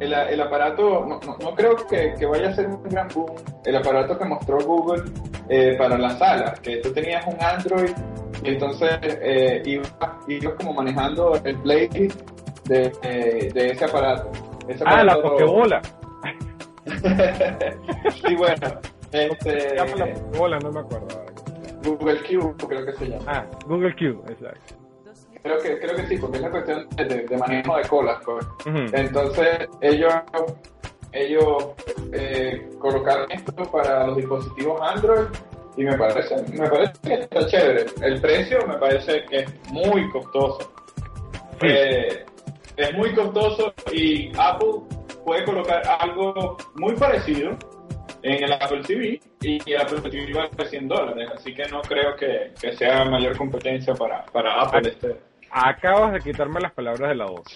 el, 0.00 0.12
el 0.12 0.40
aparato, 0.40 1.04
no, 1.06 1.20
no, 1.20 1.36
no 1.38 1.54
creo 1.54 1.76
que, 1.76 2.14
que 2.18 2.26
vaya 2.26 2.48
a 2.50 2.54
ser 2.54 2.66
un 2.68 2.82
gran 2.84 3.08
boom, 3.08 3.34
el 3.64 3.76
aparato 3.76 4.18
que 4.18 4.24
mostró 4.24 4.58
Google 4.58 5.04
eh, 5.48 5.76
para 5.78 5.98
la 5.98 6.10
sala, 6.10 6.54
que 6.62 6.76
tú 6.78 6.92
tenías 6.92 7.26
un 7.26 7.36
Android 7.42 7.92
y 8.42 8.48
entonces 8.50 8.98
eh, 9.02 9.62
ibas, 9.64 9.92
ibas 10.28 10.54
como 10.54 10.74
manejando 10.74 11.34
el 11.44 11.56
playlist 11.58 12.20
de, 12.68 12.90
de, 13.02 13.50
de 13.52 13.66
ese 13.70 13.84
aparato. 13.84 14.30
ah, 14.84 15.04
la 15.04 15.20
Pokébola. 15.20 15.82
sí, 18.22 18.34
bueno. 18.36 18.80
Este... 19.10 19.74
la 19.74 19.86
Pokébola? 19.86 20.58
No 20.58 20.70
me 20.72 20.80
acuerdo. 20.80 21.08
Google 21.84 22.20
Cube, 22.22 22.54
creo 22.68 22.84
que 22.84 22.92
se 22.92 23.06
llama. 23.08 23.24
Ah, 23.26 23.46
Google 23.66 23.94
Cube, 23.94 24.20
exacto. 24.32 24.74
Creo 25.42 25.58
que, 25.58 25.78
creo 25.78 25.96
que 25.96 26.06
sí, 26.06 26.16
porque 26.18 26.36
es 26.36 26.42
la 26.42 26.50
cuestión 26.50 26.88
de, 26.96 27.36
manejo 27.36 27.76
de 27.76 27.82
colas. 27.84 28.18
Pues. 28.24 28.46
Entonces, 28.92 29.68
ellos 29.80 30.12
ellos 31.12 31.74
eh, 32.12 32.68
colocaron 32.78 33.30
esto 33.30 33.52
para 33.70 34.06
los 34.06 34.16
dispositivos 34.16 34.80
Android 34.82 35.26
y 35.76 35.84
me 35.84 35.96
parece, 35.96 36.36
me 36.52 36.68
parece 36.68 36.92
que 37.02 37.14
está 37.14 37.46
chévere. 37.46 37.86
El 38.02 38.20
precio 38.20 38.66
me 38.66 38.76
parece 38.76 39.24
que 39.26 39.38
es 39.38 39.70
muy 39.70 40.08
costoso. 40.10 40.72
Eh, 41.62 42.24
es 42.76 42.94
muy 42.94 43.14
costoso 43.14 43.72
y 43.92 44.30
Apple 44.38 44.82
puede 45.24 45.44
colocar 45.44 45.82
algo 46.00 46.56
muy 46.76 46.94
parecido 46.94 47.56
en 48.22 48.44
el 48.44 48.52
Apple 48.52 48.82
TV 48.82 49.20
y 49.40 49.72
el 49.72 49.80
Apple 49.80 50.00
TV 50.00 50.32
vale 50.32 50.68
100 50.68 50.88
dólares, 50.88 51.30
así 51.34 51.54
que 51.54 51.64
no 51.68 51.80
creo 51.82 52.16
que, 52.16 52.52
sea 52.76 53.04
mayor 53.04 53.36
competencia 53.36 53.94
para, 53.94 54.24
para 54.26 54.62
Apple. 54.62 54.88
Este. 54.88 55.27
Acabas 55.50 56.12
de 56.12 56.20
quitarme 56.20 56.60
las 56.60 56.72
palabras 56.72 57.08
de 57.08 57.14
la 57.14 57.26
boca. 57.26 57.50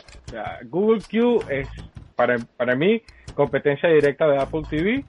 Google 0.64 1.00
Q 1.00 1.44
es, 1.48 1.68
para, 2.16 2.38
para 2.56 2.74
mí, 2.74 3.02
competencia 3.34 3.88
directa 3.88 4.26
de 4.28 4.38
Apple 4.38 4.62
TV. 4.68 5.04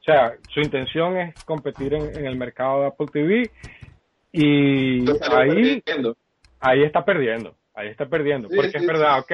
O 0.00 0.02
sea, 0.02 0.34
su 0.48 0.60
intención 0.60 1.16
es 1.18 1.44
competir 1.44 1.94
en, 1.94 2.26
el 2.26 2.36
mercado 2.36 2.80
de 2.80 2.86
Apple 2.88 3.06
TV 3.12 3.50
y 4.32 5.04
ahí, 5.30 5.82
ahí 6.60 6.82
está 6.82 7.04
perdiendo. 7.04 7.54
Ahí 7.74 7.88
está 7.88 8.06
perdiendo. 8.06 8.48
porque 8.48 8.76
es 8.76 8.86
verdad, 8.86 9.20
ok. 9.20 9.32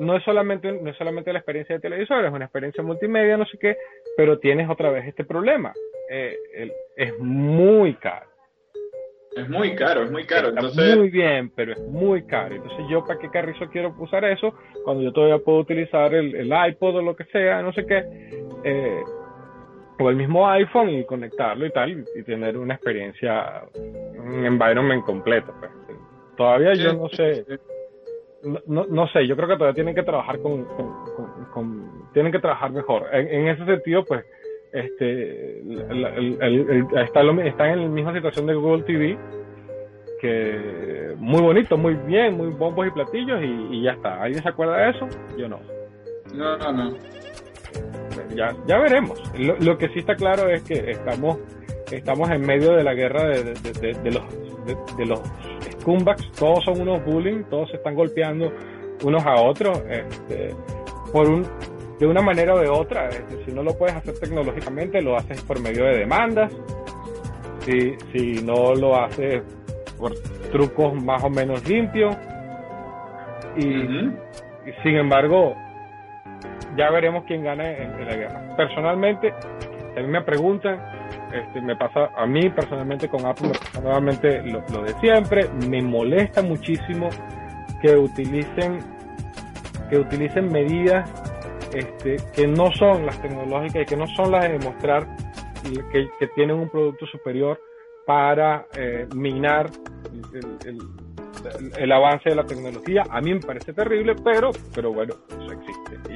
No 0.00 0.16
es, 0.16 0.24
solamente, 0.24 0.72
no 0.72 0.90
es 0.90 0.96
solamente 0.96 1.32
la 1.32 1.38
experiencia 1.38 1.76
de 1.76 1.80
televisor, 1.80 2.24
es 2.24 2.32
una 2.32 2.46
experiencia 2.46 2.82
multimedia, 2.82 3.36
no 3.36 3.46
sé 3.46 3.56
qué, 3.58 3.76
pero 4.16 4.40
tienes 4.40 4.68
otra 4.68 4.90
vez 4.90 5.06
este 5.06 5.24
problema. 5.24 5.72
Eh, 6.10 6.36
es 6.96 7.18
muy 7.20 7.94
caro. 7.94 8.33
Es 9.36 9.48
muy 9.48 9.74
caro, 9.74 10.04
es 10.04 10.10
muy 10.10 10.24
caro. 10.24 10.52
Muy 10.52 11.10
bien, 11.10 11.50
pero 11.50 11.72
es 11.72 11.80
muy 11.80 12.24
caro. 12.24 12.54
Entonces, 12.54 12.86
¿yo 12.88 13.04
para 13.04 13.18
qué 13.18 13.28
carrizo 13.30 13.66
quiero 13.70 13.94
usar 13.98 14.24
eso 14.24 14.54
cuando 14.84 15.02
yo 15.02 15.12
todavía 15.12 15.38
puedo 15.38 15.58
utilizar 15.58 16.14
el, 16.14 16.34
el 16.34 16.52
iPod 16.68 16.96
o 16.96 17.02
lo 17.02 17.16
que 17.16 17.24
sea, 17.24 17.62
no 17.62 17.72
sé 17.72 17.84
qué, 17.84 18.04
eh, 18.62 19.02
o 19.98 20.10
el 20.10 20.16
mismo 20.16 20.48
iPhone 20.48 20.90
y 20.90 21.04
conectarlo 21.04 21.66
y 21.66 21.70
tal, 21.72 22.04
y, 22.14 22.22
tener 22.22 22.56
una 22.56 22.74
experiencia, 22.74 23.64
un 23.74 24.44
environment 24.44 25.04
completo? 25.04 25.52
Pues. 25.58 25.70
Todavía 26.36 26.74
yo 26.74 26.92
no 26.94 27.08
sé. 27.08 27.44
No, 28.66 28.84
no, 28.84 29.08
sé, 29.08 29.26
yo 29.26 29.36
creo 29.36 29.48
que 29.48 29.54
todavía 29.54 29.74
tienen 29.74 29.94
que 29.94 30.02
trabajar 30.02 30.38
con, 30.40 30.66
con, 31.54 32.10
tienen 32.12 32.30
que 32.30 32.40
trabajar 32.40 32.70
mejor. 32.72 33.06
En, 33.12 33.48
ese 33.48 33.64
sentido, 33.64 34.04
pues, 34.04 34.22
este, 34.74 35.60
está, 37.00 37.20
está 37.44 37.72
en 37.72 37.82
la 37.82 37.88
misma 37.88 38.12
situación 38.12 38.46
de 38.46 38.54
Google 38.54 38.82
TV, 38.82 39.16
que 40.20 41.14
muy 41.16 41.40
bonito, 41.40 41.76
muy 41.76 41.94
bien, 41.94 42.36
muy 42.36 42.48
bombos 42.48 42.88
y 42.88 42.90
platillos 42.90 43.40
y, 43.42 43.82
ya 43.82 43.92
está. 43.92 44.20
¿Alguien 44.20 44.42
se 44.42 44.48
acuerda 44.48 44.78
de 44.78 44.90
eso? 44.90 45.06
Yo 45.38 45.48
no. 45.48 45.60
No, 46.34 46.56
no, 46.58 46.72
no. 46.72 46.96
Ya, 48.34 48.52
ya 48.66 48.78
veremos. 48.78 49.22
Lo, 49.38 49.78
que 49.78 49.88
sí 49.90 50.00
está 50.00 50.16
claro 50.16 50.48
es 50.48 50.62
que 50.64 50.90
estamos, 50.90 51.38
estamos 51.92 52.28
en 52.30 52.40
medio 52.40 52.72
de 52.72 52.82
la 52.82 52.94
guerra 52.94 53.28
de, 53.28 53.44
de, 53.44 54.10
los, 54.10 54.96
de, 54.96 55.06
los 55.06 55.20
scumbags. 55.80 56.32
Todos 56.32 56.64
son 56.64 56.80
unos 56.80 57.04
bullying, 57.04 57.44
todos 57.44 57.70
se 57.70 57.76
están 57.76 57.94
golpeando 57.94 58.52
unos 59.04 59.24
a 59.24 59.40
otros. 59.40 59.80
Este, 59.88 60.52
por 61.12 61.28
un, 61.28 61.46
de 61.98 62.06
una 62.06 62.22
manera 62.22 62.54
o 62.54 62.58
de 62.58 62.68
otra. 62.68 63.10
si 63.10 63.52
no 63.52 63.62
lo 63.62 63.76
puedes 63.76 63.94
hacer 63.96 64.14
tecnológicamente, 64.18 65.00
lo 65.00 65.16
haces 65.16 65.42
por 65.42 65.60
medio 65.60 65.84
de 65.84 65.98
demandas. 65.98 66.52
Si, 67.60 67.96
si 68.12 68.44
no 68.44 68.74
lo 68.74 68.96
haces 68.96 69.42
por 69.98 70.12
trucos 70.52 70.94
más 71.02 71.22
o 71.24 71.30
menos 71.30 71.66
limpios. 71.68 72.16
Y, 73.56 73.70
sin 74.82 74.96
embargo, 74.96 75.54
ya 76.76 76.90
veremos 76.90 77.24
quién 77.26 77.44
gana 77.44 77.70
en, 77.70 78.04
la 78.04 78.16
guerra. 78.16 78.56
Personalmente, 78.56 79.32
a 79.96 80.00
mí 80.00 80.08
me 80.08 80.22
preguntan, 80.22 80.80
este, 81.32 81.60
me 81.60 81.76
pasa 81.76 82.10
a 82.16 82.26
mí 82.26 82.50
personalmente 82.50 83.08
con 83.08 83.24
Apple, 83.24 83.52
nuevamente 83.80 84.42
lo, 84.42 84.62
lo 84.72 84.82
de 84.82 84.94
siempre, 85.00 85.48
me 85.68 85.82
molesta 85.82 86.42
muchísimo 86.42 87.08
que 87.80 87.96
utilicen 87.96 88.78
que 89.90 89.98
utilicen 89.98 90.50
medidas 90.50 91.10
este, 91.74 92.16
que 92.34 92.46
no 92.46 92.70
son 92.72 93.06
las 93.06 93.20
tecnológicas 93.20 93.82
y 93.82 93.84
que 93.84 93.96
no 93.96 94.06
son 94.08 94.32
las 94.32 94.44
de 94.44 94.58
demostrar 94.58 95.06
que, 95.92 96.08
tienen 96.34 96.56
un 96.56 96.68
producto 96.68 97.06
superior 97.06 97.60
para 98.06 98.66
eh, 98.76 99.06
minar 99.14 99.70
el, 101.78 101.92
avance 101.92 102.30
de 102.30 102.36
la 102.36 102.44
tecnología. 102.44 103.04
A 103.08 103.20
mí 103.20 103.34
me 103.34 103.40
parece 103.40 103.72
terrible, 103.72 104.14
pero, 104.22 104.50
pero 104.74 104.92
bueno, 104.92 105.14
eso 105.28 105.52
existe. 105.52 106.12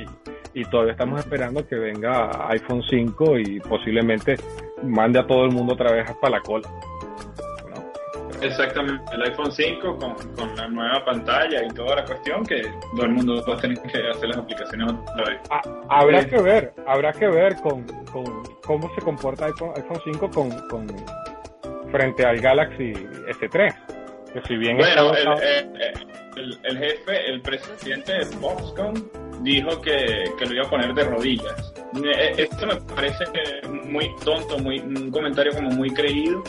Y, 0.54 0.60
y 0.60 0.64
todavía 0.64 0.92
estamos 0.92 1.20
esperando 1.20 1.66
que 1.66 1.76
venga 1.76 2.48
iPhone 2.50 2.82
5 2.82 3.38
y 3.38 3.60
posiblemente 3.60 4.36
mande 4.82 5.18
a 5.18 5.26
todo 5.26 5.44
el 5.44 5.52
mundo 5.52 5.74
otra 5.74 5.92
vez 5.92 6.08
hasta 6.08 6.30
la 6.30 6.40
cola. 6.40 6.68
Exactamente, 8.42 9.04
el 9.14 9.22
iPhone 9.22 9.50
5 9.50 9.96
con, 9.96 10.14
con, 10.34 10.56
la 10.56 10.68
nueva 10.68 11.04
pantalla 11.04 11.64
y 11.64 11.68
toda 11.74 11.96
la 11.96 12.04
cuestión 12.04 12.44
que 12.44 12.62
todo 12.94 13.06
el 13.06 13.12
mundo 13.12 13.44
va 13.48 13.54
a 13.54 13.56
tener 13.58 13.80
que 13.82 13.98
hacer 14.08 14.28
las 14.28 14.38
aplicaciones 14.38 14.92
otra 14.92 15.24
vez. 15.24 15.40
Ah, 15.50 15.62
habrá 15.88 16.24
que 16.24 16.40
ver, 16.40 16.72
habrá 16.86 17.12
que 17.12 17.26
ver 17.26 17.56
con, 17.56 17.84
con 18.12 18.42
cómo 18.64 18.94
se 18.94 19.00
comporta 19.02 19.46
iPhone, 19.46 19.72
iPhone 19.76 20.00
5 20.04 20.30
con, 20.30 20.50
con, 20.68 20.86
frente 21.90 22.24
al 22.24 22.38
Galaxy 22.40 22.92
S3. 22.92 23.74
Que 24.32 24.42
si 24.42 24.56
bien 24.56 24.76
bueno, 24.76 25.12
el, 26.36 26.58
el, 26.62 26.78
jefe, 26.78 27.30
el 27.30 27.40
presidente 27.40 28.12
de 28.12 28.26
Foxconn 28.26 29.10
dijo 29.42 29.80
que, 29.80 30.24
que, 30.38 30.46
lo 30.46 30.54
iba 30.54 30.66
a 30.66 30.70
poner 30.70 30.94
de 30.94 31.04
rodillas. 31.04 31.74
Eh, 32.04 32.34
esto 32.36 32.66
me 32.66 32.76
parece 32.94 33.24
muy 33.84 34.14
tonto, 34.24 34.58
muy 34.58 34.78
un 34.80 35.10
comentario 35.10 35.52
como 35.54 35.70
muy 35.70 35.90
creído, 35.90 36.44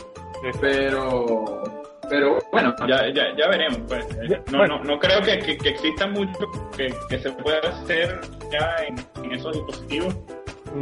pero 0.60 1.79
pero 2.10 2.38
bueno, 2.50 2.74
ya, 2.88 3.08
ya, 3.14 3.34
ya 3.36 3.48
veremos. 3.48 3.78
Pues. 3.88 4.06
No, 4.50 4.66
no, 4.66 4.82
no 4.82 4.98
creo 4.98 5.22
que, 5.22 5.38
que, 5.38 5.68
exista 5.70 6.06
mucho 6.08 6.50
que, 6.76 6.92
que, 7.08 7.18
se 7.18 7.30
pueda 7.30 7.60
hacer 7.68 8.20
ya 8.50 8.76
en, 8.86 9.32
esos 9.32 9.54
dispositivos. 9.54 10.16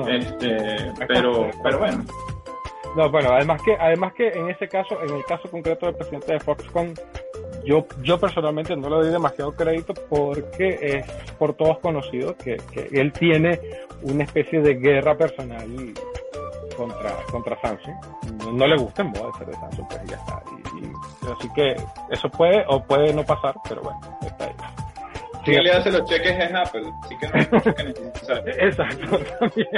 Este, 0.09 0.93
pero, 1.07 1.51
pero 1.63 1.79
bueno. 1.79 2.05
No, 2.97 3.11
bueno, 3.11 3.33
además 3.33 3.63
que, 3.63 3.77
además 3.79 4.15
que 4.15 4.29
en 4.29 4.49
ese 4.49 4.67
caso, 4.67 5.01
en 5.03 5.15
el 5.15 5.25
caso 5.27 5.49
concreto 5.51 5.87
del 5.87 5.95
presidente 5.95 6.33
de 6.33 6.41
Foxconn, 6.41 6.95
yo, 7.65 7.87
yo 8.03 8.19
personalmente 8.19 8.75
no 8.75 8.89
le 8.89 8.97
doy 8.97 9.11
demasiado 9.11 9.53
crédito 9.53 9.93
porque 10.09 10.79
es 10.81 11.07
por 11.39 11.53
todos 11.53 11.79
conocido 11.81 12.35
que, 12.37 12.57
que 12.73 12.89
él 12.99 13.13
tiene 13.13 13.61
una 14.03 14.25
especie 14.25 14.61
de 14.63 14.75
guerra 14.75 15.17
personal 15.17 15.69
contra, 16.79 17.11
contra 17.31 17.61
Samsung. 17.61 17.95
No, 18.53 18.67
le 18.67 18.77
gusta 18.77 19.03
en 19.03 19.09
moda 19.09 19.37
ser 19.37 19.49
de 19.49 19.55
Samsung, 19.55 19.87
pues 19.89 20.05
ya 20.07 20.17
está. 20.17 20.43
Y, 20.81 21.29
así 21.31 21.49
que 21.55 21.77
eso 22.11 22.29
puede 22.31 22.65
o 22.69 22.83
puede 22.83 23.13
no 23.13 23.25
pasar, 23.25 23.55
pero 23.69 23.83
bueno, 23.83 24.01
está 24.23 24.45
ahí. 24.45 24.55
Si 25.45 25.53
le 25.53 25.71
hace 25.71 25.91
los 25.91 26.05
cheques 26.05 26.39
en 26.39 26.57
Apple, 26.57 26.83
así 27.05 27.17
que 27.17 27.27
no 27.29 27.35
Exacto, 28.47 29.19
también. 29.39 29.69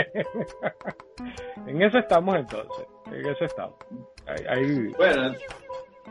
en 1.66 1.82
eso 1.82 1.98
estamos 1.98 2.36
entonces. 2.36 2.86
En 3.07 3.26
eso 3.26 3.44
estamos. 3.44 3.74
Ahí, 4.48 4.88
Bueno, 4.96 5.34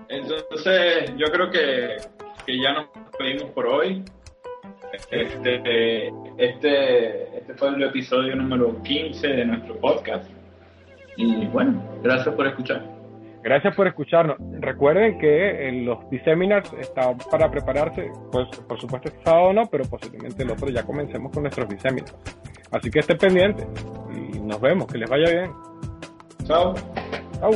entonces 0.07 1.13
yo 1.17 1.27
creo 1.27 1.49
que, 1.49 1.97
que 2.45 2.61
ya 2.61 2.73
nos 2.73 2.87
pedimos 3.17 3.51
por 3.51 3.67
hoy. 3.67 4.03
Este, 5.11 6.07
este, 6.37 7.27
este 7.43 7.53
fue 7.55 7.69
el 7.69 7.83
episodio 7.83 8.35
número 8.35 8.81
15 8.81 9.27
de 9.27 9.45
nuestro 9.45 9.75
podcast. 9.79 10.29
Y 11.17 11.45
bueno, 11.47 11.83
gracias 12.01 12.33
por 12.33 12.47
escuchar. 12.47 12.98
Gracias 13.49 13.75
por 13.75 13.87
escucharnos. 13.87 14.37
Recuerden 14.59 15.17
que 15.17 15.67
en 15.67 15.83
los 15.83 15.97
seminars 16.23 16.71
están 16.73 17.17
para 17.31 17.49
prepararse, 17.49 18.11
pues 18.31 18.47
por 18.67 18.79
supuesto 18.79 19.09
este 19.09 19.23
sábado 19.23 19.53
no, 19.53 19.65
pero 19.65 19.85
posiblemente 19.85 20.43
el 20.43 20.51
otro 20.51 20.69
ya 20.69 20.83
comencemos 20.83 21.31
con 21.31 21.41
nuestros 21.41 21.67
seminars. 21.81 22.15
Así 22.71 22.91
que 22.91 22.99
estén 22.99 23.17
pendientes 23.17 23.65
y 24.13 24.39
nos 24.39 24.61
vemos, 24.61 24.85
que 24.85 24.99
les 24.99 25.09
vaya 25.09 25.31
bien. 25.31 25.51
Chao. 26.45 26.75
Chao. 27.39 27.49